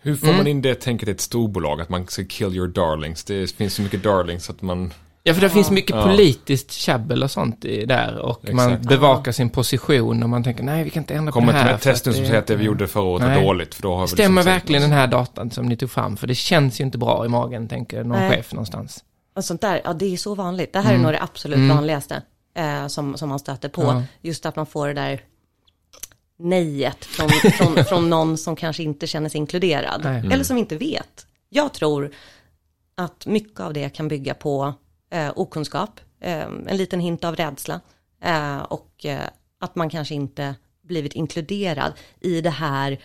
Hur 0.00 0.16
får 0.16 0.26
man 0.26 0.46
in 0.46 0.62
det 0.62 0.74
tänket 0.74 1.08
i 1.08 1.10
ett 1.10 1.20
storbolag, 1.20 1.80
att 1.80 1.88
man 1.88 2.06
ska 2.06 2.24
kill 2.24 2.56
your 2.56 2.68
darlings? 2.68 3.24
Det 3.24 3.50
finns 3.50 3.74
så 3.74 3.82
mycket 3.82 4.02
darlings 4.02 4.50
att 4.50 4.62
man... 4.62 4.92
Ja, 5.28 5.34
för 5.34 5.40
det 5.40 5.50
finns 5.50 5.70
mycket 5.70 5.96
Ja. 5.96 6.02
politiskt 6.02 6.72
käbbel 6.72 7.22
och 7.22 7.30
sånt 7.30 7.64
i, 7.64 7.86
där 7.86 8.18
och 8.18 8.44
man 8.52 8.72
Exakt. 8.72 8.88
bevakar 8.88 9.32
sin 9.32 9.50
position 9.50 10.22
och 10.22 10.28
man 10.28 10.44
tänker 10.44 10.62
nej, 10.62 10.84
vi 10.84 10.90
kan 10.90 11.02
inte 11.02 11.14
ändra 11.14 11.32
på 11.32 11.38
Kommer 11.38 11.52
det 11.52 11.58
inte 11.58 11.64
här. 11.64 11.72
med 11.72 11.80
för 11.82 11.90
testen 11.92 12.10
att 12.10 12.14
som 12.16 12.22
det- 12.22 12.28
säger 12.28 12.40
att 12.40 12.46
det 12.46 12.56
vi 12.56 12.64
gjorde 12.64 12.86
förra 12.88 13.04
året 13.04 13.26
Nej. 13.26 13.44
dåligt, 13.44 13.74
för 13.74 13.82
då 13.82 13.94
har 13.94 14.02
vi 14.02 14.08
Stämmer 14.08 14.40
liksom 14.42 14.52
verkligen 14.52 14.82
den 14.82 14.92
här 14.92 15.06
datan 15.06 15.50
som 15.50 15.66
ni 15.66 15.76
tog 15.76 15.90
fram? 15.90 16.16
För 16.16 16.26
det 16.26 16.34
känns 16.34 16.80
ju 16.80 16.84
inte 16.84 16.98
bra 16.98 17.24
i 17.26 17.28
magen, 17.28 17.68
tänker 17.68 18.04
någon 18.04 18.18
Nej. 18.18 18.30
chef 18.30 18.52
någonstans. 18.52 19.04
och 19.36 19.44
sånt 19.44 19.60
där, 19.60 19.80
ja 19.84 19.92
det 19.92 20.12
är 20.12 20.16
så 20.16 20.34
vanligt. 20.34 20.72
Det 20.72 20.80
här 20.80 20.94
är 20.94 20.98
nog 20.98 21.12
det 21.12 21.22
absolut 21.22 21.70
vanligaste 21.70 22.22
eh, 22.56 22.86
som, 22.86 23.16
som 23.16 23.28
man 23.28 23.38
stöter 23.38 23.68
på. 23.68 23.82
Ja. 23.82 24.02
Just 24.22 24.46
att 24.46 24.56
man 24.56 24.66
får 24.66 24.86
det 24.88 24.94
där 24.94 25.20
nejet 26.38 27.04
från, 27.04 27.28
från, 27.30 27.84
från 27.88 28.10
någon 28.10 28.38
som 28.38 28.56
kanske 28.56 28.82
inte 28.82 29.06
känner 29.06 29.28
sig 29.28 29.38
inkluderad. 29.38 30.00
Nej. 30.04 30.28
Eller 30.32 30.44
som 30.44 30.58
inte 30.58 30.76
vet. 30.76 31.26
Jag 31.48 31.72
tror 31.74 32.10
att 32.96 33.26
mycket 33.26 33.60
av 33.60 33.72
det 33.72 33.88
kan 33.88 34.08
bygga 34.08 34.34
på 34.34 34.74
eh, 35.10 35.32
okunskap, 35.36 36.00
eh, 36.20 36.42
en 36.42 36.76
liten 36.76 37.00
hint 37.00 37.24
av 37.24 37.36
rädsla 37.36 37.80
eh, 38.22 38.58
och 38.58 39.04
eh, 39.04 39.28
att 39.60 39.76
man 39.76 39.90
kanske 39.90 40.14
inte 40.14 40.54
blivit 40.82 41.12
inkluderad 41.12 41.92
i 42.20 42.40
det 42.40 42.50
här 42.50 43.04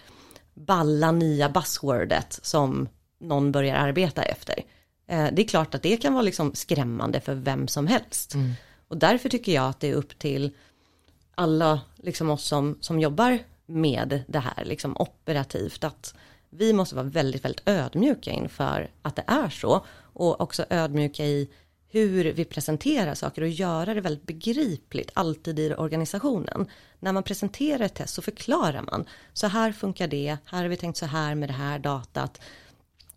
balla 0.53 1.11
nya 1.11 1.49
buzzwordet 1.49 2.39
som 2.43 2.89
någon 3.19 3.51
börjar 3.51 3.75
arbeta 3.75 4.23
efter. 4.23 4.55
Eh, 5.07 5.27
det 5.31 5.41
är 5.41 5.47
klart 5.47 5.75
att 5.75 5.83
det 5.83 5.97
kan 5.97 6.13
vara 6.13 6.23
liksom 6.23 6.55
skrämmande 6.55 7.21
för 7.21 7.35
vem 7.35 7.67
som 7.67 7.87
helst. 7.87 8.35
Och 8.87 8.97
därför 8.97 9.29
tycker 9.29 9.51
jag 9.51 9.69
att 9.69 9.79
det 9.79 9.89
är 9.89 9.93
upp 9.93 10.19
till 10.19 10.51
alla, 11.35 11.81
liksom 11.95 12.29
oss 12.29 12.43
som, 12.43 12.77
som 12.81 12.99
jobbar 12.99 13.39
med 13.65 14.23
det 14.27 14.39
här, 14.39 14.65
liksom 14.65 14.95
operativt, 14.99 15.83
att 15.83 16.15
vi 16.49 16.73
måste 16.73 16.95
vara 16.95 17.05
väldigt, 17.05 17.45
väldigt 17.45 17.67
ödmjuka 17.67 18.31
inför 18.31 18.91
att 19.01 19.15
det 19.15 19.23
är 19.27 19.49
så. 19.49 19.85
Och 20.13 20.41
också 20.41 20.65
ödmjuka 20.69 21.25
i 21.25 21.49
hur 21.91 22.33
vi 22.33 22.45
presenterar 22.45 23.15
saker 23.15 23.41
och 23.41 23.49
göra 23.49 23.93
det 23.93 24.01
väldigt 24.01 24.27
begripligt, 24.27 25.11
alltid 25.13 25.59
i 25.59 25.73
organisationen. 25.73 26.67
När 26.99 27.13
man 27.13 27.23
presenterar 27.23 27.85
ett 27.85 27.95
test 27.95 28.13
så 28.13 28.21
förklarar 28.21 28.81
man, 28.81 29.05
så 29.33 29.47
här 29.47 29.71
funkar 29.71 30.07
det, 30.07 30.37
här 30.45 30.61
har 30.61 30.69
vi 30.69 30.77
tänkt 30.77 30.97
så 30.97 31.05
här 31.05 31.35
med 31.35 31.49
det 31.49 31.53
här 31.53 31.79
datat. 31.79 32.41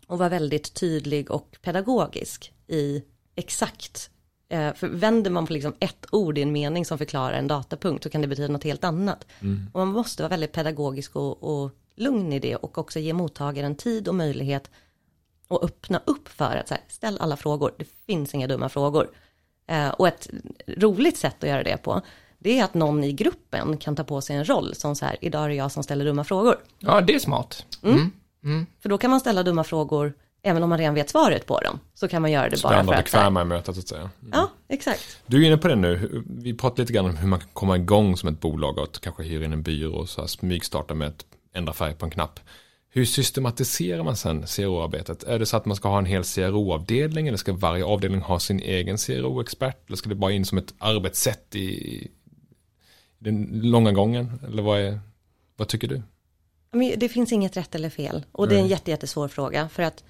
Och 0.07 0.17
vara 0.17 0.29
väldigt 0.29 0.73
tydlig 0.73 1.31
och 1.31 1.57
pedagogisk 1.61 2.53
i 2.67 3.03
exakt 3.35 4.09
Eh, 4.49 4.73
För 4.73 4.87
vänder 4.87 5.31
man 5.31 5.47
på 5.47 5.53
liksom 5.53 5.73
ett 5.79 6.05
ord 6.11 6.37
i 6.37 6.41
en 6.41 6.51
mening 6.51 6.85
som 6.85 6.97
förklarar 6.97 7.33
en 7.33 7.47
datapunkt 7.47 8.03
så 8.03 8.09
kan 8.09 8.21
det 8.21 8.27
betyda 8.27 8.47
något 8.47 8.63
helt 8.63 8.83
annat. 8.83 9.25
Och 9.73 9.79
man 9.79 9.87
måste 9.87 10.23
vara 10.23 10.29
väldigt 10.29 10.51
pedagogisk 10.51 11.15
och, 11.15 11.43
och 11.43 11.71
lugn 11.95 12.33
i 12.33 12.39
det 12.39 12.55
och 12.55 12.77
också 12.77 12.99
ge 12.99 13.13
mottagaren 13.13 13.75
tid 13.75 14.07
och 14.07 14.15
möjlighet 14.15 14.69
att 15.49 15.63
öppna 15.63 16.01
upp 16.05 16.27
för 16.29 16.55
att 16.55 16.67
så 16.67 16.73
här, 16.73 16.83
ställ 16.87 17.17
alla 17.21 17.37
frågor, 17.37 17.71
det 17.77 17.87
finns 18.07 18.33
inga 18.33 18.47
dumma 18.47 18.69
frågor. 18.69 19.09
Eh, 19.67 19.89
och 19.89 20.07
ett 20.07 20.27
roligt 20.67 21.17
sätt 21.17 21.43
att 21.43 21.49
göra 21.49 21.63
det 21.63 21.77
på, 21.77 22.01
det 22.39 22.59
är 22.59 22.63
att 22.63 22.73
någon 22.73 23.03
i 23.03 23.11
gruppen 23.11 23.77
kan 23.77 23.95
ta 23.95 24.03
på 24.03 24.21
sig 24.21 24.35
en 24.35 24.45
roll 24.49 24.75
som 24.75 24.95
så 24.95 25.05
här, 25.05 25.17
idag 25.21 25.43
är 25.45 25.49
det 25.49 25.55
jag 25.55 25.71
som 25.71 25.83
ställer 25.83 26.05
dumma 26.05 26.23
frågor. 26.23 26.55
Ja, 26.79 27.01
det 27.01 27.15
är 27.15 27.19
smart. 27.19 27.65
För 28.81 28.89
då 28.89 28.97
kan 28.97 29.11
man 29.11 29.19
ställa 29.19 29.43
dumma 29.43 29.63
frågor, 29.63 30.13
även 30.43 30.63
om 30.63 30.69
man 30.69 30.77
redan 30.77 30.93
vet 30.93 31.09
svaret 31.09 31.45
på 31.45 31.59
dem, 31.59 31.79
så 31.93 32.07
kan 32.07 32.21
man 32.21 32.31
göra 32.31 32.49
det 32.49 32.57
Så 32.57 32.67
bara 32.67 32.73
för 32.73 32.79
att... 32.79 32.85
så 33.09 33.17
här- 33.17 33.23
bekväma 33.23 33.41
i 33.41 33.45
mötet, 33.45 33.75
så 33.75 33.81
att 33.81 33.87
säga. 33.87 34.09
Ja, 34.31 34.49
exakt. 34.69 35.21
Du 35.25 35.43
är 35.43 35.47
inne 35.47 35.57
på 35.57 35.67
det 35.67 35.75
nu. 35.75 36.23
Vi 36.29 36.53
pratade 36.53 36.81
lite 36.81 36.93
grann 36.93 37.05
om 37.05 37.17
hur 37.17 37.27
man 37.27 37.39
kan 37.39 37.49
komma 37.53 37.75
igång 37.75 38.17
som 38.17 38.29
ett 38.29 38.39
bolag 38.41 38.77
och 38.77 38.83
att 38.83 38.99
kanske 38.99 39.23
hyra 39.23 39.45
in 39.45 39.53
en 39.53 39.63
byrå 39.63 39.93
och 39.95 40.09
så 40.09 40.21
här 40.21 40.27
smygstarta 40.27 40.93
med 40.93 41.07
att 41.07 41.25
ändra 41.53 41.73
färg 41.73 41.93
på 41.95 42.05
en 42.05 42.11
knapp. 42.11 42.39
Hur 42.95 43.05
systematiserar 43.05 44.03
man 44.03 44.15
sen 44.15 44.45
CRO-arbetet? 44.45 45.23
Är 45.23 45.39
det 45.39 45.45
så 45.45 45.57
att 45.57 45.65
man 45.65 45.75
ska 45.75 45.89
ha 45.89 45.97
en 45.97 46.05
hel 46.05 46.23
CRO-avdelning 46.23 47.27
eller 47.27 47.37
ska 47.37 47.53
varje 47.53 47.85
avdelning 47.85 48.21
ha 48.21 48.39
sin 48.39 48.59
egen 48.59 48.97
CRO-expert? 48.97 49.87
Eller 49.87 49.97
ska 49.97 50.09
det 50.09 50.15
bara 50.15 50.31
in 50.31 50.45
som 50.45 50.57
ett 50.57 50.73
arbetssätt 50.77 51.55
i, 51.55 52.07
den 53.19 53.49
långa 53.53 53.91
gången? 53.91 54.39
Eller 54.47 54.63
vad, 54.63 54.79
är, 54.79 54.99
vad 55.55 55.67
tycker 55.67 55.87
du? 55.87 56.01
Det 56.97 57.09
finns 57.09 57.31
inget 57.31 57.57
rätt 57.57 57.75
eller 57.75 57.89
fel. 57.89 58.25
Och 58.31 58.47
det 58.47 58.55
är 58.55 58.59
en 58.59 58.67
jätte, 58.67 58.91
jättesvår 58.91 59.27
fråga. 59.27 59.69
För 59.69 59.83
att 59.83 60.03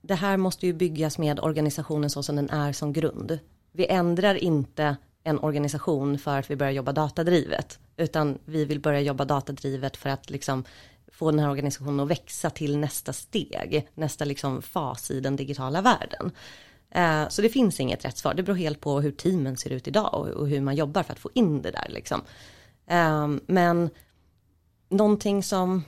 det 0.00 0.14
här 0.14 0.36
måste 0.36 0.66
ju 0.66 0.72
byggas 0.72 1.18
med 1.18 1.40
organisationen 1.40 2.10
så 2.10 2.22
som 2.22 2.36
den 2.36 2.50
är 2.50 2.72
som 2.72 2.92
grund. 2.92 3.38
Vi 3.72 3.86
ändrar 3.86 4.34
inte 4.34 4.96
en 5.24 5.38
organisation 5.38 6.18
för 6.18 6.38
att 6.38 6.50
vi 6.50 6.56
börjar 6.56 6.72
jobba 6.72 6.92
datadrivet. 6.92 7.78
Utan 7.96 8.38
vi 8.44 8.64
vill 8.64 8.80
börja 8.80 9.00
jobba 9.00 9.24
datadrivet 9.24 9.96
för 9.96 10.10
att 10.10 10.30
liksom 10.30 10.64
få 11.12 11.30
den 11.30 11.40
här 11.40 11.50
organisationen 11.50 12.00
att 12.00 12.08
växa 12.08 12.50
till 12.50 12.78
nästa 12.78 13.12
steg. 13.12 13.88
Nästa 13.94 14.24
liksom 14.24 14.62
fas 14.62 15.10
i 15.10 15.20
den 15.20 15.36
digitala 15.36 15.80
världen. 15.82 16.30
Eh, 16.90 17.28
så 17.28 17.42
det 17.42 17.48
finns 17.48 17.80
inget 17.80 18.04
rätt 18.04 18.16
svar. 18.18 18.34
Det 18.34 18.42
beror 18.42 18.56
helt 18.56 18.80
på 18.80 19.00
hur 19.00 19.12
teamen 19.12 19.56
ser 19.56 19.70
ut 19.70 19.88
idag 19.88 20.14
och- 20.14 20.48
hur 20.48 20.60
man 20.60 20.76
jobbar 20.76 21.02
för 21.02 21.12
att 21.12 21.18
få 21.18 21.30
in 21.34 21.62
det 21.62 21.70
där 21.70 21.86
liksom. 21.88 22.20
Eh, 22.86 23.28
men 23.46 23.90
någonting 24.88 25.42
som 25.42 25.84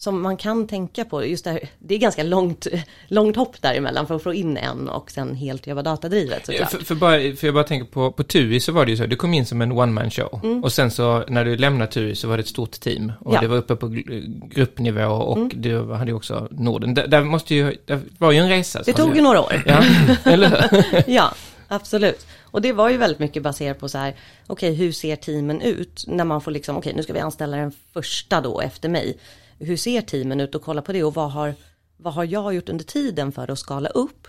som 0.00 0.22
man 0.22 0.36
kan 0.36 0.66
tänka 0.66 1.04
på, 1.04 1.24
just 1.26 1.44
det 1.44 1.50
här, 1.50 1.60
det 1.78 1.94
är 1.94 1.98
ganska 1.98 2.22
långt, 2.22 2.66
långt 3.08 3.36
hopp 3.36 3.62
däremellan 3.62 4.06
för 4.06 4.14
att 4.14 4.22
få 4.22 4.34
in 4.34 4.56
en 4.56 4.88
och 4.88 5.10
sen 5.10 5.34
helt 5.34 5.66
jobba 5.66 5.82
datadrivet 5.82 6.46
såklart. 6.46 6.70
För, 6.70 6.78
för, 6.78 6.94
bara, 6.94 7.18
för 7.36 7.46
jag 7.46 7.54
bara 7.54 7.64
tänker 7.64 7.86
på, 7.92 8.12
på 8.12 8.22
TUI 8.22 8.60
så 8.60 8.72
var 8.72 8.84
det 8.84 8.90
ju 8.90 8.96
så, 8.96 9.06
du 9.06 9.16
kom 9.16 9.34
in 9.34 9.46
som 9.46 9.62
en 9.62 9.72
one 9.72 9.92
man 9.92 10.10
show. 10.10 10.60
Och 10.64 10.72
sen 10.72 10.90
så 10.90 11.24
när 11.28 11.44
du 11.44 11.56
lämnade 11.56 11.90
TUI 11.92 12.14
så 12.14 12.28
var 12.28 12.36
det 12.36 12.40
ett 12.40 12.48
stort 12.48 12.80
team. 12.80 13.12
Och 13.20 13.26
Mm. 13.26 13.34
Ja. 13.34 13.38
Mm. 13.38 13.42
det 13.42 13.48
var 13.48 13.56
uppe 13.56 13.76
på 13.76 13.86
gr- 13.88 14.48
gruppnivå 14.54 15.06
och 15.12 15.48
du 15.54 15.92
hade 15.92 16.10
ju 16.10 16.16
också 16.16 16.48
Norden. 16.50 16.94
Där, 16.94 17.06
där 17.06 17.24
måste 17.24 17.54
ju, 17.54 17.76
det 17.86 18.00
var 18.18 18.32
ju 18.32 18.38
en 18.38 18.48
resa. 18.48 18.82
Det 18.86 18.92
tog 18.92 19.16
ju 19.16 19.22
några 19.22 19.40
år. 19.40 19.62
Ja, 19.66 19.84
eller? 20.32 20.84
Ja, 21.10 21.34
absolut. 21.68 22.26
Och 22.42 22.62
det 22.62 22.72
var 22.72 22.88
ju 22.90 22.96
väldigt 22.96 23.18
mycket 23.18 23.42
baserat 23.42 23.78
på 23.80 23.88
så 23.88 23.98
här, 23.98 24.14
okej 24.46 24.74
hur 24.74 24.92
ser 24.92 25.16
teamen 25.16 25.60
ut? 25.60 26.04
När 26.06 26.24
man 26.24 26.40
får 26.40 26.50
liksom, 26.50 26.76
okej 26.76 26.92
nu 26.96 27.02
ska 27.02 27.12
vi 27.12 27.20
anställa 27.20 27.56
den 27.56 27.72
första 27.92 28.40
då 28.40 28.60
efter 28.60 28.88
mig. 28.88 29.16
Hur 29.58 29.76
ser 29.76 30.00
teamen 30.00 30.40
ut 30.40 30.54
och 30.54 30.62
kolla 30.62 30.82
på 30.82 30.92
det 30.92 31.04
och 31.04 31.14
vad 31.14 31.30
har, 31.30 31.54
vad 31.96 32.14
har 32.14 32.24
jag 32.24 32.54
gjort 32.54 32.68
under 32.68 32.84
tiden 32.84 33.32
för 33.32 33.50
att 33.50 33.58
skala 33.58 33.88
upp? 33.88 34.28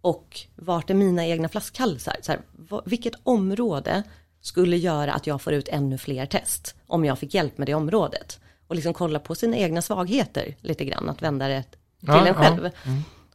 Och 0.00 0.40
vart 0.56 0.90
är 0.90 0.94
mina 0.94 1.26
egna 1.26 1.48
flaskhalsar? 1.48 2.16
Så 2.22 2.32
här, 2.32 2.40
vilket 2.84 3.14
område 3.22 4.02
skulle 4.40 4.76
göra 4.76 5.12
att 5.12 5.26
jag 5.26 5.42
får 5.42 5.52
ut 5.52 5.68
ännu 5.68 5.98
fler 5.98 6.26
test 6.26 6.74
om 6.86 7.04
jag 7.04 7.18
fick 7.18 7.34
hjälp 7.34 7.58
med 7.58 7.68
det 7.68 7.74
området? 7.74 8.40
Och 8.66 8.74
liksom 8.74 8.94
kolla 8.94 9.18
på 9.18 9.34
sina 9.34 9.56
egna 9.56 9.82
svagheter 9.82 10.56
lite 10.60 10.84
grann, 10.84 11.08
att 11.08 11.22
vända 11.22 11.48
det 11.48 11.62
till 11.62 11.78
Ja, 12.00 12.20
en 12.20 12.26
ja. 12.26 12.34
själv. 12.34 12.70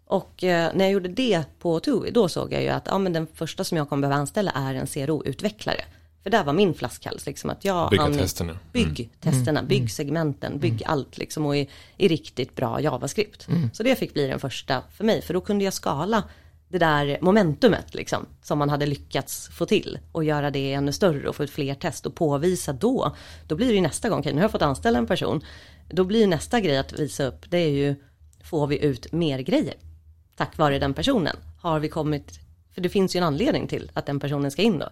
Och 0.05 0.43
eh, 0.43 0.71
när 0.73 0.85
jag 0.85 0.91
gjorde 0.91 1.09
det 1.09 1.43
på 1.59 1.79
TUI, 1.79 2.11
då 2.11 2.29
såg 2.29 2.53
jag 2.53 2.61
ju 2.61 2.69
att 2.69 2.87
ja, 2.87 2.97
men 2.97 3.13
den 3.13 3.27
första 3.33 3.63
som 3.63 3.77
jag 3.77 3.89
kommer 3.89 4.01
behöva 4.01 4.21
anställa 4.21 4.51
är 4.51 4.73
en 4.73 4.87
CRO-utvecklare. 4.87 5.81
För 6.25 6.29
där 6.29 6.43
var 6.43 6.53
min 6.53 6.73
flaskhals, 6.73 7.25
liksom 7.25 7.49
att 7.49 7.65
jag 7.65 7.89
Bygga 7.89 8.03
hann- 8.03 8.17
testerna. 8.17 8.57
Bygg 8.71 9.09
testerna, 9.19 9.63
bygg 9.63 9.91
segmenten, 9.91 10.59
bygg 10.59 10.83
allt 10.85 11.17
liksom 11.17 11.45
och 11.45 11.57
i, 11.57 11.69
i 11.97 12.07
riktigt 12.07 12.55
bra 12.55 12.81
JavaScript. 12.81 13.47
Så 13.73 13.83
det 13.83 13.95
fick 13.95 14.13
bli 14.13 14.27
den 14.27 14.39
första 14.39 14.81
för 14.97 15.03
mig, 15.03 15.21
för 15.21 15.33
då 15.33 15.41
kunde 15.41 15.65
jag 15.65 15.73
skala 15.73 16.23
det 16.67 16.77
där 16.77 17.17
momentumet 17.21 17.93
liksom, 17.95 18.25
som 18.43 18.57
man 18.59 18.69
hade 18.69 18.85
lyckats 18.85 19.47
få 19.47 19.65
till 19.65 19.99
och 20.11 20.23
göra 20.23 20.51
det 20.51 20.73
ännu 20.73 20.91
större 20.91 21.29
och 21.29 21.35
få 21.35 21.43
ut 21.43 21.49
fler 21.49 21.75
test 21.75 22.05
och 22.05 22.15
påvisa 22.15 22.73
då. 22.73 23.15
Då 23.47 23.55
blir 23.55 23.67
det 23.67 23.73
ju 23.73 23.81
nästa 23.81 24.09
gång, 24.09 24.19
okej 24.19 24.33
nu 24.33 24.39
har 24.39 24.43
jag 24.43 24.51
fått 24.51 24.61
anställa 24.61 24.97
en 24.97 25.07
person, 25.07 25.41
då 25.89 26.03
blir 26.03 26.27
nästa 26.27 26.59
grej 26.59 26.77
att 26.77 26.99
visa 26.99 27.25
upp, 27.25 27.45
det 27.49 27.57
är 27.57 27.69
ju, 27.69 27.95
får 28.43 28.67
vi 28.67 28.83
ut 28.85 29.11
mer 29.11 29.39
grejer? 29.39 29.75
Tack 30.35 30.57
vare 30.57 30.79
den 30.79 30.93
personen 30.93 31.35
har 31.61 31.79
vi 31.79 31.89
kommit, 31.89 32.39
för 32.73 32.81
det 32.81 32.89
finns 32.89 33.15
ju 33.15 33.17
en 33.17 33.23
anledning 33.23 33.67
till 33.67 33.91
att 33.93 34.05
den 34.05 34.19
personen 34.19 34.51
ska 34.51 34.61
in 34.61 34.79
då. 34.79 34.89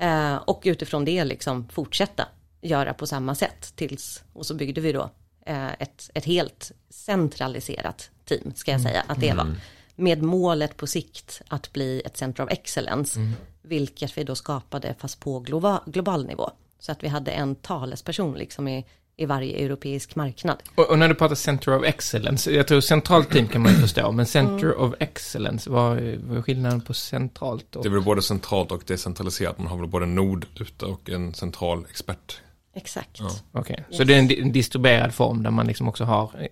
Eh, 0.00 0.36
och 0.36 0.62
utifrån 0.64 1.04
det 1.04 1.24
liksom 1.24 1.68
fortsätta 1.68 2.28
göra 2.60 2.94
på 2.94 3.06
samma 3.06 3.34
sätt 3.34 3.72
tills, 3.76 4.24
och 4.32 4.46
så 4.46 4.54
byggde 4.54 4.80
vi 4.80 4.92
då 4.92 5.10
eh, 5.46 5.72
ett, 5.72 6.10
ett 6.14 6.24
helt 6.24 6.72
centraliserat 6.90 8.10
team, 8.24 8.52
ska 8.54 8.72
jag 8.72 8.80
säga 8.80 9.04
att 9.06 9.20
det 9.20 9.32
var. 9.32 9.54
Med 9.94 10.22
målet 10.22 10.76
på 10.76 10.86
sikt 10.86 11.42
att 11.48 11.72
bli 11.72 12.02
ett 12.04 12.16
center 12.16 12.44
of 12.44 12.50
excellence, 12.50 13.20
vilket 13.62 14.18
vi 14.18 14.24
då 14.24 14.34
skapade 14.34 14.94
fast 14.98 15.20
på 15.20 15.40
global, 15.40 15.80
global 15.86 16.26
nivå. 16.26 16.50
Så 16.78 16.92
att 16.92 17.02
vi 17.02 17.08
hade 17.08 17.30
en 17.30 17.54
talesperson 17.54 18.34
liksom 18.34 18.68
i, 18.68 18.86
i 19.20 19.26
varje 19.26 19.64
europeisk 19.64 20.16
marknad. 20.16 20.62
Och, 20.74 20.90
och 20.90 20.98
när 20.98 21.08
du 21.08 21.14
pratar 21.14 21.34
Center 21.34 21.76
of 21.78 21.84
Excellence, 21.84 22.50
jag 22.50 22.68
tror 22.68 22.80
centralt 22.80 23.30
team 23.30 23.48
kan 23.48 23.62
man 23.62 23.72
ju 23.72 23.78
förstå, 23.78 24.12
men 24.12 24.26
Center 24.26 24.78
of 24.80 24.94
Excellence, 25.00 25.70
vad, 25.70 25.98
är- 25.98 26.42
skillnaden 26.42 26.80
på 26.80 26.94
centralt 26.94 27.76
och... 27.76 27.82
Det 27.82 27.88
är 27.88 27.90
väl 27.90 28.02
både 28.02 28.22
centralt 28.22 28.72
och 28.72 28.82
decentraliserat. 28.86 29.58
Man 29.58 29.66
har 29.66 29.76
väl 29.78 29.86
både 29.86 30.04
en 30.04 30.14
nod 30.14 30.46
ute 30.60 30.84
och 30.86 31.10
en 31.10 31.34
central 31.34 31.86
expert. 31.90 32.40
Exakt. 32.74 33.20
Okej, 33.52 33.84
så 33.90 34.04
det 34.04 34.14
är 34.14 34.18
en, 34.18 34.30
en 34.30 34.52
distribuerad 34.52 35.14
form 35.14 35.42
där 35.42 35.50
man 35.50 35.66
liksom 35.66 35.88
också 35.88 36.04
har 36.04 36.30
eh, 36.38 36.46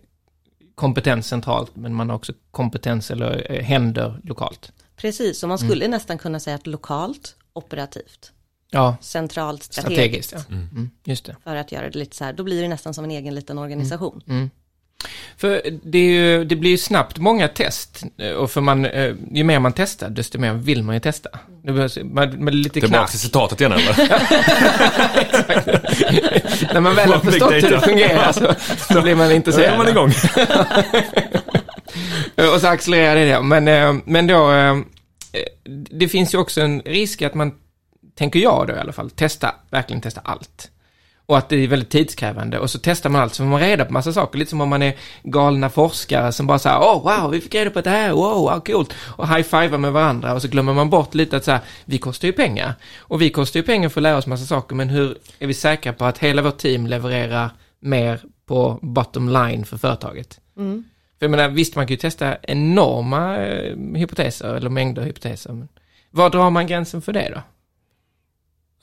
kompetens 0.74 1.26
centralt, 1.26 1.76
men 1.76 1.94
man 1.94 2.09
har 2.09 2.16
också 2.16 2.33
kompetens 2.50 3.11
eller 3.11 3.52
eh, 3.52 3.62
händer 3.64 4.20
lokalt. 4.24 4.72
Precis, 4.96 5.42
och 5.42 5.48
man 5.48 5.59
skulle 5.59 5.88
nästan 5.88 6.18
kunna 6.18 6.40
säga 6.40 6.57
att 6.57 6.66
lokalt, 6.66 7.37
operativt, 7.52 8.33
Ja, 8.70 8.96
centralt, 9.00 9.62
strategiskt. 9.62 10.28
strategiskt. 10.28 10.50
Ja. 10.50 10.57
Mm, 10.57 10.90
just 11.04 11.24
det. 11.24 11.37
För 11.44 11.57
att 11.57 11.72
göra 11.72 11.90
det 11.90 11.98
lite 11.98 12.16
så 12.16 12.24
här, 12.24 12.33
då 12.33 12.42
blir 12.44 12.62
det 12.62 12.68
nästan 12.68 12.94
som 12.94 13.04
en 13.04 13.11
egen 13.11 13.35
liten 13.35 13.59
organisation. 13.59 14.22
För 15.37 15.62
det, 15.83 15.98
är 15.98 16.11
ju, 16.11 16.44
det 16.44 16.57
blir 16.57 16.70
ju 16.70 16.78
snabbt 16.78 17.18
många 17.18 17.48
test, 17.48 18.02
eh, 18.18 18.31
och 18.31 18.50
för 18.50 18.61
man, 18.61 18.85
eh, 18.85 19.14
ju 19.33 19.44
mer 19.44 19.59
man 19.59 19.72
testar, 19.72 20.11
desto 20.11 20.38
mer 20.38 20.52
vill 20.52 20.83
man 20.83 20.94
ju 20.94 21.00
testa. 21.00 21.31
Det 21.64 21.72
behövs, 21.72 21.98
man, 22.04 22.44
man 22.44 22.62
lite 22.62 22.81
Tillbaka 22.81 23.07
till 23.07 23.18
citatet 23.18 23.61
igen 23.61 23.72
eller? 23.72 23.96
När 26.74 26.81
man 26.81 26.94
väl 26.94 27.12
har 27.12 27.20
förstått 27.20 27.52
hur 27.52 27.70
det 27.70 27.81
fungerar 27.81 28.33
så, 28.33 28.54
så 28.94 29.02
blir 29.02 29.14
man 29.14 29.28
Då 29.28 29.35
intresserad. 29.35 29.72
är 29.72 29.78
man 29.78 29.88
igång. 29.88 30.12
Och 32.54 32.61
så 32.61 32.66
accelererar 32.66 33.26
det. 33.26 33.40
Men, 33.42 33.68
eh, 33.68 33.94
men 34.04 34.26
då, 34.26 34.50
det 35.90 36.09
finns 36.09 36.35
ju 36.35 36.38
också 36.38 36.61
en 36.61 36.81
risk 36.81 37.22
att 37.22 37.35
man, 37.35 37.52
tänker 38.18 38.40
jag 38.40 38.66
då 38.66 38.74
i 38.74 38.78
alla 38.78 38.92
fall, 38.92 39.11
testa, 39.11 39.54
verkligen 39.70 40.00
testa 40.00 40.20
allt. 40.24 40.70
Och 41.26 41.38
att 41.38 41.48
det 41.48 41.57
är 41.57 41.68
väldigt 41.68 41.90
tidskrävande. 41.90 42.59
Och 42.59 42.70
så 42.70 42.78
testar 42.83 43.11
man 43.11 43.22
allt, 43.22 43.35
så 43.35 43.42
får 43.42 43.50
man 43.50 43.61
reda 43.61 43.85
på 43.85 43.92
massa 43.92 44.12
saker. 44.12 44.38
Lite 44.38 44.50
som 44.50 44.61
om 44.61 44.68
man 44.68 44.83
är 44.83 44.96
galna 45.22 45.70
forskare 45.70 46.33
som 46.33 46.46
bara 46.46 46.59
säger 46.59 46.78
åh 46.81 47.02
wow, 47.02 47.31
vi 47.31 47.40
fick 47.40 47.54
reda 47.54 47.70
på 47.70 47.81
det 47.81 47.90
här, 47.90 48.12
wow, 48.12 48.44
vad 48.44 48.66
coolt. 48.66 48.94
Och 49.16 49.28
high-fivar 49.28 49.78
med 49.78 49.92
varandra 49.92 50.35
och 50.35 50.42
så 50.42 50.48
glömmer 50.48 50.74
man 50.74 50.90
bort 50.90 51.14
lite 51.14 51.37
att 51.37 51.44
så 51.44 51.50
här, 51.50 51.61
vi 51.85 51.98
kostar 51.98 52.28
ju 52.28 52.33
pengar. 52.33 52.74
Och 52.98 53.22
vi 53.22 53.31
kostar 53.31 53.61
ju 53.61 53.66
pengar 53.66 53.88
för 53.88 54.00
att 54.00 54.02
lära 54.02 54.16
oss 54.16 54.26
massa 54.26 54.46
saker, 54.46 54.76
men 54.76 54.88
hur 54.88 55.18
är 55.38 55.46
vi 55.46 55.54
säkra 55.54 55.92
på 55.92 56.04
att 56.04 56.18
hela 56.18 56.42
vårt 56.42 56.59
team 56.59 56.87
levererar 56.87 57.50
mer 57.81 58.20
på 58.46 58.78
bottom 58.83 59.28
line 59.28 59.64
för 59.64 59.76
företaget? 59.76 60.40
För 61.18 61.26
jag 61.26 61.31
menar, 61.31 61.48
visst 61.48 61.76
man 61.76 61.87
kan 61.87 61.94
ju 61.94 61.98
testa 61.98 62.37
enorma 62.42 63.37
eh, 63.37 63.76
hypoteser 63.94 64.54
eller 64.54 64.70
mängder 64.70 65.02
hypoteser. 65.02 65.52
Men 65.52 65.68
var 66.11 66.31
drar 66.31 66.50
man 66.50 66.66
gränsen 66.66 67.02
för 67.02 67.12
det 67.12 67.31
då? 67.35 67.40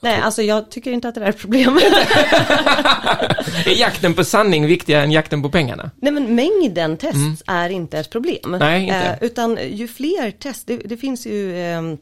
Nej, 0.00 0.20
alltså 0.20 0.42
jag 0.42 0.70
tycker 0.70 0.92
inte 0.92 1.08
att 1.08 1.14
det 1.14 1.20
där 1.20 1.28
är 1.28 1.32
problemet. 1.32 1.82
Är 3.66 3.80
jakten 3.80 4.14
på 4.14 4.24
sanning 4.24 4.66
viktigare 4.66 5.02
än 5.02 5.12
jakten 5.12 5.42
på 5.42 5.48
pengarna? 5.48 5.90
Nej 5.96 6.12
men 6.12 6.34
mängden 6.34 6.96
test 6.96 7.42
är 7.46 7.68
inte 7.68 7.98
ett 7.98 8.10
problem. 8.10 8.56
Nej, 8.60 8.82
inte. 8.82 8.96
Eh, 8.96 9.14
utan 9.20 9.58
ju 9.70 9.88
fler 9.88 10.30
test, 10.30 10.66
det, 10.66 10.76
det 10.76 10.96
finns 10.96 11.26
ju 11.26 11.62
ehm, 11.62 11.98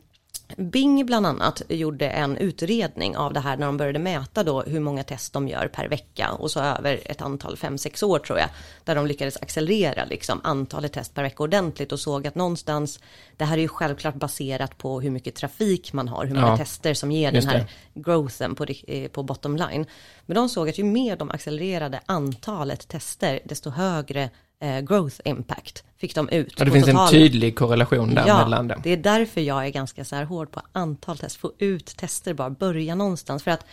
Bing 0.56 1.06
bland 1.06 1.26
annat 1.26 1.62
gjorde 1.68 2.08
en 2.08 2.36
utredning 2.36 3.16
av 3.16 3.32
det 3.32 3.40
här 3.40 3.56
när 3.56 3.66
de 3.66 3.76
började 3.76 3.98
mäta 3.98 4.42
då 4.42 4.62
hur 4.62 4.80
många 4.80 5.02
test 5.02 5.32
de 5.32 5.48
gör 5.48 5.68
per 5.68 5.88
vecka 5.88 6.30
och 6.32 6.50
så 6.50 6.60
över 6.60 7.00
ett 7.04 7.22
antal, 7.22 7.56
fem 7.56 7.78
sex 7.78 8.02
år 8.02 8.18
tror 8.18 8.38
jag, 8.38 8.48
där 8.84 8.94
de 8.94 9.06
lyckades 9.06 9.36
accelerera 9.36 10.04
liksom 10.04 10.40
antalet 10.44 10.92
test 10.92 11.14
per 11.14 11.22
vecka 11.22 11.42
ordentligt 11.42 11.92
och 11.92 12.00
såg 12.00 12.26
att 12.26 12.34
någonstans, 12.34 13.00
det 13.36 13.44
här 13.44 13.56
är 13.56 13.62
ju 13.62 13.68
självklart 13.68 14.14
baserat 14.14 14.78
på 14.78 15.00
hur 15.00 15.10
mycket 15.10 15.34
trafik 15.34 15.92
man 15.92 16.08
har, 16.08 16.24
hur 16.24 16.34
många 16.34 16.48
Ja, 16.48 16.56
tester 16.56 16.94
som 16.94 17.12
ger 17.12 17.32
den 17.32 17.46
här 17.46 17.66
growthen 17.94 18.54
på, 18.54 18.66
eh, 18.86 19.08
på 19.08 19.22
bottom 19.22 19.56
line. 19.56 19.86
Men 20.26 20.34
de 20.34 20.48
såg 20.48 20.68
att 20.68 20.78
ju 20.78 20.84
mer 20.84 21.16
de 21.16 21.30
accelererade 21.30 22.00
antalet 22.06 22.88
tester, 22.88 23.40
desto 23.44 23.70
högre 23.70 24.30
eh, 24.64 24.80
growth 24.80 25.16
impact 25.24 25.84
fick 25.96 26.14
de 26.14 26.28
ut. 26.28 26.54
Ja, 26.58 26.64
det 26.64 26.70
finns 26.70 26.88
en 26.88 26.94
totalen. 26.94 27.10
tydlig 27.12 27.56
korrelation 27.58 28.14
där 28.14 28.26
Ja, 28.26 28.38
mellan 28.44 28.68
dem. 28.68 28.80
det 28.82 28.90
är 28.90 28.96
därför 28.96 29.40
jag 29.40 29.66
är 29.66 29.70
ganska 29.70 30.04
så 30.04 30.16
här 30.16 30.24
hård 30.24 30.50
på 30.52 30.60
antal 30.72 31.18
test, 31.18 31.36
få 31.36 31.52
ut 31.58 31.86
tester 31.96 32.34
bara, 32.34 32.50
börja 32.50 32.94
någonstans. 32.94 33.42
För 33.42 33.50
att 33.50 33.66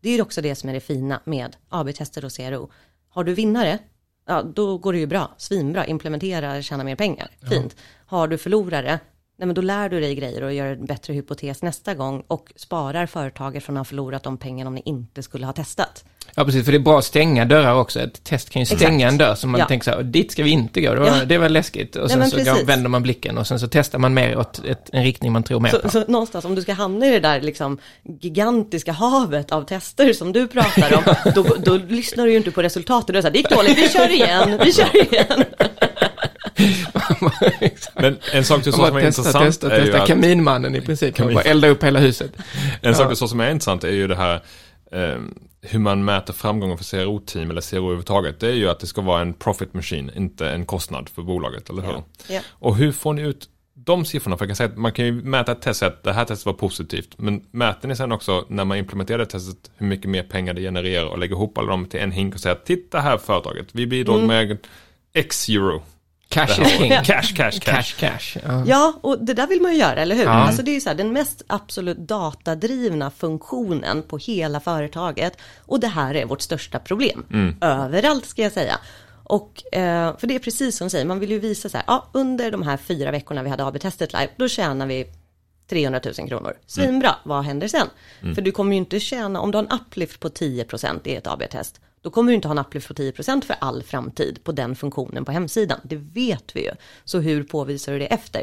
det 0.00 0.10
är 0.10 0.22
också 0.22 0.40
det 0.40 0.54
som 0.54 0.68
är 0.68 0.74
det 0.74 0.80
fina 0.80 1.20
med 1.24 1.56
AB-tester 1.68 2.24
och 2.24 2.32
CRO. 2.32 2.70
Har 3.08 3.24
du 3.24 3.34
vinnare, 3.34 3.78
ja 4.26 4.42
då 4.42 4.78
går 4.78 4.92
det 4.92 4.98
ju 4.98 5.06
bra, 5.06 5.34
svinbra, 5.36 5.86
implementera, 5.86 6.62
tjäna 6.62 6.84
mer 6.84 6.96
pengar, 6.96 7.30
fint. 7.50 7.76
Har 8.06 8.28
du 8.28 8.38
förlorare, 8.38 8.98
nej 9.38 9.46
men 9.46 9.54
då 9.54 9.60
lär 9.62 9.88
du 9.88 10.00
dig 10.00 10.14
grejer 10.14 10.42
och 10.42 10.52
gör 10.54 10.66
en 10.66 10.86
bättre 10.86 11.12
hypotes 11.14 11.62
nästa 11.62 11.94
gång 11.94 12.24
och 12.26 12.52
sparar 12.56 13.06
företaget 13.06 13.64
från 13.64 13.76
att 13.76 13.80
ha 13.80 13.84
förlorat 13.84 14.22
de 14.22 14.36
pengarna 14.38 14.68
om 14.68 14.74
ni 14.74 14.82
inte 14.84 15.22
skulle 15.22 15.46
ha 15.46 15.52
testat. 15.52 16.04
Ja, 16.38 16.44
precis, 16.44 16.64
för 16.64 16.72
det 16.72 16.78
är 16.78 16.80
bra 16.80 16.98
att 16.98 17.04
stänga 17.04 17.44
dörrar 17.44 17.74
också. 17.74 18.00
Ett 18.00 18.24
test 18.24 18.50
kan 18.50 18.62
ju 18.62 18.66
stänga 18.66 19.06
Exakt. 19.06 19.12
en 19.12 19.18
dör 19.18 19.34
som 19.34 19.50
man 19.50 19.58
Ja. 19.60 19.66
tänker 19.66 19.84
så 19.84 19.90
här, 19.90 20.02
dit 20.02 20.32
ska 20.32 20.42
vi 20.42 20.50
inte 20.50 20.80
gå, 20.80 20.94
det 20.94 21.00
var, 21.00 21.06
Ja. 21.06 21.24
det 21.24 21.38
var 21.38 21.48
läskigt. 21.48 21.96
Och 21.96 22.10
sen 22.10 22.18
men 22.18 22.30
så 22.30 22.36
går, 22.36 22.64
vänder 22.66 22.88
man 22.88 23.02
blicken 23.02 23.38
och 23.38 23.46
sen 23.46 23.60
så 23.60 23.68
testar 23.68 23.98
man 23.98 24.14
mer 24.14 24.38
åt 24.38 24.64
ett, 24.64 24.90
en 24.92 25.02
riktning 25.02 25.32
man 25.32 25.42
tror 25.42 25.60
mer 25.60 25.70
på. 25.70 25.80
Så, 25.82 25.88
så 25.90 26.10
någonstans 26.12 26.44
om 26.44 26.54
du 26.54 26.62
ska 26.62 26.72
hamna 26.72 27.06
i 27.06 27.10
det 27.10 27.20
där 27.20 27.40
liksom 27.40 27.78
gigantiska 28.20 28.92
havet 28.92 29.52
av 29.52 29.62
tester 29.62 30.12
som 30.12 30.32
du 30.32 30.46
pratar 30.48 30.94
om, 30.96 31.02
då, 31.34 31.46
då 31.64 31.76
lyssnar 31.88 32.24
du 32.24 32.30
ju 32.30 32.36
inte 32.36 32.50
på 32.50 32.62
resultatet. 32.62 33.06
Du 33.12 33.18
är 33.18 33.22
så 33.22 33.26
här, 33.26 33.32
det 33.32 33.38
gick 33.38 33.50
dåligt, 33.50 33.78
vi 33.78 33.88
kör 33.88 34.10
igen, 34.10 34.60
vi 34.64 34.72
kör 34.72 35.12
igen. 35.12 35.44
Men 37.94 38.18
en 38.32 38.44
sak 38.44 38.64
du 38.64 38.72
sa 38.72 38.86
som 38.86 38.96
är 38.96 39.00
testa, 39.00 39.20
intressant 39.22 39.44
testa, 39.44 39.76
är 39.76 39.84
ju 39.84 39.96
att, 39.96 40.06
Kaminmannen 40.06 40.74
i 40.74 40.80
princip. 40.80 41.14
Kamin. 41.16 41.34
Bara 41.34 41.44
elda 41.44 41.68
upp 41.68 41.84
hela 41.84 41.98
huset. 41.98 42.32
en 42.82 42.94
sak 42.94 43.10
du 43.10 43.16
sa 43.16 43.28
som 43.28 43.40
är 43.40 43.50
intressant 43.50 43.84
är 43.84 43.92
ju 43.92 44.06
det 44.08 44.16
här 44.16 44.34
eh, 44.92 45.16
hur 45.70 45.78
man 45.78 46.04
mäter 46.04 46.32
framgången 46.32 46.78
för 46.78 46.84
CRO-team 46.84 47.50
eller 47.50 47.60
CRO 47.60 47.78
överhuvudtaget. 47.78 48.40
Det 48.40 48.48
är 48.48 48.54
ju 48.54 48.68
att 48.68 48.80
det 48.80 48.86
ska 48.86 49.00
vara 49.00 49.20
en 49.20 49.34
profit 49.34 49.74
machine, 49.74 50.10
inte 50.16 50.50
en 50.50 50.66
kostnad 50.66 51.08
för 51.08 51.22
bolaget, 51.22 51.70
eller 51.70 51.82
hur? 51.82 52.02
Ja. 52.28 52.40
Och 52.48 52.76
hur 52.76 52.92
får 52.92 53.12
ni 53.12 53.22
ut 53.22 53.48
de 53.74 54.04
siffrorna, 54.04 54.36
för 54.36 54.44
jag 54.44 54.48
kan 54.48 54.56
säga 54.56 54.68
att 54.68 54.76
man 54.76 54.92
kan 54.92 55.04
ju 55.04 55.12
mäta 55.12 55.52
ett 55.52 55.62
test, 55.62 55.82
att 55.82 56.02
det 56.02 56.12
här 56.12 56.24
testet 56.24 56.46
var 56.46 56.52
positivt, 56.52 57.14
men 57.18 57.44
mäter 57.50 57.88
ni 57.88 57.96
sen 57.96 58.12
också 58.12 58.44
när 58.48 58.64
man 58.64 58.78
implementerar 58.78 59.24
testet 59.24 59.70
hur 59.76 59.86
mycket 59.86 60.10
mer 60.10 60.22
pengar 60.22 60.54
det 60.54 60.60
genererar 60.60 61.06
och 61.06 61.18
lägger 61.18 61.34
ihop 61.34 61.58
alla 61.58 61.70
dem 61.70 61.86
till 61.86 62.00
en 62.00 62.12
hink 62.12 62.34
och 62.34 62.40
säger 62.40 62.56
att 62.56 62.64
titta 62.64 63.00
här 63.00 63.18
företaget, 63.18 63.66
vi 63.72 63.86
bidrog 63.86 64.22
med 64.22 64.58
X 65.12 65.48
euro. 65.48 65.82
Cash 66.28 66.60
is 66.60 66.68
king. 66.68 66.90
Cash, 66.90 67.04
cash, 67.04 67.32
cash. 67.34 67.60
Cash, 67.60 67.96
cash. 67.98 68.38
Ja. 68.44 68.64
Ja, 68.66 68.98
och 69.00 69.24
det 69.24 69.34
där 69.34 69.46
vill 69.46 69.62
man 69.62 69.72
ju 69.72 69.78
göra, 69.78 69.96
eller 70.00 70.16
hur? 70.16 70.24
Ja. 70.24 70.30
Alltså 70.30 70.62
det 70.62 70.70
är 70.70 70.74
ju 70.74 70.80
så 70.80 70.88
här, 70.88 70.96
den 70.96 71.12
mest 71.12 71.42
absolut 71.46 71.98
datadrivna 71.98 73.10
funktionen 73.10 74.02
på 74.02 74.18
hela 74.18 74.60
företaget. 74.60 75.38
Och 75.58 75.80
det 75.80 75.88
här 75.88 76.14
är 76.14 76.24
vårt 76.26 76.40
största 76.40 76.78
problem. 76.78 77.24
Överallt 77.60 78.26
ska 78.26 78.42
jag 78.42 78.52
säga. 78.52 78.78
Och, 79.24 79.74
eh, 79.74 80.16
för 80.18 80.26
det 80.26 80.34
är 80.34 80.38
precis 80.38 80.76
som 80.76 80.86
du 80.86 80.90
säger, 80.90 81.04
man 81.04 81.20
vill 81.20 81.30
ju 81.30 81.38
visa 81.38 81.68
så 81.68 81.76
här, 81.76 81.84
ja, 81.86 82.08
under 82.12 82.50
de 82.50 82.62
här 82.62 82.76
fyra 82.76 83.10
veckorna 83.10 83.42
vi 83.42 83.50
hade 83.50 83.64
AB-testet 83.64 84.12
live, 84.12 84.28
då 84.36 84.48
tjänar 84.48 84.86
vi 84.86 85.06
300 85.70 86.00
000 86.18 86.28
kronor. 86.28 86.54
Svinbra, 86.66 87.14
vad 87.24 87.44
händer 87.44 87.68
sen? 87.68 87.86
För 88.34 88.42
du 88.42 88.52
kommer 88.52 88.72
ju 88.72 88.78
inte 88.78 89.00
tjäna, 89.00 89.40
om 89.40 89.50
du 89.50 89.58
har 89.58 89.64
en 89.64 89.80
uplift 89.80 90.20
på 90.20 90.28
10% 90.28 91.00
i 91.08 91.16
ett 91.16 91.26
AB-test, 91.26 91.80
då 92.08 92.12
kommer 92.12 92.30
du 92.32 92.34
inte 92.36 92.48
ha 92.48 92.52
en 92.52 92.58
uplift 92.58 92.88
på 92.88 92.94
10% 92.94 93.44
för 93.44 93.56
all 93.60 93.82
framtid 93.82 94.38
på 94.44 94.52
den 94.52 94.76
funktionen 94.76 95.24
på 95.24 95.32
hemsidan. 95.32 95.80
Det 95.82 95.96
vet 95.96 96.44
vi 96.56 96.64
ju. 96.64 96.70
Så 97.04 97.18
hur 97.20 97.42
påvisar 97.42 97.92
du 97.92 97.98
det 97.98 98.06
efter? 98.06 98.42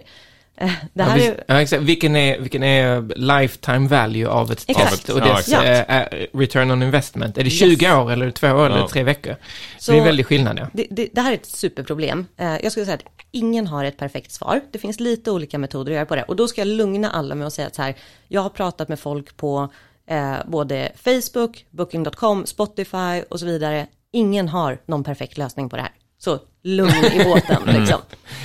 Eh, 0.57 0.71
Det 0.93 1.03
Ja, 1.03 1.03
här 1.03 1.15
visst. 1.17 1.73
är, 1.73 1.75
ja. 1.77 1.79
Vilken 1.81 2.15
är, 2.15 2.39
vilken 2.39 2.63
är 2.63 3.01
lifetime 3.15 3.87
value 3.87 4.27
av 4.27 4.51
ett 4.51 4.65
Exakt. 4.67 4.89
test 4.91 5.09
och 5.09 5.19
Ja, 5.19 5.25
dess 5.35 5.47
exakt. 5.47 5.89
eh, 5.89 6.01
eh, 6.01 6.27
return 6.33 6.71
on 6.71 6.83
investment? 6.83 7.37
Är 7.37 7.43
det 7.43 7.49
20 7.49 7.91
år 7.95 8.11
eller 8.11 8.31
två 8.31 8.47
år 8.47 8.65
eller 8.65 8.77
Ja. 8.77 8.87
tre 8.87 9.03
veckor? 9.03 9.35
Så- 9.79 9.91
det 9.91 9.97
är 9.97 9.99
en 9.99 10.05
väldig 10.05 10.25
skillnad 10.25 10.59
ja. 10.59 10.67
det, 10.73 10.87
det, 10.89 11.09
det 11.13 11.21
här 11.21 11.31
är 11.31 11.35
ett 11.35 11.45
superproblem. 11.45 12.25
Eh, 12.37 12.57
jag 12.63 12.71
skulle 12.71 12.85
säga 12.85 12.95
att 12.95 13.05
ingen 13.31 13.67
har 13.67 13.83
ett 13.85 13.97
perfekt 13.97 14.31
svar. 14.31 14.61
Det 14.71 14.79
finns 14.79 14.99
lite 14.99 15.31
olika 15.31 15.57
metoder 15.57 15.91
att 15.91 15.95
göra 15.95 16.05
på 16.05 16.15
det. 16.15 16.23
Och 16.23 16.35
då 16.35 16.47
ska 16.47 16.61
jag 16.61 16.67
lugna 16.67 17.11
alla 17.11 17.35
med 17.35 17.47
att 17.47 17.53
säga 17.53 17.67
att 17.67 17.75
så 17.75 17.81
här, 17.81 17.95
jag 18.27 18.41
har 18.41 18.49
pratat 18.49 18.87
med 18.89 18.99
folk 18.99 19.37
på 19.37 19.69
eh, 20.07 20.35
både 20.47 20.91
Facebook, 20.95 21.65
Booking.com, 21.71 22.45
Spotify 22.45 23.21
och 23.29 23.39
så 23.39 23.45
vidare. 23.45 23.87
Ingen 24.11 24.47
har 24.49 24.81
någon 24.85 25.03
perfekt 25.03 25.37
lösning 25.37 25.69
på 25.69 25.75
det 25.75 25.81
här. 25.81 25.91
Så 26.17 26.39
lugn 26.63 27.05
i 27.13 27.23
båten 27.23 27.61
liksom. 27.65 27.99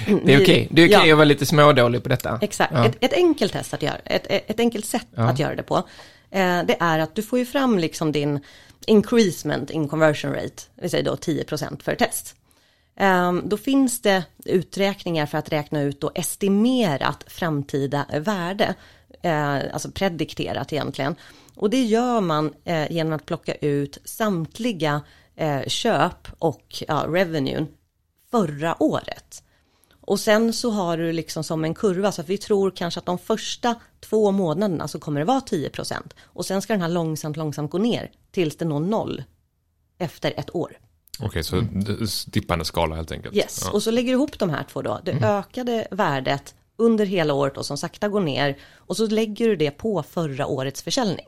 Det 0.07 0.33
är 0.35 0.39
Vi- 0.39 0.45
okej. 0.45 0.69
Det 0.71 0.83
är 0.83 0.87
okej 0.87 1.09
ja. 1.09 1.13
att 1.13 1.17
vara 1.19 1.25
lite 1.25 1.47
smådålig 1.47 2.03
på 2.03 2.09
detta. 2.09 2.39
Exakt, 2.43 2.73
Ja. 2.75 2.87
ett, 2.87 2.97
ett 3.01 3.13
enkelt 3.13 3.53
test 3.53 3.75
att 3.75 3.83
göra, 3.83 3.97
ett, 4.05 4.27
ett 4.29 4.61
enkelt 4.61 4.85
sätt 4.87 5.07
att 5.17 5.39
göra 5.39 5.55
det 5.55 5.63
på. 5.63 5.77
Eh, 6.31 6.63
det 6.65 6.77
är 6.81 6.99
att 6.99 7.15
du 7.15 7.23
får 7.23 7.39
ju 7.39 7.47
fram 7.47 7.79
liksom 7.79 8.13
din 8.13 8.41
increasement 8.87 9.71
in 9.71 9.89
conversion 9.89 10.33
rate, 10.35 10.63
vill 10.81 10.91
säga 10.91 11.03
då 11.03 11.15
10% 11.15 11.83
för 11.83 11.95
test. 11.95 12.35
Eh, 13.01 13.33
då 13.33 13.57
finns 13.57 14.03
det 14.03 14.23
uträkningar 14.45 15.27
för 15.27 15.39
att 15.39 15.53
räkna 15.53 15.83
ut 15.83 16.01
då 16.01 16.11
estimerat 16.15 17.25
framtida 17.27 18.07
värde, 18.21 18.75
eh, 19.23 19.55
alltså 19.73 19.91
predikterat 19.91 20.73
egentligen. 20.73 21.15
Och 21.61 21.71
det 21.71 21.83
gör 21.85 22.21
man 22.21 22.55
eh, 22.65 22.93
genom 22.93 23.13
att 23.13 23.27
plocka 23.27 23.55
ut 23.55 23.99
samtliga 24.05 25.01
eh, 25.37 25.63
köp 25.67 26.29
och 26.39 26.85
ja, 26.89 27.05
revenuen 27.09 27.69
förra 28.31 28.83
året. 28.83 29.43
Och 30.01 30.21
sen 30.21 30.53
så 30.53 30.71
har 30.71 30.97
du 30.97 31.13
liksom 31.13 31.45
som 31.45 31.65
en 31.65 31.75
kurva, 31.75 32.13
så 32.13 32.21
att 32.21 32.29
vi 32.29 32.39
tror 32.39 32.71
kanske 32.71 33.01
att 33.01 33.07
de 33.07 33.19
första 33.19 33.75
två 34.01 34.31
månaderna 34.31 34.89
så 34.89 34.99
kommer 35.01 35.21
det 35.21 35.27
vara 35.27 35.41
10%. 35.41 35.95
Och 36.23 36.47
sen 36.47 36.63
ska 36.63 36.73
den 36.73 36.83
här 36.83 36.89
långsamt, 36.89 37.37
långsamt 37.37 37.71
gå 37.71 37.79
ner 37.79 38.11
tills 38.31 38.57
det 38.57 38.65
når 38.65 38.81
noll 38.81 39.25
efter 39.99 40.33
ett 40.37 40.55
år. 40.55 40.79
Okej, 41.23 41.45
så 41.45 41.61
d- 41.61 41.93
dippande 42.27 42.65
skala 42.65 42.97
helt 42.97 43.13
enkelt. 43.13 43.35
Yes, 43.37 43.61
Ja. 43.65 43.71
och 43.73 43.83
så 43.83 43.91
lägger 43.91 44.09
du 44.09 44.13
ihop 44.19 44.39
de 44.39 44.51
här 44.51 44.65
två 44.73 44.83
då. 44.83 45.01
Det 45.05 45.13
ökade 45.13 45.89
värdet 45.91 46.55
under 46.77 47.07
hela 47.07 47.35
året 47.35 47.57
och 47.57 47.67
som 47.67 47.79
sakta 47.79 48.09
går 48.09 48.21
ner. 48.21 48.59
Och 48.75 48.97
så 48.97 49.07
lägger 49.07 49.49
du 49.49 49.57
det 49.57 49.71
på 49.71 50.03
förra 50.03 50.47
årets 50.47 50.83
försäljning. 50.83 51.27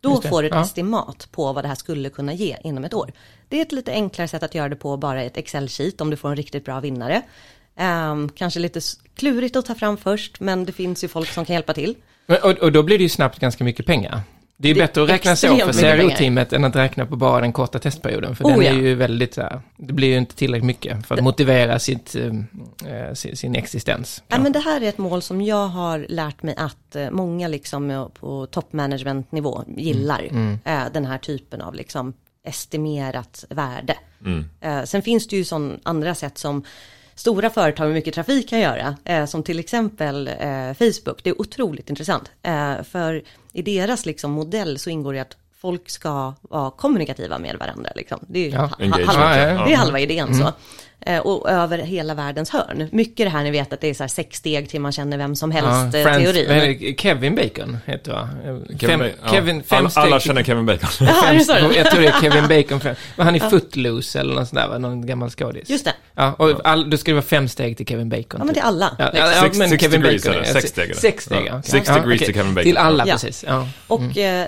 Då 0.00 0.22
får 0.22 0.42
du 0.42 0.48
ett 0.48 0.54
ja. 0.54 0.62
estimat 0.62 1.28
på 1.32 1.52
vad 1.52 1.64
det 1.64 1.68
här 1.68 1.74
skulle 1.74 2.10
kunna 2.10 2.32
ge 2.32 2.56
inom 2.64 2.84
ett 2.84 2.94
år. 2.94 3.12
Det 3.48 3.58
är 3.58 3.62
ett 3.62 3.72
lite 3.72 3.92
enklare 3.92 4.28
sätt 4.28 4.42
att 4.42 4.54
göra 4.54 4.68
det 4.68 4.76
på, 4.76 4.96
bara 4.96 5.22
ett 5.22 5.36
Excel-sheet 5.36 6.00
om 6.00 6.10
du 6.10 6.16
får 6.16 6.28
en 6.28 6.36
riktigt 6.36 6.64
bra 6.64 6.80
vinnare. 6.80 7.22
Ehm, 7.76 8.28
kanske 8.28 8.60
lite 8.60 8.80
klurigt 9.16 9.56
att 9.56 9.66
ta 9.66 9.74
fram 9.74 9.96
först, 9.96 10.40
men 10.40 10.64
det 10.64 10.72
finns 10.72 11.04
ju 11.04 11.08
folk 11.08 11.28
som 11.28 11.44
kan 11.44 11.54
hjälpa 11.54 11.72
till. 11.72 11.96
Och, 12.42 12.58
och 12.58 12.72
då 12.72 12.82
blir 12.82 12.98
det 12.98 13.02
ju 13.02 13.08
snabbt 13.08 13.38
ganska 13.38 13.64
mycket 13.64 13.86
pengar. 13.86 14.22
Det 14.62 14.70
är 14.70 14.74
Det 14.74 14.80
bättre 14.80 15.02
att 15.02 15.08
räkna 15.08 15.36
så 15.36 15.56
för. 15.56 15.72
CRO-teamet 15.72 16.52
än 16.52 16.64
att 16.64 16.76
räkna 16.76 17.06
på 17.06 17.16
bara 17.16 17.40
den 17.40 17.52
korta 17.52 17.78
testperioden. 17.78 18.36
För 18.36 18.44
Oh, 18.44 18.50
den 18.50 18.62
ja. 18.62 18.70
är 18.70 18.74
ju 18.74 18.94
väldigt 18.94 19.38
det 19.76 19.92
blir 19.92 20.08
ju 20.08 20.16
inte 20.16 20.34
tillräckligt 20.34 20.66
mycket 20.66 21.06
för 21.06 21.14
att 21.14 21.24
motivera 21.24 21.78
sitt, 21.78 22.14
eh, 22.14 22.26
eh, 22.92 23.14
sin, 23.14 23.36
sin 23.36 23.54
existens. 23.54 24.22
Ja. 24.28 24.38
men 24.38 24.52
det 24.52 24.58
här 24.58 24.80
är 24.80 24.88
ett 24.88 24.98
mål 24.98 25.22
som 25.22 25.42
jag 25.42 25.66
har 25.66 26.06
lärt 26.08 26.42
mig 26.42 26.54
att 26.56 26.96
eh, 26.96 27.10
många 27.10 27.48
liksom 27.48 28.10
på 28.20 28.46
toppmanagementnivå 28.46 29.64
gillar. 29.76 30.24
Eh, 30.64 30.82
den 30.92 31.06
här 31.06 31.18
typen 31.18 31.60
av 31.60 31.74
liksom 31.74 32.12
estimerat 32.44 33.44
värde. 33.50 33.96
Eh, 34.60 34.84
sen 34.84 35.02
finns 35.02 35.28
det 35.28 35.36
ju 35.36 35.44
sån 35.44 35.80
andra 35.82 36.14
sätt 36.14 36.38
som 36.38 36.64
stora 37.20 37.50
företag 37.50 37.86
med 37.86 37.94
mycket 37.94 38.14
trafik 38.14 38.48
kan 38.48 38.60
göra. 38.60 38.96
Eh, 39.04 39.26
som 39.26 39.42
till 39.42 39.58
exempel 39.58 40.28
eh, 40.28 40.72
Facebook. 40.74 41.20
Det 41.24 41.30
är 41.30 41.40
otroligt 41.40 41.90
intressant. 41.90 42.30
Eh, 42.42 42.82
för 42.82 43.22
i 43.52 43.62
deras 43.62 44.06
liksom 44.06 44.30
modell 44.30 44.78
så 44.78 44.90
ingår 44.90 45.12
det 45.12 45.20
att 45.20 45.36
folk 45.60 45.90
ska 45.90 46.34
vara 46.40 46.70
kommunikativa 46.70 47.38
med 47.38 47.56
varandra. 47.58 47.90
Liksom. 47.96 48.18
Det 48.28 48.38
är 48.38 48.44
ju 48.44 48.50
Ja, 48.50 48.58
ha- 48.60 49.04
halva, 49.06 49.38
ja, 49.38 49.48
ja. 49.48 49.64
det 49.66 49.72
är 49.72 49.76
halva 49.76 50.00
idén 50.00 50.34
så. 50.34 50.52
Eh, 51.06 51.18
och 51.18 51.50
över 51.50 51.78
hela 51.78 52.14
världens 52.14 52.50
hörn. 52.50 52.88
Mycket 52.92 53.26
det 53.26 53.30
här 53.30 53.42
ni 53.44 53.50
vet 53.50 53.72
att 53.72 53.80
det 53.80 53.88
är 53.88 53.94
så 53.94 54.02
här 54.02 54.08
sex 54.08 54.36
steg 54.36 54.68
till 54.70 54.80
man 54.80 54.92
känner 54.92 55.18
vem 55.18 55.36
som 55.36 55.50
helst 55.50 55.94
eh, 55.94 56.00
Friends- 56.00 56.32
teorin. 56.32 56.96
Kevin 56.98 57.34
Bacon 57.34 57.78
heter 57.86 58.12
jag. 58.12 58.28
Kevin, 58.80 58.98
Fem, 58.98 59.10
ja. 59.24 59.30
Kevin, 59.32 59.62
fem 59.62 59.78
alla, 59.78 59.90
steg 59.90 60.02
alla 60.04 60.20
känner 60.20 60.42
Kevin 60.42 60.66
Bacon. 60.66 60.88
Ja, 61.06 61.40
så? 61.44 61.52
Jag 61.76 61.90
tror 61.90 62.00
det 62.00 62.06
är 62.08 62.20
Kevin 62.20 62.48
Bacon. 62.62 62.80
Fem. 62.80 62.94
Men 63.16 63.26
han 63.26 63.34
är 63.34 63.40
Footloose 63.50 64.20
eller 64.20 64.34
något 64.34 64.48
sånt 64.48 64.60
där, 64.70 64.78
någon 64.78 65.06
gammal 65.06 65.30
skådis. 65.30 65.68
Just 65.70 65.84
det. 65.84 65.92
Ja, 66.14 66.32
och 66.38 66.60
all, 66.64 66.90
då 66.90 66.96
ska 66.96 67.12
vara 67.12 67.22
fem 67.22 67.48
steg 67.48 67.76
till 67.76 67.86
Kevin 67.86 68.08
Bacon. 68.08 68.26
Ja 68.38 68.44
men 68.44 68.54
det 68.54 68.60
är 68.60 68.64
alla. 68.64 68.96
Ja, 68.98 69.04
liksom. 69.04 69.20
ja, 69.34 69.42
Six- 69.42 69.58
men 69.58 69.68
six 69.70 69.82
Kevin 69.82 70.00
degrees 70.00 70.24
Bacon 70.24 70.40
är 70.40 70.44
Sex 70.44 70.68
steg. 70.70 70.96
Sex 70.96 71.24
steg, 71.24 71.38
Ja. 71.38 71.44
ja. 71.46 71.62
Six 71.62 71.88
Ja, 71.88 71.94
degrees 71.94 72.16
okej. 72.20 72.26
till 72.26 72.34
Kevin 72.34 72.54
Bacon. 72.54 72.64
Till 72.64 72.76
alla, 72.76 73.06
Ja. 73.06 73.12
precis. 73.14 73.44
Ja. 73.48 73.68
Och 73.86 74.18
eh, 74.18 74.46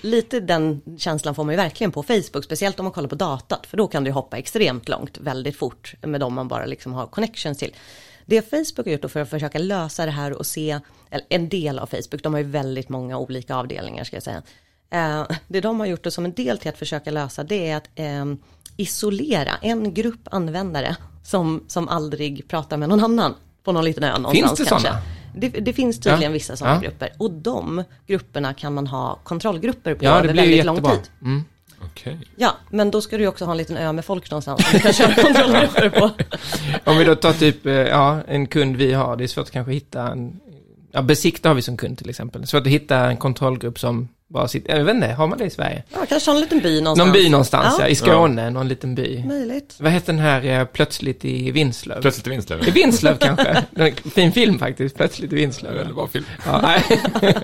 lite 0.00 0.40
den 0.40 0.80
känslan 0.98 1.34
får 1.34 1.44
man 1.44 1.52
ju 1.52 1.56
verkligen 1.56 1.90
på 1.92 2.02
Facebook, 2.02 2.44
speciellt 2.44 2.78
om 2.80 2.84
man 2.84 2.92
kollar 2.92 3.08
på 3.08 3.14
datat, 3.14 3.66
för 3.66 3.76
då 3.76 3.86
kan 3.86 4.04
du 4.04 4.10
hoppa 4.10 4.36
extremt 4.38 4.88
långt 4.88 5.18
väldigt 5.18 5.56
fort 5.58 5.93
med 6.02 6.20
dem 6.20 6.34
man 6.34 6.48
bara 6.48 6.66
liksom 6.66 6.92
har 6.92 7.06
connections 7.06 7.58
till. 7.58 7.74
Det 8.26 8.50
Facebook 8.50 8.86
har 8.86 8.92
gjort 8.92 9.02
då 9.02 9.08
för 9.08 9.20
att 9.20 9.30
försöka 9.30 9.58
lösa 9.58 10.04
det 10.04 10.10
här 10.12 10.32
och 10.38 10.46
se, 10.46 10.80
en 11.28 11.48
del 11.48 11.78
av 11.78 11.86
Facebook, 11.86 12.22
de 12.22 12.32
har 12.34 12.40
ju 12.40 12.46
väldigt 12.46 12.88
många 12.88 13.18
olika 13.18 13.56
avdelningar 13.56 14.04
ska 14.04 14.16
jag 14.16 14.22
säga. 14.22 14.42
Eh, 14.90 15.26
det 15.48 15.60
de 15.60 15.80
har 15.80 15.86
gjort 15.86 16.02
då 16.04 16.10
som 16.10 16.24
en 16.24 16.32
del 16.32 16.58
till 16.58 16.68
att 16.68 16.78
försöka 16.78 17.10
lösa 17.10 17.44
det 17.44 17.70
är 17.70 17.76
att 17.76 17.88
eh, 17.94 18.24
isolera 18.76 19.50
en 19.62 19.94
grupp 19.94 20.28
användare 20.30 20.96
som, 21.24 21.64
som 21.68 21.88
aldrig 21.88 22.48
pratar 22.48 22.76
med 22.76 22.88
någon 22.88 23.04
annan 23.04 23.34
på 23.64 23.72
någon 23.72 23.84
liten 23.84 24.04
ö 24.04 24.18
någonstans 24.18 24.58
det 24.58 24.64
kanske. 24.64 24.88
sådana? 24.88 25.02
Det, 25.36 25.48
det 25.48 25.72
finns 25.72 25.96
tydligen 25.96 26.22
Ja. 26.22 26.28
vissa 26.30 26.56
sådana 26.56 26.76
Ja. 26.76 26.80
grupper 26.90 27.12
och 27.18 27.30
de 27.30 27.84
grupperna 28.06 28.54
kan 28.54 28.74
man 28.74 28.86
ha 28.86 29.18
kontrollgrupper 29.24 29.94
på 29.94 30.04
Ja, 30.04 30.10
det 30.10 30.16
över 30.18 30.34
väldigt 30.34 30.64
lång 30.64 30.76
jättebra. 30.76 30.96
tid. 30.96 31.10
Mm. 31.22 31.44
Okej. 31.94 32.18
Ja, 32.36 32.56
men 32.70 32.90
då 32.90 33.00
ska 33.00 33.18
du 33.18 33.26
också 33.26 33.44
ha 33.44 33.52
en 33.52 33.58
liten 33.58 33.76
ö 33.76 33.92
med 33.92 34.04
folk 34.04 34.30
någonstans 34.30 34.64
som 34.64 34.72
du 34.72 34.80
kan 34.80 34.92
köra 34.92 35.14
kontrollgrupper 35.22 35.90
på. 35.90 36.10
Om 36.90 36.98
vi 36.98 37.04
då 37.04 37.14
tar 37.14 37.32
typ, 37.32 37.66
eh, 37.66 37.72
ja, 37.72 38.20
en 38.28 38.46
kund 38.46 38.76
vi 38.76 38.92
har, 38.92 39.16
det 39.16 39.24
är 39.24 39.28
svårt 39.28 39.42
att 39.42 39.50
kanske 39.50 39.72
hitta 39.72 40.08
en, 40.08 40.40
ja, 40.92 41.02
Besikta 41.02 41.48
har 41.48 41.54
vi 41.54 41.62
som 41.62 41.76
kund 41.76 41.98
till 41.98 42.10
exempel. 42.10 42.40
Det 42.40 42.44
är 42.44 42.46
svårt 42.46 42.66
att 42.66 42.72
hitta 42.72 42.96
en 42.96 43.16
kontrollgrupp 43.16 43.78
som 43.78 44.08
bara 44.34 44.48
sitter, 44.48 44.76
jag 44.76 44.84
vet 44.84 44.94
inte, 44.94 45.06
har 45.06 45.26
man 45.26 45.38
det 45.38 45.44
i 45.44 45.50
Sverige? 45.50 45.82
Ja, 45.92 45.98
kanske 46.08 46.30
en 46.30 46.40
liten 46.40 46.60
by 46.60 46.80
någonstans. 46.80 46.98
Någon 47.06 47.12
by 47.12 47.28
någonstans, 47.28 47.74
ja, 47.78 47.84
Ja, 47.84 47.88
i 47.88 47.94
Skåne, 47.94 48.50
någon 48.50 48.68
liten 48.68 48.94
by. 48.94 49.24
möjligt. 49.26 49.74
Vad 49.78 49.92
heter 49.92 50.12
den 50.12 50.22
här 50.22 50.44
eh, 50.44 50.64
Plötsligt 50.64 51.24
i 51.24 51.50
Vinslöv? 51.50 52.00
Plötsligt 52.00 52.26
i 52.26 52.30
vinst 52.30 52.50
I 52.50 52.70
Vinslöv 52.70 53.16
kanske? 53.18 53.64
En 53.76 53.92
fin 54.10 54.32
film 54.32 54.58
faktiskt, 54.58 54.96
Plötsligt 54.96 55.32
i 55.32 55.36
Vinslöv. 55.36 55.76
Underbar 55.76 56.06
film. 56.06 56.24
Ja, 56.46 56.60
nej. 56.62 56.82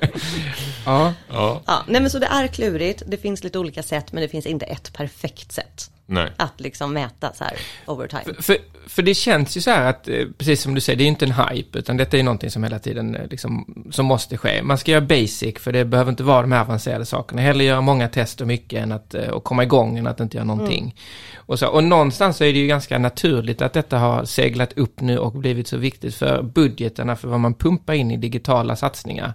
ja. 0.87 1.13
Ja, 1.29 1.63
Ja, 1.67 1.83
nej 1.87 2.01
men 2.01 2.11
så 2.11 2.19
det 2.19 2.27
är 2.27 2.47
klurigt, 2.47 3.03
det 3.07 3.17
finns 3.17 3.45
lite 3.45 3.59
olika 3.59 3.83
sätt, 3.83 4.13
men 4.13 4.23
det 4.23 4.29
finns 4.29 4.47
inte 4.47 4.67
ett 4.67 4.93
perfekt 4.93 5.53
sätt 5.53 5.91
nej. 6.11 6.31
att 6.37 6.61
liksom 6.61 6.93
mäta 6.93 7.33
så 7.33 7.45
här 7.45 7.55
over 7.87 8.07
time. 8.07 8.35
För, 8.39 8.57
för 8.87 9.03
det 9.03 9.15
känns 9.15 9.57
ju 9.57 9.61
så 9.61 9.71
här 9.71 9.91
att, 9.91 10.09
eh, 10.09 10.27
precis 10.39 10.63
som 10.63 10.75
du 10.75 10.81
säger, 10.81 10.97
det 10.97 11.03
är 11.03 11.05
ju 11.05 11.11
inte 11.11 11.25
en 11.25 11.33
hype, 11.33 11.79
utan 11.79 11.97
detta 11.97 12.17
är 12.17 12.19
ju 12.19 12.25
någonting 12.25 12.51
som 12.51 12.65
hela 12.65 12.79
tiden 12.79 13.17
eh, 13.17 13.27
liksom, 13.31 13.85
som 13.91 14.07
måste 14.07 14.37
ske. 14.37 14.63
Man 14.63 14.79
ska 14.79 14.91
göra 14.93 15.01
basic, 15.01 15.59
för 15.59 15.73
det 15.73 15.85
behöver 15.85 16.11
inte 16.11 16.23
vara 16.23 16.43
de 16.43 16.53
här 16.53 16.61
avancerade 16.61 17.07
sakerna. 17.07 17.43
Hellre 17.43 17.65
göra 17.65 17.81
många 17.81 18.09
tester 18.09 18.45
mycket 18.45 18.83
än 18.83 18.93
att, 18.93 19.15
eh, 19.15 19.29
och 19.29 19.45
komma 19.45 19.63
igång 19.63 19.99
än 19.99 20.07
att 20.07 20.21
inte 20.21 20.37
göra 20.37 20.47
någonting. 20.47 20.95
Och, 21.37 21.59
så, 21.59 21.69
och 21.69 21.85
någonstans 21.85 22.37
så 22.37 22.45
är 22.45 22.53
det 22.53 22.59
ju 22.59 22.67
ganska 22.67 22.99
naturligt 22.99 23.63
att 23.63 23.73
detta 23.73 23.99
har 23.99 24.25
seglat 24.25 24.73
upp 24.73 25.01
nu 25.01 25.19
och 25.19 25.33
blivit 25.33 25.69
så 25.69 25.77
viktigt 25.77 26.15
för 26.15 26.43
budgeterna 26.43 27.17
för 27.17 27.29
vad 27.29 27.41
man 27.41 27.55
pumpar 27.55 27.95
in 27.95 28.11
i 28.11 28.17
digitala 28.17 28.77
satsningar. 28.77 29.33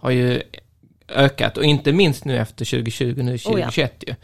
Har 0.00 0.10
ju 0.10 0.42
ökat 1.08 1.56
och 1.56 1.64
inte 1.64 1.92
minst 1.92 2.24
nu 2.24 2.38
efter 2.38 2.64
2020, 2.64 3.14
nu 3.16 3.32
Oh, 3.32 3.36
ja. 3.36 3.40
2021 3.40 4.04
ju. 4.06 4.14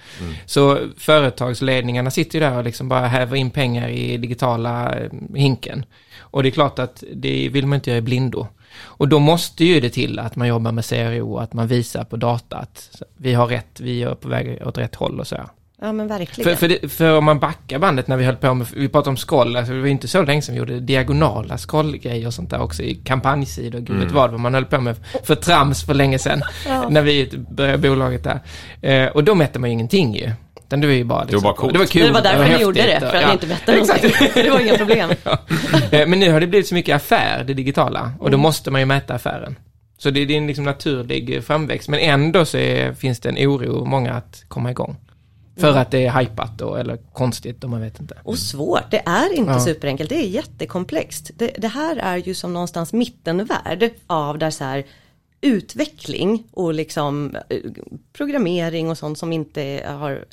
Så 0.47 0.79
företagsledningarna 0.99 2.11
sitter 2.11 2.39
ju 2.39 2.45
där 2.45 2.57
och 2.57 2.65
liksom 2.65 2.89
bara 2.89 3.07
häver 3.07 3.37
in 3.37 3.51
pengar 3.51 3.89
i 3.89 4.17
digitala 4.17 4.99
eh, 4.99 5.11
hinken. 5.35 5.85
Och 6.19 6.43
det 6.43 6.49
är 6.49 6.51
klart 6.51 6.79
att 6.79 7.05
det 7.13 7.49
vill 7.49 7.67
man 7.67 7.77
inte 7.77 7.91
göra 7.91 7.99
i 7.99 8.03
blindo. 8.03 8.47
Och 8.81 9.09
då 9.09 9.19
måste 9.19 9.65
ju 9.65 9.81
det 9.81 9.91
till 9.91 10.19
att 10.19 10.37
man 10.37 10.49
jobbar 10.49 10.73
med 10.73 10.85
CRO 10.85 11.33
och 11.33 11.43
att 11.43 11.53
man 11.53 11.67
visar 11.67 12.05
på 12.05 12.17
data 12.17 12.57
att 12.57 13.03
vi 13.17 13.35
har 13.35 13.47
rätt, 13.47 13.81
vi 13.81 14.03
är 14.03 14.15
på 14.15 14.29
väg 14.29 14.67
åt 14.67 14.79
rätt 14.79 14.95
håll 14.95 15.21
och 15.21 15.27
så. 15.27 15.37
här. 15.37 15.49
Ja 15.83 15.93
men 15.93 16.09
verkligen. 16.09 16.51
För, 16.51 16.57
för, 16.57 16.69
det, 16.69 16.89
för 16.89 17.19
om 17.19 17.25
man 17.25 17.39
backar 17.39 17.79
bandet 17.79 18.09
när 18.09 18.17
vi 18.17 18.25
höll 18.25 18.37
på 18.37 18.55
med, 18.55 18.67
vi 18.77 18.89
pratade 18.89 19.11
om 19.11 19.17
scroll, 19.17 19.57
alltså 19.57 19.73
det 19.73 19.81
var 19.81 19.87
inte 19.87 20.09
så 20.09 20.23
länge 20.23 20.43
sedan 20.43 20.55
vi 20.55 20.59
gjorde 20.59 20.81
diagonala 20.81 21.59
scrollgrejer 21.59 22.27
och 22.27 22.35
sånt 22.35 22.51
där 22.51 22.63
också 22.63 22.83
i 22.83 22.95
kampanjsidor, 22.95 23.81
gud 23.81 23.97
vet 23.97 24.13
vad, 24.13 24.31
vad 24.31 24.41
man 24.41 24.55
höll 24.55 24.65
på 24.65 24.81
med 24.81 24.97
för 25.25 25.35
trams 25.35 25.87
för 25.87 25.95
länge 25.95 26.19
sedan. 26.19 26.43
När 26.89 27.03
vi 27.03 27.31
började 27.51 27.89
bolaget 27.89 28.25
där. 28.25 28.41
Eh, 28.81 29.09
och 29.09 29.25
då 29.25 29.35
mätte 29.35 29.59
man 29.59 29.71
ju 29.71 29.75
ingenting 29.75 30.15
ju. 30.15 30.31
Utan 30.67 30.81
det 30.81 30.87
var 30.87 30.95
ju 30.95 31.05
bara, 31.05 31.23
liksom, 31.23 31.43
var 31.43 31.53
coolt. 31.53 31.73
Det 31.73 31.79
var 31.79 31.87
kul. 31.87 32.07
det 32.07 32.13
var 32.13 32.23
därför 32.23 32.57
ni 32.57 32.63
gjorde 32.63 32.83
det, 32.83 33.01
för 33.01 33.07
att 33.07 33.23
ja. 33.23 33.27
ni 33.27 33.33
inte 33.33 33.47
mätte 33.47 33.73
någonting. 33.73 34.11
det 34.35 34.51
var 34.51 34.61
inga 34.61 34.77
problem. 34.77 35.11
Eh, 35.91 36.07
Men 36.07 36.21
nu 36.21 36.33
har 36.33 36.41
det 36.41 36.47
blivit 36.47 36.69
så 36.69 36.75
mycket 36.75 36.97
affär, 36.97 37.45
det 37.47 37.55
digitala. 37.55 38.13
Och 38.19 38.31
då 38.31 38.39
måste 38.39 38.71
man 38.71 38.81
ju 38.81 38.87
mäta 38.87 39.15
affären. 39.15 39.57
Så 39.99 40.11
det, 40.11 40.25
det 40.25 40.35
är 40.35 40.39
en 40.39 40.47
liksom 40.47 40.65
naturlig 40.65 41.45
framväxt. 41.45 41.89
Men 41.89 42.01
ändå 42.01 42.45
så 42.45 42.59
är, 42.59 42.95
finns 42.95 43.21
det 43.21 43.29
en 43.29 43.37
oro 43.37 43.85
många 43.85 44.13
att 44.13 44.45
komma 44.49 44.71
igång. 44.71 44.97
För 45.57 45.77
att 45.77 45.91
det 45.91 46.07
är 46.07 46.11
då, 46.59 46.75
eller 46.75 46.97
konstigt, 46.97 47.65
och 47.65 47.71
man 47.71 47.81
vet 47.81 48.01
inte. 48.01 48.19
Och 48.25 48.39
svårt, 48.39 48.91
det 48.91 49.03
är 49.07 49.33
inte 49.33 49.53
Ja. 49.53 49.61
superenkelt, 49.65 50.09
det 50.11 50.17
är 50.25 50.29
jättekomplext. 50.29 51.31
Det, 51.37 51.55
det 51.59 51.69
här 51.69 51.97
är 51.97 52.17
ju 52.17 52.35
som 52.35 52.53
någonstans 52.53 52.93
mittenvärld 52.93 53.91
av 54.07 54.39
där 54.39 54.51
så 54.51 54.65
här 54.65 54.85
utveckling 55.41 56.45
och 56.53 56.75
liksom 56.75 57.37
eh, 57.49 57.59
programmering 58.13 58.91
och 58.91 58.99
sånt 58.99 59.19
som 59.19 59.33
inte 59.33 59.85
har 59.89 60.25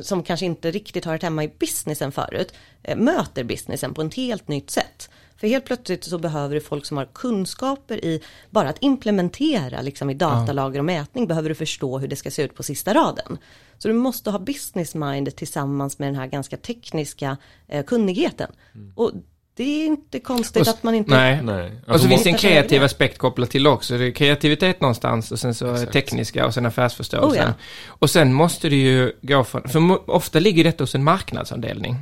som 0.00 0.22
kanske 0.22 0.46
inte 0.46 0.70
riktigt 0.70 1.04
har 1.04 1.12
hört 1.12 1.22
hemma 1.22 1.44
i 1.44 1.50
businessen 1.58 2.12
förut, 2.12 2.54
eh, 2.82 2.96
möter 2.96 3.44
businessen 3.44 3.94
på 3.94 4.02
ett 4.02 4.14
helt 4.14 4.48
nytt 4.48 4.70
sätt. 4.70 5.10
För 5.42 5.46
helt 5.48 5.64
plötsligt 5.64 6.04
så 6.04 6.18
behöver 6.18 6.54
du 6.54 6.60
folk 6.60 6.86
som 6.86 6.96
har 6.96 7.04
kunskaper 7.04 8.04
i 8.04 8.22
bara 8.50 8.68
att 8.68 8.76
implementera 8.80 9.82
liksom 9.82 10.10
i 10.10 10.14
datalager 10.14 10.78
och 10.78 10.84
mätning 10.84 11.26
behöver 11.26 11.48
du 11.48 11.54
förstå 11.54 11.98
hur 11.98 12.08
det 12.08 12.16
ska 12.16 12.30
se 12.30 12.42
ut 12.42 12.54
på 12.54 12.62
sista 12.62 12.94
raden. 12.94 13.38
Så 13.78 13.88
du 13.88 13.94
måste 13.94 14.30
ha 14.30 14.38
business 14.38 14.94
mind 14.94 15.36
tillsammans 15.36 15.98
med 15.98 16.08
den 16.08 16.14
här 16.14 16.26
ganska 16.26 16.56
tekniska 16.56 17.36
eh, 17.68 17.84
kunnigheten. 17.84 18.52
Och 18.94 19.12
det 19.56 19.64
är 19.64 19.86
inte 19.86 20.20
konstigt 20.20 20.68
att 20.68 20.82
man 20.82 20.94
inte... 20.94 21.10
Nej. 21.10 21.42
Nej. 21.42 21.66
Och 21.66 21.86
så 21.86 21.92
Alltså, 21.92 22.08
finns 22.08 22.22
det 22.22 22.30
en 22.30 22.36
kreativ 22.36 22.84
aspekt 22.84 23.18
kopplat 23.18 23.50
till 23.50 23.66
också. 23.66 23.98
Det 23.98 24.04
är 24.04 24.10
kreativitet 24.10 24.80
någonstans 24.80 25.32
och 25.32 25.38
sen 25.38 25.54
så 25.54 25.72
Exakt. 25.72 25.92
tekniska 25.92 26.46
och 26.46 26.54
sen 26.54 26.66
affärsförståelsen. 26.66 27.42
Oh, 27.42 27.48
ja. 27.48 27.54
Och 27.86 28.10
sen 28.10 28.32
måste 28.32 28.68
det 28.68 28.76
ju 28.76 29.12
gå 29.22 29.44
från, 29.44 29.68
för 29.68 30.10
ofta 30.10 30.38
ligger 30.38 30.64
detta 30.64 30.82
hos 30.82 30.94
en 30.94 31.04
marknadsavdelning. 31.04 31.96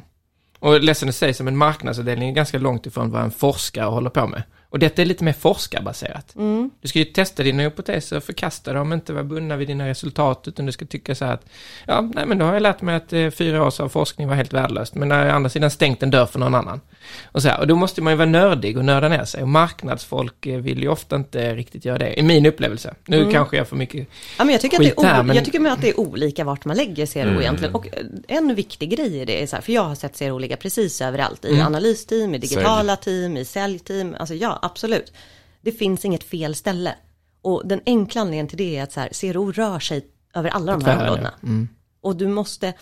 Och 0.60 0.80
ledsen 0.80 1.08
att 1.08 1.14
säga, 1.14 1.34
som 1.34 1.48
en 1.48 1.56
marknadsavdelning 1.56 2.28
är 2.28 2.32
ganska 2.32 2.58
långt 2.58 2.86
ifrån 2.86 3.10
vad 3.10 3.22
en 3.22 3.30
forskare 3.30 3.84
håller 3.84 4.10
på 4.10 4.26
med. 4.26 4.42
Och 4.70 4.78
detta 4.78 5.02
är 5.02 5.06
lite 5.06 5.24
mer 5.24 5.32
forskarbaserat. 5.32 6.34
Du 6.80 6.88
ska 6.88 6.98
ju 6.98 7.04
testa 7.04 7.42
dina 7.42 7.62
hypoteser 7.62 8.16
och 8.16 8.24
förkasta 8.24 8.72
dem, 8.72 8.92
inte 8.92 9.12
vara 9.12 9.24
bundna 9.24 9.56
vid 9.56 9.68
dina 9.68 9.88
resultat, 9.88 10.44
utan 10.48 10.66
du 10.66 10.72
ska 10.72 10.84
tycka 10.86 11.14
så 11.14 11.24
här 11.24 11.32
att, 11.34 11.46
ja, 11.86 12.00
nej 12.14 12.26
men 12.26 12.38
då 12.38 12.44
har 12.44 12.52
jag 12.52 12.62
lärt 12.62 12.82
mig 12.82 12.94
att 12.94 13.12
eh, 13.12 13.30
fyra 13.30 13.66
års 13.66 13.80
av 13.80 13.88
forskning 13.88 14.28
var 14.28 14.34
helt 14.34 14.52
värdelöst, 14.52 14.94
men 14.94 15.08
när 15.08 15.24
jag 15.26 15.32
å 15.32 15.36
andra 15.36 15.50
sidan 15.50 15.70
stängt 15.70 16.02
en 16.02 16.10
dörr 16.10 16.26
för 16.26 16.38
någon 16.38 16.54
annan. 16.54 16.80
Och, 17.24 17.42
så 17.42 17.48
här, 17.48 17.60
och 17.60 17.66
då 17.66 17.76
måste 17.76 18.02
man 18.02 18.12
ju 18.12 18.16
vara 18.16 18.28
nördig 18.28 18.78
och 18.78 18.84
nörda 18.84 19.08
ner 19.08 19.24
sig. 19.24 19.42
Och 19.42 19.48
marknadsfolk 19.48 20.46
eh, 20.46 20.58
vill 20.60 20.82
ju 20.82 20.88
ofta 20.88 21.16
inte 21.16 21.54
riktigt 21.54 21.84
göra 21.84 21.98
det, 21.98 22.18
i 22.18 22.22
min 22.22 22.46
upplevelse. 22.46 22.94
Nu 23.06 23.30
kanske 23.32 23.56
jag 23.56 23.68
får 23.68 23.76
mycket 23.76 24.08
Ja, 24.38 24.44
men 24.44 24.52
jag, 24.52 24.60
tycker 24.60 24.76
att 24.76 24.82
det 24.82 24.88
skit 24.90 25.04
är 25.04 25.08
här, 25.08 25.22
men- 25.22 25.36
jag 25.36 25.44
tycker 25.44 25.60
med 25.60 25.72
att 25.72 25.80
det 25.80 25.88
är 25.88 26.00
olika 26.00 26.44
vart 26.44 26.64
man 26.64 26.76
lägger 26.76 27.06
CRO 27.06 27.40
egentligen. 27.40 27.74
Och 27.74 27.86
eh, 27.86 27.92
en 28.28 28.54
viktig 28.54 28.90
grej 28.90 29.16
i 29.20 29.24
det 29.24 29.42
är 29.42 29.46
så 29.46 29.56
här, 29.56 29.62
för 29.62 29.72
jag 29.72 29.82
har 29.82 29.94
sett 29.94 30.18
CRO 30.18 30.38
ligga 30.38 30.56
precis 30.56 31.00
överallt. 31.00 31.44
I 31.44 31.60
analysteam, 31.60 32.34
i 32.34 32.38
digitala 32.38 32.96
team, 32.96 33.36
i 33.36 33.44
säljteam. 33.44 34.16
Alltså 34.18 34.34
ja, 34.34 34.58
absolut. 34.62 35.12
Det 35.60 35.72
finns 35.72 36.04
inget 36.04 36.24
fel 36.24 36.54
ställe. 36.54 36.94
Och 37.42 37.62
den 37.64 37.80
enkla 37.86 38.20
anledningen 38.20 38.48
till 38.48 38.58
det 38.58 38.76
är 38.76 38.82
att 38.82 38.92
så 38.92 39.00
här, 39.00 39.08
CRO 39.08 39.52
rör 39.52 39.78
sig 39.78 40.06
över 40.34 40.50
alla 40.50 40.72
de 40.72 40.84
här 40.84 41.00
områdena. 41.00 41.32
Och 42.00 42.16
du 42.16 42.28
måste, 42.28 42.72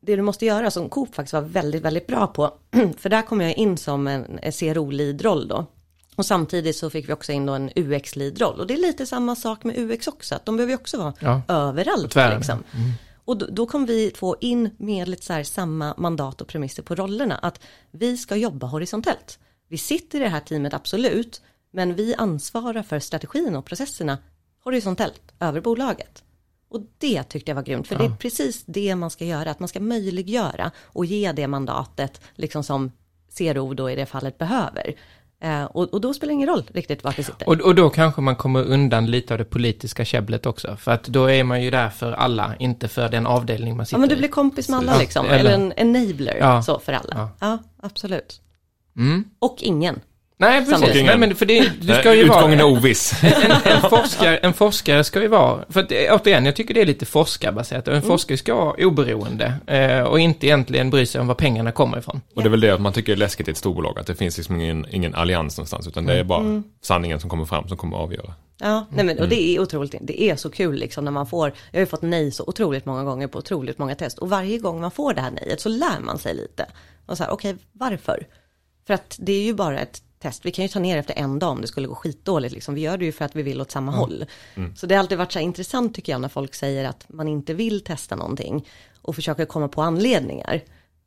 det 0.00 0.16
du 0.16 0.22
måste 0.22 0.46
göra 0.46 0.70
som 0.70 0.88
Coop 0.88 1.14
faktiskt 1.14 1.32
var 1.32 1.40
väldigt, 1.40 1.82
väldigt 1.82 2.06
bra 2.06 2.26
på, 2.26 2.54
för 2.98 3.08
där 3.08 3.22
kom 3.22 3.40
jag 3.40 3.54
in 3.58 3.76
som 3.76 4.06
en, 4.06 4.38
CRO-lead-roll 4.52 5.48
då. 5.48 5.66
Och 6.16 6.26
samtidigt 6.26 6.76
så 6.76 6.90
fick 6.90 7.08
vi 7.08 7.12
också 7.12 7.32
in 7.32 7.46
då 7.46 7.52
en 7.52 7.70
UX-lead-roll. 7.76 8.60
Och 8.60 8.66
det 8.66 8.74
är 8.74 8.78
lite 8.78 9.06
samma 9.06 9.36
sak 9.36 9.64
med 9.64 9.78
UX 9.78 10.06
också, 10.08 10.34
att 10.34 10.46
de 10.46 10.56
behöver 10.56 10.70
ju 10.70 10.76
också 10.78 10.98
vara 10.98 11.12
Ja, 11.20 11.42
överallt. 11.48 12.14
Liksom. 12.36 12.64
Och 13.24 13.36
då, 13.36 13.46
då 13.50 13.66
kom 13.66 13.86
vi 13.86 14.10
två 14.10 14.36
in 14.40 14.70
med 14.78 15.08
lite 15.08 15.24
så 15.24 15.32
här 15.32 15.44
samma 15.44 15.94
mandat 15.96 16.40
och 16.40 16.48
premisser 16.48 16.82
på 16.82 16.94
rollerna, 16.94 17.34
att 17.34 17.60
vi 17.90 18.16
ska 18.16 18.36
jobba 18.36 18.66
horisontellt. 18.66 19.38
Vi 19.68 19.78
sitter 19.78 20.18
i 20.20 20.22
det 20.22 20.28
här 20.28 20.40
teamet, 20.40 20.74
absolut, 20.74 21.42
men 21.70 21.94
vi 21.94 22.14
ansvarar 22.14 22.82
för 22.82 22.98
strategin 22.98 23.56
och 23.56 23.64
processerna 23.64 24.18
horisontellt 24.64 25.22
över 25.40 25.60
bolaget. 25.60 26.22
Och 26.68 26.80
det 26.98 27.22
tyckte 27.22 27.50
jag 27.50 27.56
var 27.56 27.62
grymt, 27.62 27.88
för 27.88 27.98
det 27.98 28.04
är 28.04 28.16
precis 28.18 28.64
det 28.66 28.94
man 28.96 29.10
ska 29.10 29.24
göra, 29.24 29.50
att 29.50 29.60
man 29.60 29.68
ska 29.68 29.80
möjliggöra 29.80 30.70
och 30.84 31.04
ge 31.06 31.32
det 31.32 31.46
mandatet, 31.46 32.20
liksom 32.34 32.62
som 32.64 32.92
CRO 33.38 33.74
då 33.74 33.90
i 33.90 33.96
det 33.96 34.06
fallet 34.06 34.38
behöver. 34.38 34.94
Eh, 35.40 35.64
och, 35.64 35.94
och 35.94 36.00
då 36.00 36.14
spelar 36.14 36.28
det 36.30 36.34
ingen 36.34 36.48
roll 36.48 36.70
riktigt 36.74 37.04
vart 37.04 37.18
vi 37.18 37.22
sitter. 37.22 37.48
Och, 37.48 37.60
och 37.60 37.74
då 37.74 37.90
kanske 37.90 38.20
man 38.20 38.36
kommer 38.36 38.64
undan 38.64 39.06
lite 39.06 39.34
av 39.34 39.38
det 39.38 39.44
politiska 39.44 40.04
käbblet 40.04 40.46
också. 40.46 40.76
För 40.76 40.90
att 40.92 41.04
då 41.04 41.30
är 41.30 41.44
man 41.44 41.62
ju 41.62 41.70
där 41.70 41.88
för 41.90 42.12
alla, 42.12 42.54
inte 42.58 42.88
för 42.88 43.08
den 43.08 43.26
avdelning 43.26 43.76
man 43.76 43.86
sitter 43.86 43.96
Ja 43.96 44.00
men 44.00 44.08
du 44.08 44.14
i. 44.14 44.18
blir 44.18 44.28
kompis 44.28 44.68
med 44.68 44.78
alla 44.78 44.92
Ja, 44.92 44.98
liksom, 44.98 45.26
eller- 45.26 45.38
eller 45.38 45.72
en 45.76 45.96
enabler 45.96 46.36
Ja. 46.40 46.62
så 46.62 46.78
för 46.78 46.92
alla. 46.92 47.14
Ja. 47.14 47.30
Ja, 47.40 47.58
absolut. 47.82 48.40
Mm. 48.96 49.24
Och 49.38 49.56
ingen. 49.62 50.00
Nej, 50.38 50.66
precis. 50.66 51.04
Nej, 51.04 51.18
men 51.18 51.34
för 51.34 51.46
det, 51.46 51.72
du 51.80 51.94
ska 51.94 52.14
ju 52.14 52.22
Utgången 52.22 52.60
är 52.60 52.64
vara... 52.64 52.72
oviss. 52.72 53.12
En, 53.22 53.50
en, 53.64 53.90
forskare, 53.90 54.36
en 54.36 54.52
forskare 54.52 55.04
ska 55.04 55.22
ju 55.22 55.28
vara, 55.28 55.64
för 55.68 55.80
att, 55.80 55.92
eh, 55.92 55.98
återigen, 56.10 56.46
jag 56.46 56.56
tycker 56.56 56.74
det 56.74 56.80
är 56.80 56.86
lite 56.86 57.06
forskarbaserat. 57.06 57.88
En 57.88 58.02
forskare 58.02 58.36
ska 58.38 58.54
vara 58.54 58.86
oberoende 58.86 59.54
eh, 59.66 60.00
och 60.00 60.20
inte 60.20 60.46
egentligen 60.46 60.90
bry 60.90 61.06
sig 61.06 61.20
om 61.20 61.26
var 61.26 61.34
pengarna 61.34 61.72
kommer 61.72 61.98
ifrån. 61.98 62.20
Och 62.34 62.42
det 62.42 62.48
är 62.48 62.50
väl 62.50 62.60
det 62.60 62.70
att 62.70 62.80
man 62.80 62.92
tycker 62.92 63.12
är 63.12 63.16
läskigt 63.16 63.48
i 63.48 63.50
ett 63.50 63.56
storbolag, 63.56 63.98
att 63.98 64.06
det 64.06 64.14
finns 64.14 64.36
liksom 64.36 64.60
ingen, 64.60 64.86
ingen 64.90 65.14
allians 65.14 65.56
någonstans, 65.56 65.86
utan 65.86 66.06
det 66.06 66.14
är 66.14 66.24
bara 66.24 66.62
sanningen 66.82 67.20
som 67.20 67.30
kommer 67.30 67.44
fram 67.44 67.68
som 67.68 67.76
kommer 67.76 67.96
att 67.96 68.02
avgöra. 68.02 68.34
Ja, 68.58 68.86
nej 68.90 69.04
men 69.04 69.18
och 69.18 69.28
det 69.28 69.56
är 69.56 69.60
otroligt, 69.60 69.94
det 70.00 70.22
är 70.22 70.36
så 70.36 70.50
kul 70.50 70.74
liksom 70.74 71.04
när 71.04 71.12
man 71.12 71.26
får, 71.26 71.52
jag 71.70 71.78
har 71.78 71.80
ju 71.80 71.86
fått 71.86 72.02
nej 72.02 72.30
så 72.30 72.44
otroligt 72.46 72.86
många 72.86 73.04
gånger 73.04 73.26
på 73.26 73.38
otroligt 73.38 73.78
många 73.78 73.94
test 73.94 74.18
och 74.18 74.30
varje 74.30 74.58
gång 74.58 74.80
man 74.80 74.90
får 74.90 75.14
det 75.14 75.20
här 75.20 75.30
nejet 75.30 75.60
så 75.60 75.68
lär 75.68 76.00
man 76.00 76.18
sig 76.18 76.34
lite. 76.34 76.66
Och 77.06 77.16
så 77.16 77.24
här, 77.24 77.30
okej, 77.30 77.56
varför? 77.72 78.26
För 78.86 78.94
att 78.94 79.16
det 79.20 79.32
är 79.32 79.42
ju 79.42 79.54
bara 79.54 79.80
ett 79.80 80.02
test, 80.18 80.44
vi 80.46 80.50
kan 80.50 80.62
ju 80.64 80.68
ta 80.68 80.78
ner 80.78 80.96
efter 80.98 81.14
en 81.14 81.38
dag 81.38 81.50
om 81.50 81.60
det 81.60 81.66
skulle 81.66 81.86
gå 81.88 81.94
skitdåligt 81.94 82.54
liksom, 82.54 82.74
vi 82.74 82.80
gör 82.80 82.98
det 82.98 83.04
ju 83.04 83.12
för 83.12 83.24
att 83.24 83.36
vi 83.36 83.42
vill 83.42 83.60
åt 83.60 83.70
samma 83.70 83.92
håll. 83.92 84.24
Så 84.76 84.86
det 84.86 84.94
har 84.94 85.00
alltid 85.00 85.18
varit 85.18 85.32
så 85.32 85.38
här 85.38 85.46
intressant 85.46 85.94
tycker 85.94 86.12
jag 86.12 86.20
när 86.20 86.28
folk 86.28 86.54
säger 86.54 86.84
att 86.84 87.04
man 87.08 87.28
inte 87.28 87.54
vill 87.54 87.80
testa 87.84 88.16
någonting 88.16 88.66
och 89.02 89.14
försöker 89.14 89.44
komma 89.44 89.68
på 89.68 89.82
anledningar. 89.82 90.60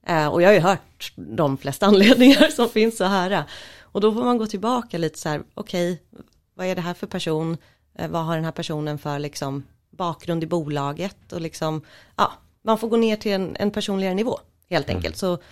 Eh, 0.07 0.27
och 0.27 0.41
jag 0.41 0.47
har 0.49 0.53
ju 0.53 0.59
hört 0.59 1.13
de 1.15 1.57
flesta 1.57 1.85
anledningar 1.85 2.47
som 2.55 2.69
finns 2.69 3.01
att 3.01 3.09
höra. 3.09 3.45
Och 3.81 4.01
då 4.01 4.13
får 4.13 4.23
man 4.23 4.37
gå 4.37 4.45
tillbaka 4.47 4.97
lite 4.97 5.19
så 5.19 5.29
här, 5.29 5.41
okej, 5.53 6.01
vad 6.53 6.67
är 6.67 6.75
det 6.75 6.81
här 6.81 6.93
för 6.93 7.07
person? 7.07 7.57
Eh, 7.95 8.09
vad 8.09 8.25
har 8.25 8.35
den 8.35 8.45
här 8.45 8.51
personen 8.51 8.97
för 8.97 9.19
liksom 9.19 9.63
bakgrund 9.91 10.43
i 10.43 10.47
bolaget? 10.47 11.33
Och 11.33 11.41
liksom, 11.41 11.81
ja, 12.15 12.31
man 12.61 12.77
får 12.77 12.87
gå 12.89 12.97
ner 12.97 13.15
till 13.15 13.31
en, 13.31 13.55
en 13.59 13.71
personligare 13.71 14.13
nivå 14.15 14.39
helt 14.69 14.89
enkelt. 14.89 15.17
Så, 15.17 15.35
det- 15.35 15.43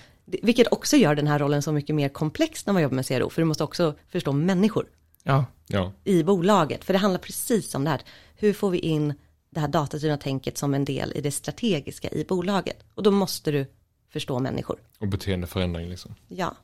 vilket 0.41 0.67
också 0.71 0.97
gör 0.97 1.15
den 1.15 1.27
här 1.27 1.39
rollen 1.39 1.61
så 1.61 1.71
mycket 1.71 1.95
mer 1.95 2.09
komplex 2.09 2.65
när 2.65 2.73
man 2.73 2.81
jobbar 2.83 2.95
med 2.95 3.07
CRO, 3.07 3.29
för 3.29 3.41
du 3.41 3.45
måste 3.45 3.63
också 3.63 3.93
förstå 4.11 4.31
människor 4.31 4.85
Ja. 5.23 5.45
Ja. 5.67 5.91
i 6.03 6.23
bolaget. 6.23 6.83
För 6.85 6.93
det 6.93 6.99
handlar 6.99 7.19
precis 7.19 7.75
om 7.75 7.83
det 7.83 7.89
här, 7.89 8.01
hur 8.35 8.53
får 8.53 8.69
vi 8.69 8.79
in 8.79 9.13
det 9.49 9.59
här 9.59 9.67
datadrivna 9.67 10.17
tänket 10.17 10.57
som 10.57 10.73
en 10.73 10.85
del 10.85 11.11
i 11.15 11.21
det 11.21 11.31
strategiska 11.31 12.09
i 12.09 12.25
bolaget? 12.29 12.77
Och 12.95 13.03
då 13.03 13.11
måste 13.11 13.51
du 13.51 13.65
förstå 14.09 14.39
människor. 14.39 14.77
Och 14.99 15.07
beteendeförändring 15.07 15.89
liksom. 15.89 16.15
Ja, 16.27 16.55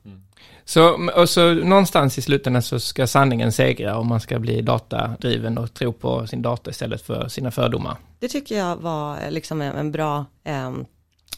Så, 0.64 1.10
och 1.16 1.28
så 1.28 1.54
någonstans 1.54 2.18
i 2.18 2.22
slutändan 2.22 2.62
så 2.62 2.80
ska 2.80 3.06
sanningen 3.06 3.52
segra 3.52 3.98
och 3.98 4.06
man 4.06 4.20
ska 4.20 4.38
bli 4.38 4.62
datadriven 4.62 5.58
och 5.58 5.74
tro 5.74 5.92
på 5.92 6.26
sin 6.26 6.42
data 6.42 6.70
istället 6.70 7.02
för 7.02 7.28
sina 7.28 7.50
fördomar. 7.50 7.96
det 8.18 8.28
tycker 8.28 8.58
jag 8.58 8.76
var 8.76 9.20
eh, 9.22 9.30
liksom 9.30 9.60
en, 9.62 9.76
en 9.76 9.92
bra, 9.92 10.24
ehm, 10.44 10.84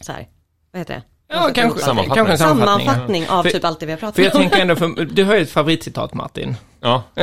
så 0.01 0.13
här, 0.13 0.29
vad 0.73 0.81
heter 0.81 0.95
det? 0.95 1.03
Ja, 1.29 1.51
kanske, 1.55 1.81
Sammanfattning. 1.81 2.15
kanske 2.15 2.33
en 2.33 2.39
sammanfattning. 2.39 2.87
Sammanfattning 2.87 3.29
av 3.29 3.43
För- 3.43 3.51
typ 3.51 3.65
allt 3.65 3.81
det 3.81 3.87
vi 3.87 3.93
har 3.93 3.99
pratat 3.99 4.15
För 4.17 4.23
jag 4.23 4.35
om. 4.35 4.41
tänker 4.41 4.59
ändå, 4.61 4.77
för, 4.77 5.05
du 5.05 5.25
har 5.25 5.35
ju 5.35 5.43
ett 5.43 5.51
favoritcitat 5.51 6.15
Martin. 6.15 6.57
Ja. 6.81 7.03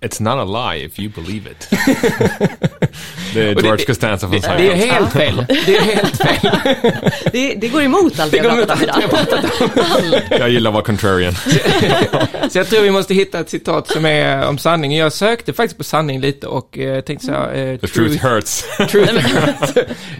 It's 0.00 0.22
not 0.22 0.34
a 0.56 0.72
lie 0.74 0.84
if 0.86 0.98
you 0.98 1.12
believe 1.14 1.50
it. 1.50 1.68
Det 3.34 3.42
är 3.50 3.54
det- 3.54 3.62
George 3.62 3.86
Costanza 3.86 4.28
från 4.28 4.40
Det 4.40 4.46
är 4.46 4.56
Seinfeld. 4.58 4.92
helt 4.92 5.12
fel. 5.12 5.46
Det 5.66 5.76
är 5.76 5.80
helt 5.82 6.16
fel. 6.16 6.50
Det, 7.32 7.54
det 7.54 7.68
går 7.68 7.82
emot 7.82 8.20
allt 8.20 8.30
Det 8.32 8.36
jag 8.36 8.52
pratat 8.52 8.82
om 9.60 9.68
idag. 10.06 10.22
Jag 10.30 10.50
gillar 10.50 10.70
att 10.70 10.74
vara 10.74 10.84
contrarian. 10.84 11.34
Så 12.50 12.58
jag 12.58 12.68
tror 12.68 12.80
vi 12.82 12.90
måste 12.90 13.14
hitta 13.14 13.40
ett 13.40 13.50
citat 13.50 13.88
som 13.88 14.04
är 14.06 14.46
om 14.48 14.58
sanning. 14.58 14.96
Jag 14.96 15.12
sökte 15.12 15.52
faktiskt 15.52 15.78
på 15.78 15.84
sanning 15.84 16.20
lite 16.20 16.46
och 16.46 16.78
eh, 16.78 17.00
tänkte 17.00 17.26
så 17.26 17.32
här, 17.32 17.54
eh, 17.54 17.76
The 17.78 17.86
truth 17.86 18.26
hurts. 18.26 18.64
truth, 18.90 19.14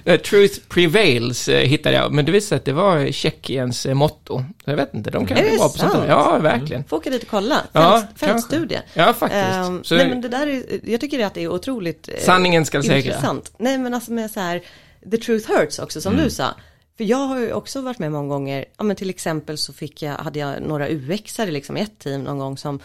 Eh, 0.05 0.17
truth 0.21 0.61
prevails 0.69 1.49
eh, 1.49 1.61
hittade 1.61 1.97
jag, 1.97 2.13
men 2.13 2.25
det 2.25 2.33
visade 2.33 2.49
sig 2.49 2.57
att 2.57 2.65
det 2.65 2.73
var 2.73 3.13
Tjeckiens 3.13 3.87
eh, 3.87 3.95
motto. 3.95 4.45
Jag 4.65 4.77
vet 4.77 4.95
inte, 4.95 5.11
de 5.11 5.27
kan 5.27 5.37
bli 5.41 5.51
det 5.51 5.57
bra 5.57 5.69
på 5.69 5.79
sånt? 5.79 5.95
Ja, 6.09 6.39
verkligen. 6.39 6.85
Får 6.85 6.97
åka 6.97 7.11
dit 7.11 7.23
och 7.23 7.29
kolla. 7.29 7.61
Ja, 7.73 8.03
Fält, 8.17 8.31
fältstudie. 8.31 8.81
Ja, 8.95 9.13
faktiskt. 9.19 9.43
Ehm, 9.45 9.85
Så 9.85 9.95
nej 9.95 10.09
men 10.09 10.21
det 10.21 10.29
där 10.29 10.47
är, 10.47 10.63
jag 10.85 11.01
tycker 11.01 11.27
att 11.27 11.35
det 11.35 11.43
är 11.43 11.49
otroligt 11.49 12.09
sanningen 12.19 12.65
ska 12.67 12.83
segra. 12.83 13.04
Intressant. 13.07 13.53
Nej 13.59 13.79
men 13.79 13.95
alltså 13.95 14.13
med 14.13 14.31
så 14.31 14.41
här, 14.41 14.63
the 15.11 15.17
truth 15.19 15.51
hurts 15.53 15.79
också 15.79 16.01
som 16.01 16.13
Mm. 16.13 16.25
du 16.25 16.31
sa. 16.31 16.55
För 16.97 17.05
jag 17.05 17.17
har 17.19 17.39
ju 17.39 17.53
också 17.53 17.81
varit 17.81 17.99
med 17.99 18.13
många 18.13 18.29
gånger, 18.29 18.65
ja 18.79 18.85
men 18.85 18.97
till 18.97 19.11
exempel 19.11 19.59
så 19.59 19.73
fick 19.73 20.03
jag, 20.03 20.13
hade 20.17 20.39
jag 20.39 20.63
några 20.63 20.89
UX-are 20.89 21.51
liksom 21.51 21.77
i 21.77 21.81
ett 21.81 21.99
team 21.99 22.23
någon 22.25 22.39
gång 22.39 22.59
som, 22.59 22.81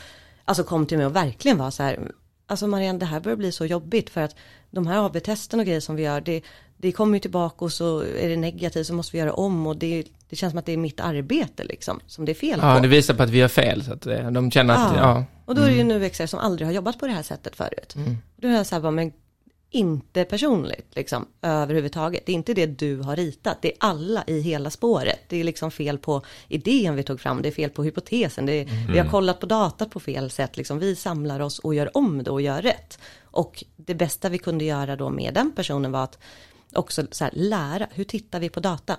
alltså 0.46 0.64
kom 0.64 0.86
till 0.86 0.98
mig 0.98 1.06
och 1.06 1.16
verkligen 1.16 1.58
var 1.58 1.72
så 1.72 1.84
här, 1.84 2.12
alltså 2.48 2.68
Marianne 2.68 3.00
det 3.00 3.06
här 3.06 3.20
börjar 3.20 3.36
bli 3.36 3.52
så 3.52 3.66
jobbigt 3.66 4.10
för 4.10 4.22
att 4.22 4.36
de 4.72 4.88
här 4.88 5.06
AB-testen 5.06 5.60
och 5.60 5.66
grejer 5.66 5.80
som 5.80 5.96
vi 5.96 6.04
gör, 6.04 6.22
det, 6.22 6.42
det 6.78 6.92
kommer 6.92 7.14
ju 7.14 7.20
tillbaka 7.20 7.66
och 7.66 7.72
så 7.74 8.00
är 8.00 8.30
det 8.30 8.38
negativt 8.38 8.88
så 8.88 8.94
måste 8.94 9.12
vi 9.12 9.20
göra 9.20 9.34
om 9.34 9.68
och 9.68 9.78
det, 9.78 10.04
det 10.30 10.36
känns 10.36 10.52
som 10.52 10.58
att 10.60 10.66
det 10.66 10.72
är 10.74 10.78
mitt 10.78 11.00
arbete 11.00 11.64
liksom, 11.64 12.00
som 12.08 12.26
det 12.26 12.32
är 12.32 12.34
fel 12.34 12.60
Ja, 12.62 12.76
på. 12.76 12.82
det 12.82 12.88
visar 12.88 13.14
på 13.14 13.24
att 13.24 13.30
vi 13.30 13.38
gör 13.38 13.48
fel, 13.48 13.84
så 13.84 13.94
att 13.94 14.06
eh, 14.06 14.32
de 14.32 14.52
känner 14.52 14.74
att, 14.74 14.96
Ja. 14.96 15.00
ja. 15.02 15.26
Och 15.46 15.56
då 15.56 15.62
är 15.62 15.68
det 15.68 15.74
ju 15.74 15.82
en 15.82 15.92
UXare 15.92 16.28
som 16.28 16.40
aldrig 16.40 16.68
har 16.68 16.74
jobbat 16.74 17.00
på 17.00 17.08
det 17.08 17.14
här 17.14 17.24
sättet 17.24 17.56
förut. 17.56 17.96
Då 18.36 18.48
är 18.48 18.52
jag 18.52 18.66
så 18.68 18.76
här 18.76 18.82
bara, 18.82 18.92
men 18.92 19.12
inte 19.72 20.26
personligt 20.26 20.96
liksom 20.96 21.26
överhuvudtaget. 21.42 22.26
Det 22.26 22.32
är 22.32 22.34
inte 22.34 22.54
det 22.54 22.66
du 22.66 22.98
har 22.98 23.16
ritat, 23.16 23.58
det 23.62 23.72
är 23.72 23.78
alla 23.80 24.24
i 24.28 24.42
hela 24.42 24.70
spåret. 24.70 25.20
Det 25.28 25.38
är 25.38 25.44
liksom 25.44 25.72
fel 25.72 25.98
på 25.98 26.22
idén 26.48 26.96
vi 26.96 27.04
tog 27.04 27.20
fram, 27.20 27.42
det 27.42 27.50
är 27.50 27.52
fel 27.52 27.70
på 27.70 27.84
hypotesen, 27.84 28.46
det 28.46 28.54
är, 28.54 28.92
vi 28.94 29.00
har 29.00 29.10
kollat 29.10 29.40
på 29.40 29.46
datat 29.46 29.92
på 29.92 30.00
fel 30.00 30.30
sätt, 30.30 30.58
liksom. 30.58 30.80
vi 30.80 30.96
samlar 30.96 31.40
oss 31.40 31.60
och 31.60 31.76
gör 31.76 31.98
om 31.98 32.24
det 32.24 32.32
och 32.32 32.42
gör 32.42 32.62
rätt. 32.62 33.00
Och 33.24 33.64
det 33.76 33.96
bästa 33.96 34.30
vi 34.30 34.38
kunde 34.38 34.66
göra 34.66 34.96
då 34.96 35.10
med 35.10 35.34
den 35.34 35.52
personen 35.52 35.92
var 35.92 36.04
att 36.04 36.18
också 36.74 37.08
så 37.12 37.24
här, 37.24 37.34
lära, 37.36 37.88
hur 37.92 38.04
tittar 38.04 38.40
vi 38.40 38.50
på 38.50 38.60
data? 38.60 38.98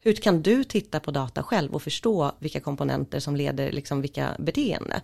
Hur 0.00 0.14
kan 0.14 0.42
du 0.42 0.64
titta 0.64 1.00
på 1.00 1.10
data 1.10 1.42
själv 1.42 1.74
och 1.74 1.82
förstå 1.82 2.32
vilka 2.38 2.60
komponenter 2.60 3.20
som 3.20 3.36
leder 3.36 3.72
liksom 3.72 4.00
vilka 4.00 4.36
beteende? 4.38 5.00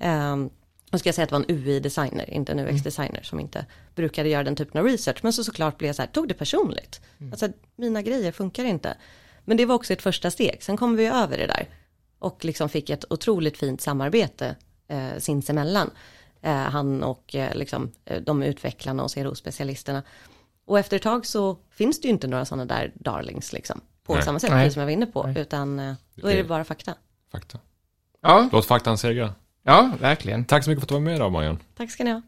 Um, 0.00 0.50
nu 0.90 0.98
ska 0.98 1.08
jag 1.08 1.14
säga 1.14 1.22
att 1.22 1.28
det 1.28 1.36
var 1.36 1.44
en 1.48 1.56
UI-designer, 1.56 2.30
inte 2.30 2.52
en 2.52 2.58
UX-designer 2.58 3.22
som 3.22 3.40
inte 3.40 3.66
brukade 3.94 4.28
göra 4.28 4.44
den 4.44 4.56
typen 4.56 4.80
av 4.80 4.86
research. 4.86 5.18
Men 5.22 5.32
så 5.32 5.44
såklart 5.44 5.78
blev 5.78 5.88
jag 5.88 5.96
så 5.96 6.02
här, 6.02 6.08
tog 6.08 6.28
det 6.28 6.34
personligt. 6.34 7.00
Alltså 7.30 7.48
mina 7.76 8.02
grejer 8.02 8.32
funkar 8.32 8.64
inte. 8.64 8.96
Men 9.44 9.56
det 9.56 9.66
var 9.66 9.74
också 9.74 9.92
ett 9.92 10.02
första 10.02 10.30
steg, 10.30 10.62
sen 10.62 10.76
kom 10.76 10.96
vi 10.96 11.06
över 11.06 11.38
det 11.38 11.46
där. 11.46 11.68
Och 12.18 12.44
liksom 12.44 12.68
fick 12.68 12.90
ett 12.90 13.04
otroligt 13.12 13.58
fint 13.58 13.80
samarbete 13.80 14.56
eh, 14.88 15.18
sinsemellan. 15.18 15.90
Eh, 16.42 16.52
han 16.52 17.02
och 17.02 17.34
eh, 17.34 17.54
liksom, 17.54 17.92
eh, 18.04 18.22
de 18.22 18.42
utvecklarna 18.42 19.02
och 19.02 19.10
CRO-specialisterna. 19.10 20.02
Och 20.64 20.78
efter 20.78 20.96
ett 20.96 21.02
tag 21.02 21.26
så 21.26 21.58
finns 21.70 22.00
det 22.00 22.08
ju 22.08 22.12
inte 22.12 22.26
några 22.26 22.44
sådana 22.44 22.64
där 22.64 22.92
darlings 22.94 23.52
liksom. 23.52 23.80
På 24.04 24.14
Nej. 24.14 24.22
samma 24.22 24.38
sätt, 24.38 24.50
Nej. 24.50 24.70
som 24.70 24.80
jag 24.80 24.86
var 24.86 24.92
inne 24.92 25.06
på. 25.06 25.32
Utan 25.36 25.78
eh, 25.78 25.94
då 26.14 26.28
är 26.28 26.36
det 26.36 26.44
bara 26.44 26.64
fakta. 26.64 26.94
Fakta. 27.32 27.58
Ja, 28.20 28.48
Låt 28.52 28.66
faktan 28.66 28.98
segra. 28.98 29.34
Ja, 29.68 29.90
verkligen. 30.00 30.44
Tack 30.44 30.64
så 30.64 30.70
mycket 30.70 30.80
för 30.80 30.84
att 30.84 30.88
du 30.88 30.94
var 30.94 31.00
med 31.00 31.16
idag, 31.16 31.32
Marianne. 31.32 31.58
Tack 31.76 31.90
ska 31.90 32.04
ni 32.04 32.10
ha. 32.10 32.22